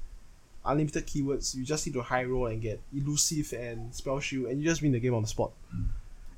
unlimited 0.64 1.06
keywords, 1.06 1.54
you 1.54 1.64
just 1.64 1.86
need 1.86 1.92
to 1.92 2.02
high 2.02 2.24
roll 2.24 2.46
and 2.46 2.62
get 2.62 2.80
elusive 2.96 3.52
and 3.52 3.94
spell 3.94 4.18
shield 4.20 4.46
and 4.46 4.58
you 4.58 4.66
just 4.66 4.80
win 4.80 4.92
the 4.92 5.00
game 5.00 5.14
on 5.14 5.22
the 5.22 5.28
spot. 5.28 5.52
Mm. 5.74 5.88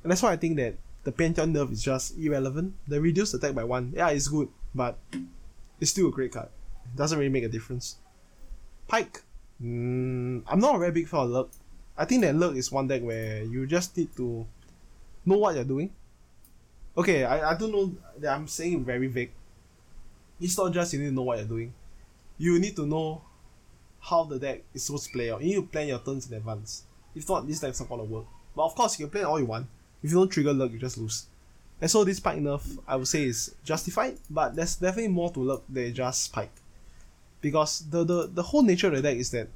That's 0.08 0.22
why 0.22 0.32
I 0.32 0.36
think 0.36 0.56
that 0.56 0.74
the 1.04 1.12
Pantheon 1.12 1.52
nerf 1.52 1.72
is 1.72 1.82
just 1.82 2.18
irrelevant. 2.18 2.74
The 2.86 3.00
reduced 3.00 3.34
attack 3.34 3.54
by 3.54 3.64
1, 3.64 3.94
yeah, 3.96 4.08
it's 4.10 4.28
good, 4.28 4.48
but 4.74 4.98
it's 5.80 5.90
still 5.90 6.08
a 6.08 6.10
great 6.10 6.32
card. 6.32 6.48
It 6.84 6.96
doesn't 6.96 7.18
really 7.18 7.30
make 7.30 7.44
a 7.44 7.48
difference. 7.48 7.96
Pyke, 8.88 9.22
Mm, 9.62 10.44
I'm 10.46 10.60
not 10.60 10.76
a 10.76 10.78
very 10.78 10.92
big 10.92 11.08
fan 11.08 11.20
of 11.20 11.30
Lurk. 11.30 11.48
I 11.96 12.04
think 12.04 12.22
that 12.22 12.34
Lurk 12.36 12.54
is 12.54 12.70
one 12.70 12.86
deck 12.86 13.02
where 13.02 13.42
you 13.42 13.66
just 13.66 13.96
need 13.96 14.14
to 14.16 14.46
know 15.26 15.38
what 15.38 15.56
you're 15.56 15.64
doing. 15.64 15.92
Okay, 16.96 17.24
I, 17.24 17.50
I 17.50 17.56
don't 17.56 17.72
know 17.72 17.94
that 18.18 18.34
I'm 18.34 18.46
saying 18.46 18.84
very 18.84 19.08
vague. 19.08 19.32
It's 20.40 20.56
not 20.56 20.72
just 20.72 20.92
you 20.92 21.00
need 21.00 21.06
to 21.06 21.14
know 21.14 21.22
what 21.22 21.38
you're 21.38 21.48
doing. 21.48 21.74
You 22.38 22.58
need 22.60 22.76
to 22.76 22.86
know 22.86 23.22
how 24.00 24.24
the 24.24 24.38
deck 24.38 24.62
is 24.72 24.84
supposed 24.84 25.06
to 25.06 25.12
play 25.12 25.32
out. 25.32 25.42
You 25.42 25.48
need 25.48 25.54
to 25.56 25.62
plan 25.62 25.88
your 25.88 25.98
turns 25.98 26.30
in 26.30 26.36
advance. 26.36 26.84
If 27.16 27.28
not, 27.28 27.46
this 27.48 27.58
deck's 27.58 27.80
not 27.80 27.88
gonna 27.88 28.04
work. 28.04 28.26
But 28.54 28.64
of 28.64 28.76
course, 28.76 28.98
you 28.98 29.06
can 29.06 29.10
plan 29.10 29.24
all 29.24 29.40
you 29.40 29.46
want. 29.46 29.66
If 30.02 30.10
you 30.10 30.16
don't 30.16 30.28
trigger 30.28 30.52
Lurk, 30.52 30.72
you 30.72 30.78
just 30.78 30.98
lose. 30.98 31.26
And 31.80 31.90
so 31.90 32.04
this 32.04 32.20
Pyke 32.20 32.38
nerf, 32.38 32.78
I 32.86 32.96
would 32.96 33.08
say, 33.08 33.24
is 33.24 33.54
justified, 33.64 34.18
but 34.28 34.56
there's 34.56 34.76
definitely 34.76 35.08
more 35.08 35.30
to 35.32 35.40
Lurk 35.40 35.62
than 35.68 35.94
just 35.94 36.32
Pyke. 36.32 36.50
Because 37.40 37.88
the, 37.88 38.04
the, 38.04 38.26
the 38.26 38.42
whole 38.42 38.62
nature 38.62 38.88
of 38.88 38.94
the 38.94 39.02
deck 39.02 39.16
is 39.16 39.30
that 39.30 39.48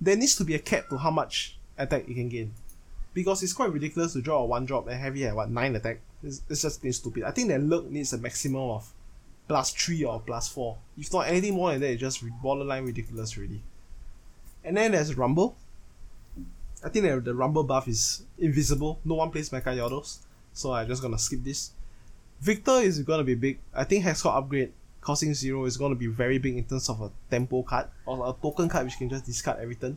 there 0.00 0.16
needs 0.16 0.36
to 0.36 0.44
be 0.44 0.54
a 0.54 0.58
cap 0.58 0.88
to 0.90 0.98
how 0.98 1.10
much 1.10 1.56
attack 1.78 2.08
you 2.08 2.14
can 2.14 2.28
gain. 2.28 2.52
Because 3.14 3.42
it's 3.42 3.52
quite 3.52 3.72
ridiculous 3.72 4.12
to 4.14 4.22
draw 4.22 4.42
a 4.42 4.46
one 4.46 4.66
drop 4.66 4.86
and 4.88 4.98
have 4.98 5.16
you 5.16 5.26
at 5.26 5.36
what 5.36 5.50
nine 5.50 5.76
attack. 5.76 6.00
It's, 6.22 6.42
it's 6.48 6.62
just 6.62 6.82
being 6.82 6.92
stupid. 6.92 7.24
I 7.24 7.30
think 7.30 7.48
that 7.48 7.62
Lurk 7.62 7.90
needs 7.90 8.12
a 8.12 8.18
maximum 8.18 8.70
of 8.70 8.92
plus 9.48 9.72
three 9.72 10.04
or 10.04 10.20
plus 10.20 10.48
four. 10.48 10.78
If 10.96 11.12
not 11.12 11.28
anything 11.28 11.54
more 11.54 11.72
than 11.72 11.80
that, 11.80 11.90
it's 11.92 12.00
just 12.00 12.22
borderline 12.42 12.84
ridiculous 12.84 13.36
really. 13.36 13.62
And 14.64 14.76
then 14.76 14.92
there's 14.92 15.16
Rumble. 15.16 15.56
I 16.84 16.88
think 16.88 17.24
the 17.24 17.34
Rumble 17.34 17.64
buff 17.64 17.86
is 17.86 18.24
invisible. 18.38 18.98
No 19.04 19.14
one 19.14 19.30
plays 19.30 19.50
Mecha 19.50 19.76
Yodos. 19.76 20.18
So 20.52 20.72
I'm 20.72 20.88
just 20.88 21.02
gonna 21.02 21.18
skip 21.18 21.42
this. 21.42 21.70
Viktor 22.40 22.80
is 22.80 23.00
gonna 23.00 23.24
be 23.24 23.34
big. 23.34 23.58
I 23.72 23.84
think 23.84 24.04
Hexcore 24.04 24.36
upgrade 24.36 24.72
costing 25.00 25.34
zero 25.34 25.64
is 25.64 25.76
gonna 25.76 25.94
be 25.94 26.06
very 26.06 26.38
big 26.38 26.56
in 26.56 26.64
terms 26.64 26.88
of 26.88 27.00
a 27.00 27.10
tempo 27.30 27.62
card 27.62 27.86
or 28.06 28.28
a 28.28 28.34
token 28.42 28.68
card 28.68 28.84
which 28.84 28.98
can 28.98 29.08
just 29.08 29.26
discard 29.26 29.60
every 29.60 29.76
turn. 29.76 29.96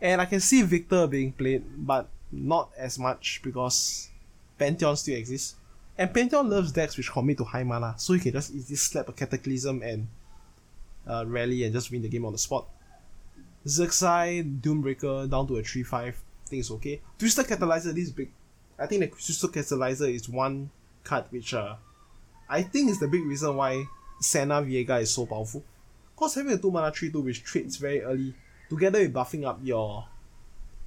And 0.00 0.20
I 0.20 0.26
can 0.26 0.40
see 0.40 0.62
Viktor 0.62 1.06
being 1.06 1.32
played, 1.32 1.64
but 1.86 2.08
not 2.30 2.70
as 2.76 2.98
much 2.98 3.40
because 3.42 4.10
Pantheon 4.58 4.96
still 4.96 5.16
exists. 5.16 5.56
And 5.96 6.12
Pantheon 6.12 6.48
loves 6.48 6.72
decks 6.72 6.96
which 6.96 7.10
commit 7.10 7.38
to 7.38 7.44
high 7.44 7.64
mana, 7.64 7.94
so 7.96 8.12
you 8.12 8.20
can 8.20 8.32
just 8.32 8.52
easily 8.52 8.76
slap 8.76 9.08
a 9.08 9.12
Cataclysm 9.12 9.82
and 9.82 10.08
uh, 11.06 11.24
rally 11.26 11.64
and 11.64 11.72
just 11.72 11.90
win 11.90 12.02
the 12.02 12.08
game 12.08 12.24
on 12.24 12.32
the 12.32 12.38
spot. 12.38 12.66
Zergsai, 13.66 14.60
Doombreaker 14.60 15.30
down 15.30 15.46
to 15.46 15.56
a 15.56 15.62
3-5, 15.62 15.94
I 15.94 16.12
think 16.46 16.60
it's 16.60 16.70
okay. 16.72 17.00
Twisted 17.18 17.46
Catalyzer, 17.46 17.94
this 17.94 18.04
is 18.04 18.12
big. 18.12 18.30
I 18.78 18.86
think 18.86 19.00
the 19.02 19.06
Twisted 19.08 19.52
Catalyzer 19.52 20.12
is 20.12 20.28
one 20.28 20.70
card 21.04 21.24
which 21.30 21.54
uh, 21.54 21.76
I 22.48 22.62
think 22.62 22.90
is 22.90 22.98
the 22.98 23.08
big 23.08 23.24
reason 23.24 23.56
why 23.56 23.84
Senna 24.20 24.62
Viego 24.62 25.00
is 25.00 25.12
so 25.12 25.26
powerful. 25.26 25.62
Cause 26.16 26.34
having 26.34 26.52
a 26.52 26.58
2 26.58 26.70
mana 26.70 26.92
3 26.92 27.10
2 27.10 27.20
which 27.20 27.42
trades 27.42 27.76
very 27.76 28.02
early 28.02 28.34
together 28.68 29.00
with 29.00 29.12
buffing 29.12 29.46
up 29.46 29.58
your 29.62 30.06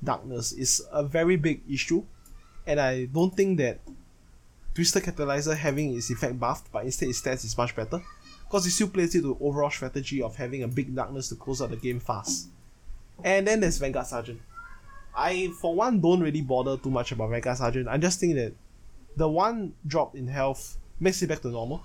darkness 0.03 0.51
is 0.51 0.85
a 0.91 1.03
very 1.03 1.35
big 1.35 1.61
issue. 1.69 2.03
And 2.67 2.79
I 2.79 3.05
don't 3.05 3.35
think 3.35 3.57
that 3.59 3.79
Twisted 4.73 5.03
Catalyzer 5.03 5.55
having 5.55 5.95
its 5.95 6.09
effect 6.09 6.39
buffed, 6.39 6.71
but 6.71 6.83
instead 6.83 7.09
its 7.09 7.21
stats 7.21 7.45
is 7.45 7.57
much 7.57 7.75
better. 7.75 8.01
Because 8.43 8.65
it 8.65 8.71
still 8.71 8.89
plays 8.89 9.15
it 9.15 9.21
to 9.21 9.37
overall 9.39 9.71
strategy 9.71 10.21
of 10.21 10.35
having 10.35 10.63
a 10.63 10.67
big 10.67 10.93
darkness 10.93 11.29
to 11.29 11.35
close 11.35 11.61
out 11.61 11.71
the 11.71 11.77
game 11.77 11.99
fast. 11.99 12.49
And 13.23 13.47
then 13.47 13.59
there's 13.59 13.77
Vanguard 13.77 14.07
Sergeant. 14.07 14.41
I, 15.15 15.51
for 15.61 15.73
one, 15.73 16.01
don't 16.01 16.21
really 16.21 16.41
bother 16.41 16.77
too 16.77 16.89
much 16.91 17.11
about 17.11 17.29
Vanguard 17.29 17.57
Sergeant. 17.57 17.87
I 17.87 17.97
just 17.97 18.19
think 18.19 18.35
that 18.35 18.53
the 19.15 19.27
one 19.27 19.73
drop 19.87 20.15
in 20.15 20.27
health 20.27 20.77
makes 20.99 21.21
it 21.21 21.27
back 21.27 21.41
to 21.41 21.49
normal. 21.49 21.81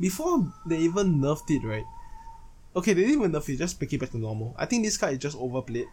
Before 0.00 0.52
they 0.66 0.78
even 0.78 1.20
nerfed 1.20 1.50
it, 1.50 1.66
right? 1.66 1.84
Okay, 2.74 2.92
they 2.92 3.02
didn't 3.02 3.18
even 3.18 3.32
nerf 3.32 3.48
it, 3.48 3.58
just 3.58 3.80
make 3.80 3.92
it 3.92 4.00
back 4.00 4.10
to 4.10 4.18
normal. 4.18 4.54
I 4.56 4.66
think 4.66 4.84
this 4.84 4.96
card 4.96 5.12
is 5.12 5.18
just 5.18 5.36
overplayed. 5.36 5.86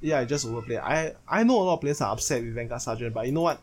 Yeah, 0.00 0.18
I 0.18 0.24
just 0.24 0.44
overplayed. 0.46 0.80
I 0.80 1.14
I 1.28 1.44
know 1.44 1.60
a 1.60 1.62
lot 1.62 1.74
of 1.74 1.80
players 1.80 2.00
are 2.00 2.12
upset 2.12 2.42
with 2.42 2.54
Vanguard 2.54 2.82
Sergeant, 2.82 3.14
but 3.14 3.26
you 3.26 3.32
know 3.32 3.42
what? 3.42 3.62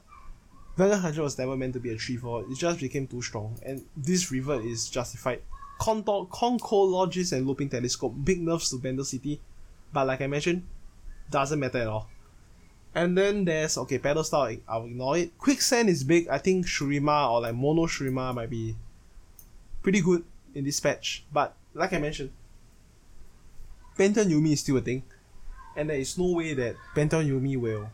Vanguard 0.77 1.01
Sergeant 1.01 1.23
was 1.23 1.37
never 1.37 1.57
meant 1.57 1.73
to 1.73 1.79
be 1.79 1.93
a 1.93 1.97
3 1.97 2.17
4. 2.17 2.45
It 2.49 2.57
just 2.57 2.79
became 2.79 3.07
too 3.07 3.21
strong. 3.21 3.59
And 3.65 3.85
this 3.95 4.31
revert 4.31 4.63
is 4.63 4.89
justified. 4.89 5.41
Contour, 5.79 6.27
Conchologist 6.27 7.31
and 7.31 7.47
Looping 7.47 7.69
Telescope, 7.69 8.13
big 8.23 8.41
nerfs 8.41 8.69
to 8.69 8.77
Bandle 8.77 9.05
City. 9.05 9.39
But 9.91 10.05
like 10.05 10.21
I 10.21 10.27
mentioned, 10.27 10.67
doesn't 11.31 11.59
matter 11.59 11.79
at 11.79 11.87
all. 11.87 12.07
And 12.93 13.17
then 13.17 13.45
there's 13.45 13.77
okay, 13.77 13.97
pedal 13.97 14.23
style, 14.23 14.57
I'll 14.67 14.85
ignore 14.85 15.17
it. 15.17 15.37
Quicksand 15.37 15.89
is 15.89 16.03
big. 16.03 16.27
I 16.27 16.37
think 16.37 16.65
Shurima 16.65 17.31
or 17.31 17.41
like 17.41 17.55
Mono 17.55 17.85
Shurima 17.85 18.35
might 18.35 18.49
be 18.49 18.75
pretty 19.81 20.01
good 20.01 20.23
in 20.53 20.65
this 20.65 20.79
patch. 20.79 21.23
But 21.31 21.55
like 21.73 21.93
I 21.93 21.99
mentioned, 21.99 22.31
Pantheon 23.97 24.27
Yuumi 24.27 24.53
is 24.53 24.59
still 24.59 24.77
a 24.77 24.81
thing. 24.81 25.03
And 25.75 25.89
there 25.89 25.97
is 25.97 26.17
no 26.17 26.31
way 26.33 26.53
that 26.55 26.75
Pantheon 26.93 27.25
Yuumi 27.25 27.57
will 27.57 27.89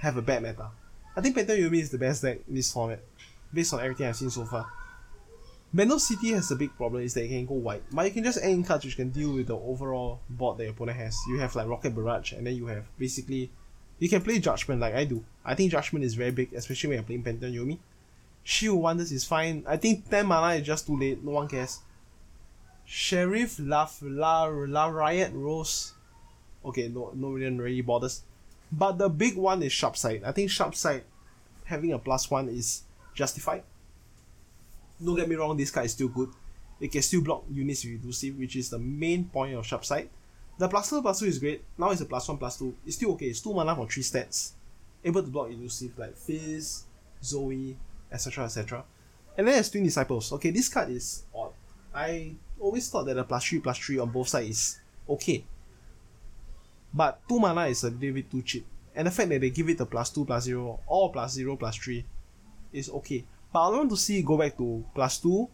have 0.00 0.16
a 0.16 0.22
bad 0.22 0.42
meta. 0.42 0.68
I 1.16 1.20
think 1.20 1.34
Pantheon 1.34 1.58
Yuumi 1.58 1.80
is 1.80 1.90
the 1.90 1.98
best 1.98 2.22
deck 2.22 2.40
in 2.46 2.54
this 2.54 2.72
format, 2.72 3.00
based 3.52 3.74
on 3.74 3.80
everything 3.80 4.06
I've 4.06 4.16
seen 4.16 4.30
so 4.30 4.44
far. 4.44 4.70
Bandle 5.72 6.00
City 6.00 6.32
has 6.32 6.50
a 6.50 6.56
big 6.56 6.76
problem 6.76 7.02
is 7.04 7.14
that 7.14 7.24
it 7.24 7.28
can 7.28 7.46
go 7.46 7.54
white, 7.54 7.84
but 7.92 8.04
you 8.04 8.10
can 8.10 8.24
just 8.24 8.42
in 8.42 8.64
cards 8.64 8.84
which 8.84 8.96
can 8.96 9.10
deal 9.10 9.34
with 9.34 9.46
the 9.46 9.56
overall 9.56 10.20
board 10.28 10.58
that 10.58 10.64
your 10.64 10.72
opponent 10.72 10.98
has. 10.98 11.16
You 11.28 11.38
have 11.38 11.54
like 11.54 11.68
Rocket 11.68 11.94
Barrage, 11.94 12.32
and 12.32 12.44
then 12.44 12.56
you 12.56 12.66
have 12.66 12.84
basically 12.98 13.50
you 14.00 14.08
can 14.08 14.22
play 14.22 14.40
Judgment 14.40 14.80
like 14.80 14.94
I 14.94 15.04
do. 15.04 15.24
I 15.44 15.54
think 15.54 15.70
Judgment 15.70 16.04
is 16.04 16.14
very 16.14 16.32
big, 16.32 16.52
especially 16.54 16.88
when 16.88 16.96
you're 16.96 17.04
playing 17.04 17.22
Pantheon 17.22 17.52
Yuumi. 17.52 17.78
Shield 18.42 18.80
Wonders 18.80 19.12
is 19.12 19.24
fine. 19.24 19.62
I 19.66 19.76
think 19.76 20.08
10 20.10 20.26
mana 20.26 20.54
is 20.54 20.66
just 20.66 20.86
too 20.86 20.98
late, 20.98 21.22
no 21.22 21.32
one 21.32 21.46
cares. 21.46 21.80
Sheriff 22.84 23.58
La, 23.60 23.88
La, 24.02 24.44
La 24.46 24.86
Riot 24.86 25.32
Rose. 25.34 25.92
Okay, 26.64 26.88
no, 26.88 27.12
no 27.14 27.28
one 27.28 27.58
really 27.58 27.82
bothers. 27.82 28.22
But 28.72 28.98
the 28.98 29.08
big 29.08 29.36
one 29.36 29.62
is 29.62 29.72
Sharp 29.72 29.96
Sight. 29.96 30.22
I 30.24 30.32
think 30.32 30.50
Sharp 30.50 30.74
Sight 30.74 31.04
having 31.64 31.92
a 31.92 31.98
plus 31.98 32.30
one 32.30 32.48
is 32.48 32.82
justified. 33.14 33.62
Don't 35.02 35.16
get 35.16 35.28
me 35.28 35.36
wrong, 35.36 35.56
this 35.56 35.70
card 35.70 35.86
is 35.86 35.92
still 35.92 36.08
good. 36.08 36.30
It 36.80 36.92
can 36.92 37.02
still 37.02 37.22
block 37.22 37.44
units 37.50 37.84
with 37.84 38.02
elusive, 38.02 38.38
which 38.38 38.56
is 38.56 38.70
the 38.70 38.78
main 38.78 39.24
point 39.24 39.54
of 39.54 39.66
Sharp 39.66 39.84
Sight. 39.84 40.10
The 40.58 40.68
plus 40.68 40.90
two 40.90 41.02
plus 41.02 41.20
two 41.20 41.26
is 41.26 41.38
great. 41.38 41.64
Now 41.78 41.90
it's 41.90 42.00
a 42.00 42.06
plus 42.06 42.28
one 42.28 42.38
plus 42.38 42.58
two. 42.58 42.74
It's 42.84 42.96
still 42.96 43.12
okay. 43.12 43.26
It's 43.26 43.40
two 43.40 43.54
mana 43.54 43.74
for 43.74 43.86
three 43.88 44.02
stats. 44.02 44.52
Able 45.04 45.22
to 45.22 45.28
block 45.28 45.50
elusive 45.50 45.98
like 45.98 46.16
Fizz, 46.16 46.84
Zoe, 47.22 47.76
etc. 48.12 48.44
etc. 48.44 48.84
And 49.36 49.46
then 49.46 49.54
there's 49.54 49.70
Twin 49.70 49.84
Disciples. 49.84 50.32
Okay, 50.34 50.50
this 50.50 50.68
card 50.68 50.90
is 50.90 51.24
odd. 51.34 51.52
I 51.94 52.34
always 52.58 52.88
thought 52.88 53.06
that 53.06 53.14
the 53.14 53.24
plus 53.24 53.44
three 53.44 53.60
plus 53.60 53.78
three 53.78 53.98
on 53.98 54.10
both 54.10 54.28
sides 54.28 54.48
is 54.48 54.80
okay. 55.08 55.44
But 56.92 57.20
two 57.28 57.38
mana 57.38 57.66
is 57.66 57.84
a 57.84 57.90
little 57.90 58.14
bit 58.14 58.30
too 58.30 58.42
cheap. 58.42 58.66
And 58.94 59.06
the 59.06 59.10
fact 59.10 59.28
that 59.30 59.40
they 59.40 59.50
give 59.50 59.68
it 59.68 59.78
the 59.78 59.86
plus 59.86 60.10
two 60.10 60.24
plus 60.24 60.44
zero 60.44 60.80
or 60.86 61.10
plus 61.12 61.32
zero 61.32 61.56
plus 61.56 61.76
three 61.76 62.04
is 62.72 62.90
okay. 62.90 63.24
But 63.52 63.68
I 63.68 63.76
want 63.76 63.90
to 63.90 63.96
see 63.96 64.22
go 64.22 64.36
back 64.38 64.56
to 64.58 64.84
plus 64.94 65.18
two 65.18 65.48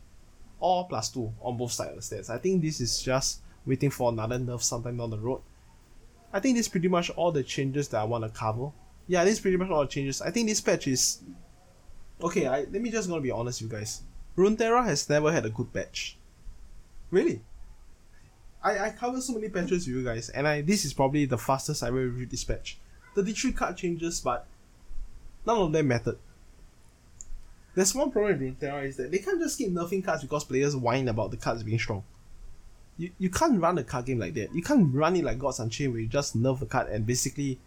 or 0.61 0.87
plus 0.89 1.11
two 1.11 1.33
on 1.41 1.57
both 1.57 1.73
sides 1.73 1.91
of 1.91 1.97
the 1.97 2.17
stats. 2.17 2.31
I 2.31 2.39
think 2.39 2.63
this 2.63 2.81
is 2.81 3.03
just 3.03 3.41
waiting 3.65 3.91
for 3.91 4.13
another 4.13 4.39
nerf 4.39 4.63
sometime 4.63 4.97
down 4.97 5.11
the 5.11 5.19
road. 5.19 5.41
I 6.33 6.41
think 6.41 6.57
this 6.57 6.67
is 6.67 6.71
pretty 6.71 6.89
much 6.89 7.11
all 7.11 7.33
the 7.33 7.43
changes 7.43 7.89
that 7.89 8.01
I 8.01 8.05
want 8.05 8.25
to 8.25 8.31
cover. 8.31 8.71
Yeah, 9.07 9.25
this 9.25 9.35
is 9.35 9.41
pretty 9.41 9.57
much 9.57 9.71
all 9.71 9.81
the 9.81 9.87
changes. 9.87 10.21
I 10.21 10.31
think 10.31 10.49
this 10.49 10.61
patch 10.61 10.87
is 10.87 11.21
okay. 12.23 12.47
I 12.47 12.61
let 12.61 12.83
me 12.83 12.91
just 12.91 13.09
gonna 13.09 13.21
be 13.21 13.31
honest, 13.31 13.63
with 13.63 13.73
you 13.73 13.79
guys. 13.79 14.03
Runeterra 14.37 14.85
has 14.85 15.09
never 15.09 15.33
had 15.33 15.47
a 15.47 15.51
good 15.51 15.73
patch. 15.73 16.19
Really. 17.11 17.41
I, 18.63 18.87
I 18.87 18.91
cover 18.91 19.21
so 19.21 19.33
many 19.33 19.49
patches 19.49 19.87
with 19.87 19.97
you 19.97 20.05
guys, 20.05 20.29
and 20.29 20.47
I 20.47 20.61
this 20.61 20.85
is 20.85 20.93
probably 20.93 21.25
the 21.25 21.39
fastest 21.39 21.83
I 21.83 21.89
ever 21.89 21.97
reviewed 21.97 22.31
this 22.31 22.45
patch. 22.45 22.79
33 23.15 23.53
card 23.53 23.77
changes, 23.77 24.21
but 24.21 24.47
none 25.47 25.59
of 25.59 25.73
them 25.73 25.89
mattered. 25.89 26.19
There's 27.77 27.95
one 27.95 28.11
problem 28.11 28.41
with 28.41 28.59
Runeterra 28.59 28.85
is 28.89 28.97
that 28.97 29.13
they 29.13 29.19
can't 29.19 29.41
just 29.41 29.57
keep 29.57 29.71
nerfing 29.71 30.05
cards 30.05 30.23
because 30.23 30.43
players 30.43 30.75
whine 30.75 31.07
about 31.07 31.31
the 31.31 31.37
cards 31.37 31.63
being 31.63 31.79
strong 31.79 32.03
you, 32.99 33.11
you 33.19 33.31
can't 33.31 33.61
run 33.61 33.79
a 33.79 33.85
card 33.85 34.07
game 34.07 34.19
like 34.19 34.35
that. 34.35 34.55
You 34.55 34.63
can't 34.63 34.95
run 34.95 35.17
it 35.17 35.25
like 35.25 35.39
Gods 35.39 35.61
Unchained 35.61 35.93
where 35.93 36.01
you 36.01 36.09
just 36.09 36.37
nerf 36.37 36.63
a 36.63 36.67
card 36.67 36.89
and 36.89 37.07
basically 37.07 37.59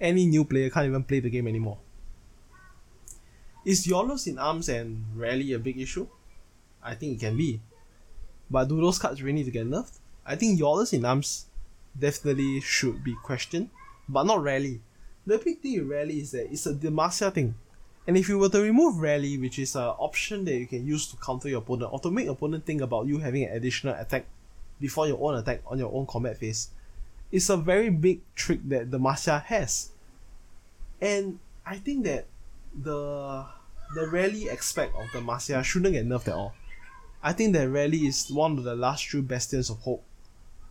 any 0.00 0.26
new 0.26 0.44
player 0.44 0.70
can't 0.70 0.86
even 0.86 1.04
play 1.04 1.20
the 1.20 1.30
game 1.30 1.46
anymore. 1.46 1.78
Is 3.64 3.86
YOLOs 3.86 4.26
in 4.26 4.38
arms 4.38 4.68
and 4.68 5.04
rally 5.16 5.52
a 5.52 5.58
big 5.58 5.80
issue? 5.80 6.06
I 6.82 6.94
think 6.94 7.16
it 7.16 7.20
can 7.20 7.36
be. 7.36 7.60
But 8.50 8.68
do 8.68 8.80
those 8.80 8.98
cards 8.98 9.22
really 9.22 9.38
need 9.38 9.44
to 9.44 9.50
get 9.50 9.66
nerfed? 9.66 9.98
I 10.26 10.36
think 10.36 10.58
YOLOs 10.58 10.92
in 10.92 11.04
arms 11.04 11.46
definitely 11.98 12.60
should 12.60 13.02
be 13.02 13.14
questioned, 13.22 13.70
but 14.08 14.24
not 14.24 14.42
rally. 14.42 14.80
The 15.26 15.38
big 15.38 15.60
thing 15.60 15.78
with 15.78 15.88
rally 15.88 16.20
is 16.20 16.32
that 16.32 16.52
it's 16.52 16.66
a 16.66 16.74
Demacia 16.74 17.32
thing. 17.32 17.54
And 18.06 18.18
if 18.18 18.28
you 18.28 18.38
were 18.38 18.50
to 18.50 18.60
remove 18.60 18.98
rally, 18.98 19.38
which 19.38 19.58
is 19.58 19.74
an 19.76 19.82
option 19.82 20.44
that 20.44 20.54
you 20.54 20.66
can 20.66 20.86
use 20.86 21.06
to 21.08 21.16
counter 21.16 21.48
your 21.48 21.60
opponent 21.60 21.92
or 21.92 21.98
to 22.00 22.10
make 22.10 22.28
opponent 22.28 22.66
think 22.66 22.82
about 22.82 23.06
you 23.06 23.18
having 23.18 23.44
an 23.44 23.56
additional 23.56 23.94
attack 23.94 24.26
before 24.80 25.08
your 25.08 25.18
own 25.20 25.38
attack 25.38 25.62
on 25.66 25.78
your 25.78 25.92
own 25.92 26.06
combat 26.06 26.36
phase. 26.36 26.68
It's 27.32 27.48
a 27.48 27.56
very 27.56 27.88
big 27.88 28.20
trick 28.34 28.60
that 28.68 28.90
the 28.90 28.98
Demacia 28.98 29.42
has. 29.44 29.90
And 31.00 31.38
I 31.64 31.76
think 31.76 32.04
that 32.04 32.26
the 32.74 33.46
the 33.94 34.08
rally 34.08 34.50
aspect 34.50 34.94
of 34.96 35.10
the 35.12 35.20
Demacia 35.20 35.62
shouldn't 35.64 35.94
get 35.94 36.06
nerfed 36.06 36.28
at 36.28 36.34
all. 36.34 36.54
I 37.22 37.32
think 37.32 37.54
that 37.54 37.68
rally 37.70 38.06
is 38.06 38.30
one 38.30 38.58
of 38.58 38.64
the 38.64 38.74
last 38.74 39.02
true 39.02 39.22
bastions 39.22 39.70
of 39.70 39.78
hope 39.78 40.04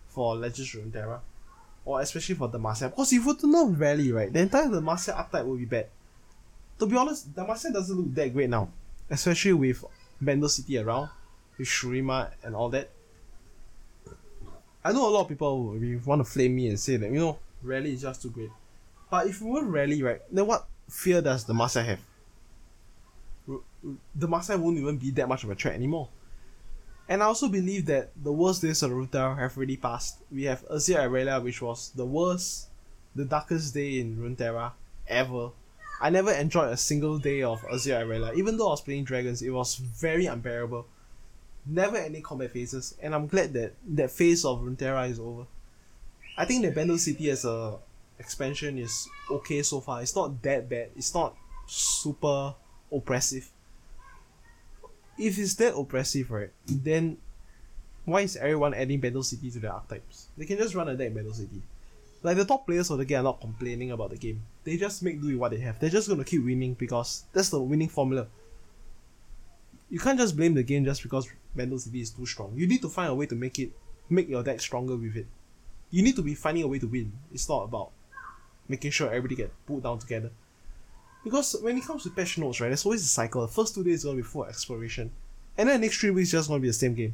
for 0.10 0.36
Legends 0.36 0.76
Runeterra. 0.76 1.20
Or 1.86 2.00
especially 2.00 2.36
for 2.36 2.48
the 2.48 2.60
Demacia. 2.60 2.90
Because 2.90 3.12
if 3.12 3.22
you 3.22 3.28
were 3.28 3.36
to 3.36 3.48
nerf 3.48 3.80
rally, 3.80 4.12
right, 4.12 4.32
the 4.32 4.40
entire 4.40 4.68
Demacia 4.68 5.16
archetype 5.18 5.46
will 5.46 5.58
be 5.58 5.66
bad. 5.66 5.88
To 6.80 6.86
be 6.86 6.97
honest, 6.97 7.34
Demacia 7.34 7.71
doesn't 7.71 7.95
look 7.95 8.13
that 8.15 8.34
great 8.34 8.49
now. 8.49 8.69
Especially 9.09 9.53
with 9.53 9.84
Bandle 10.19 10.49
City 10.49 10.78
around, 10.78 11.09
with 11.57 11.67
Shurima 11.67 12.32
and 12.43 12.55
all 12.55 12.69
that. 12.69 12.89
I 14.84 14.91
know 14.91 15.07
a 15.07 15.11
lot 15.11 15.21
of 15.21 15.30
people 15.30 15.63
will 15.63 15.99
want 16.05 16.19
to 16.19 16.30
flame 16.30 16.55
me 16.55 16.67
and 16.67 16.80
say 16.80 16.97
that 16.97 17.09
you 17.09 17.19
know 17.19 17.39
rally 17.61 17.93
is 17.93 18.01
just 18.01 18.21
too 18.21 18.30
great. 18.30 18.49
But 19.09 19.28
if 19.28 19.41
we 19.41 19.51
were 19.51 19.63
rally 19.63 20.01
right, 20.03 20.21
then 20.32 20.45
what 20.47 20.67
fear 20.89 21.21
does 21.21 21.45
the 21.45 21.53
Demacia 21.53 21.86
have? 21.86 21.99
The 23.47 23.61
Demacia 24.17 24.59
won't 24.59 24.78
even 24.78 24.97
be 24.97 25.11
that 25.11 25.30
much 25.30 25.43
of 25.43 25.51
a 25.51 25.55
threat 25.55 25.76
anymore. 25.76 26.09
And 27.07 27.21
I 27.21 27.26
also 27.26 27.49
believe 27.49 27.86
that 27.88 28.11
the 28.15 28.32
worst 28.32 28.61
days 28.61 28.82
of 28.82 28.91
Runeterra 28.91 29.38
have 29.38 29.55
already 29.57 29.78
passed. 29.78 30.19
We 30.32 30.43
have 30.43 30.65
Azir 30.67 30.97
Irelia, 30.97 31.43
which 31.43 31.61
was 31.61 31.91
the 31.95 32.05
worst, 32.05 32.69
the 33.13 33.26
darkest 33.26 33.74
day 33.74 33.99
in 33.99 34.17
Runeterra 34.17 34.71
ever. 35.07 35.51
I 36.04 36.10
never 36.12 36.32
enjoyed 36.32 36.70
a 36.70 36.78
single 36.78 37.18
day 37.18 37.41
of 37.41 37.62
Azir 37.62 37.99
Irelia. 38.06 38.36
Even 38.36 38.58
though 38.58 38.68
I 38.68 38.72
was 38.72 38.82
playing 38.82 39.06
dragons, 39.06 39.41
it 39.41 39.49
was 39.49 39.76
very 39.76 40.28
unbearable 40.28 40.86
never 41.66 41.97
any 41.97 42.22
combat 42.22 42.51
phases, 42.51 42.95
and 43.01 43.16
I'm 43.16 43.28
glad 43.28 43.54
that 43.54 43.74
that 43.95 44.12
phase 44.12 44.45
of 44.45 44.62
Runeterra 44.62 45.10
is 45.10 45.20
over. 45.20 45.45
I 46.38 46.45
think 46.45 46.64
that 46.64 46.76
Bandle 46.76 46.97
City 46.97 47.30
as 47.30 47.45
a 47.45 47.78
expansion 48.20 48.78
is 48.78 49.08
okay 49.30 49.62
so 49.62 49.80
far. 49.80 50.01
It's 50.01 50.16
not 50.16 50.41
that 50.43 50.70
bad. 50.70 50.89
It's 50.95 51.14
not 51.14 51.36
super 51.68 52.56
oppressive. 52.91 53.49
If 55.18 55.38
it's 55.38 55.54
that 55.56 55.76
oppressive, 55.76 56.32
right, 56.32 56.49
then 56.66 57.18
why 58.06 58.22
is 58.22 58.36
everyone 58.36 58.74
adding 58.74 58.99
Bandle 58.99 59.24
City 59.24 59.51
to 59.51 59.60
their 59.60 59.74
archetypes? 59.74 60.28
They 60.38 60.45
can 60.45 60.58
just 60.58 60.76
run 60.76 60.89
a 60.89 60.95
deck 60.95 61.14
Bandle 61.14 61.34
City. 61.34 61.62
Like 62.24 62.38
the 62.38 62.45
top 62.45 62.65
players 62.65 62.89
of 62.89 62.97
the 62.97 63.05
game 63.05 63.19
are 63.19 63.24
not 63.24 63.41
complaining 63.41 63.91
about 63.91 64.11
the 64.11 64.17
game. 64.17 64.41
They 64.63 64.78
just 64.78 65.03
make 65.03 65.21
do 65.21 65.28
with 65.28 65.36
what 65.36 65.51
they 65.51 65.59
have. 65.59 65.78
They're 65.80 65.89
just 65.89 66.07
gonna 66.07 66.24
keep 66.24 66.43
winning 66.43 66.74
because 66.74 67.26
that's 67.34 67.49
the 67.49 67.61
winning 67.61 67.89
formula. 67.89 68.28
You 69.89 69.99
can't 69.99 70.17
just 70.17 70.36
blame 70.38 70.53
the 70.53 70.63
game 70.63 70.86
just 70.86 71.03
because 71.03 71.28
Bandle 71.53 71.80
City 71.80 72.01
is 72.01 72.11
too 72.11 72.26
strong. 72.26 72.53
You 72.55 72.65
need 72.65 72.82
to 72.82 72.89
find 72.89 73.11
a 73.11 73.15
way 73.15 73.26
to 73.26 73.36
make 73.36 73.59
it 73.59 73.71
make 74.09 74.30
your 74.30 74.41
deck 74.41 74.61
stronger 74.61 74.95
with 74.95 75.17
it. 75.17 75.28
You 75.91 76.01
need 76.01 76.15
to 76.15 76.21
be 76.21 76.34
finding 76.34 76.63
a 76.63 76.67
way 76.67 76.80
to 76.80 76.88
win. 76.88 77.11
It's 77.34 77.47
not 77.49 77.63
about 77.63 77.91
making 78.69 78.91
sure 78.91 79.07
everybody 79.07 79.36
get 79.36 79.51
pulled 79.65 79.84
down 79.84 79.99
together. 79.99 80.32
Because 81.24 81.55
when 81.61 81.78
it 81.78 81.86
comes 81.86 82.03
to 82.03 82.09
patch 82.09 82.38
notes, 82.38 82.59
right, 82.61 82.69
there's 82.69 82.86
always 82.86 83.03
a 83.03 83.07
cycle. 83.07 83.41
The 83.41 83.47
first 83.49 83.76
two 83.76 83.84
days 83.84 83.99
is 83.99 84.05
gonna 84.05 84.17
be 84.17 84.24
full 84.24 84.45
exploration. 84.45 85.11
And 85.57 85.67
then 85.67 85.82
the 85.82 85.88
next 85.88 85.99
three 85.99 86.09
weeks 86.11 86.32
just 86.32 86.47
gonna 86.47 86.61
be 86.61 86.67
the 86.67 86.74
same 86.74 86.95
game. 86.95 87.13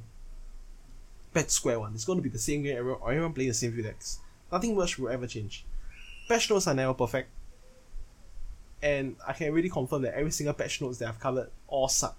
Patch 1.34 1.50
square 1.50 1.80
one. 1.80 1.94
It's 1.96 2.06
gonna 2.06 2.22
be 2.22 2.30
the 2.30 2.40
same 2.40 2.62
game, 2.62 2.78
everyone, 2.78 3.02
everyone 3.04 3.34
playing 3.34 3.50
the 3.50 3.56
same 3.56 3.74
few 3.74 3.84
decks. 3.84 4.20
Nothing 4.52 4.76
much 4.76 4.98
will 4.98 5.10
ever 5.10 5.28
change. 5.28 5.66
Patch 6.28 6.50
notes 6.50 6.68
are 6.68 6.74
never 6.74 6.94
perfect. 6.94 7.30
And 8.82 9.16
I 9.28 9.34
can 9.34 9.54
really 9.54 9.70
confirm 9.70 10.04
that 10.04 10.16
every 10.16 10.32
single 10.32 10.54
patch 10.54 10.82
notes 10.82 11.00
that 11.00 11.10
I've 11.10 11.20
covered 11.20 11.50
all 11.68 11.90
suck. 11.90 12.18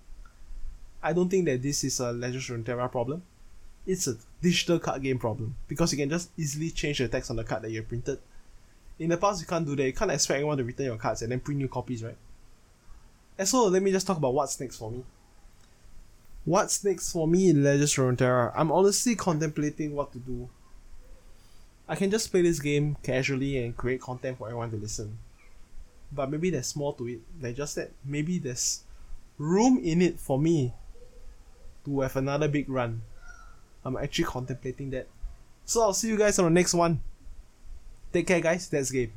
I 1.03 1.12
don't 1.12 1.28
think 1.28 1.47
that 1.47 1.62
this 1.62 1.83
is 1.85 1.99
a 2.01 2.12
Legends 2.12 2.49
Runeterra 2.49 2.91
problem. 2.91 3.22
It's 3.87 4.07
a 4.07 4.16
digital 4.43 4.78
card 4.78 5.03
game 5.03 5.18
problem 5.18 5.57
because 5.66 5.93
you 5.93 5.99
can 5.99 6.11
just 6.11 6.31
easily 6.37 6.70
change 6.70 6.99
the 6.99 7.09
text 7.09 7.31
on 7.31 7.37
the 7.37 7.45
card 7.45 7.62
that 7.62 7.70
you 7.70 7.83
printed. 7.83 8.18
In 8.99 9.09
the 9.09 9.16
past, 9.16 9.41
you 9.41 9.47
can't 9.47 9.64
do 9.64 9.74
that. 9.74 9.87
You 9.87 9.95
can't 9.95 10.11
expect 10.11 10.37
anyone 10.37 10.59
to 10.59 10.64
return 10.64 10.87
your 10.87 10.97
cards 10.99 11.22
and 11.22 11.33
then 11.33 11.41
print 11.41 11.59
new 11.59 11.68
copies, 11.68 12.05
right? 12.05 12.16
And 13.39 13.49
so 13.49 13.68
let 13.68 13.83
me 13.83 13.91
just 13.91 14.07
talk 14.07 14.18
about 14.18 14.35
what's 14.35 14.61
next 14.61 14.76
for 14.76 14.91
me. 14.91 15.03
What's 16.45 16.85
next 16.85 17.12
for 17.12 17.26
me 17.26 17.49
in 17.49 17.64
Legends 17.64 17.95
Runeterra? 17.95 18.53
I'm 18.55 18.70
honestly 18.70 19.14
contemplating 19.14 19.95
what 19.95 20.12
to 20.12 20.18
do. 20.18 20.51
I 21.91 21.97
can 21.97 22.09
just 22.09 22.30
play 22.30 22.43
this 22.43 22.61
game 22.61 22.97
casually 23.03 23.59
and 23.59 23.76
create 23.76 24.01
content 24.01 24.38
for 24.38 24.47
everyone 24.47 24.70
to 24.70 24.76
listen. 24.76 25.18
But 26.12 26.30
maybe 26.30 26.49
there's 26.49 26.76
more 26.76 26.95
to 26.95 27.09
it 27.09 27.20
than 27.43 27.53
just 27.53 27.74
that. 27.74 27.91
Maybe 28.05 28.38
there's 28.38 28.84
room 29.38 29.80
in 29.82 30.01
it 30.01 30.20
for 30.20 30.38
me 30.38 30.72
to 31.84 32.01
have 32.03 32.14
another 32.14 32.47
big 32.47 32.68
run. 32.68 33.03
I'm 33.84 33.97
actually 33.97 34.26
contemplating 34.26 34.91
that. 34.91 35.09
So 35.64 35.82
I'll 35.82 35.93
see 35.93 36.07
you 36.07 36.16
guys 36.16 36.38
on 36.38 36.45
the 36.45 36.51
next 36.51 36.74
one. 36.74 37.01
Take 38.12 38.28
care, 38.28 38.41
guys. 38.41 38.68
That's 38.68 38.93
game. 38.93 39.12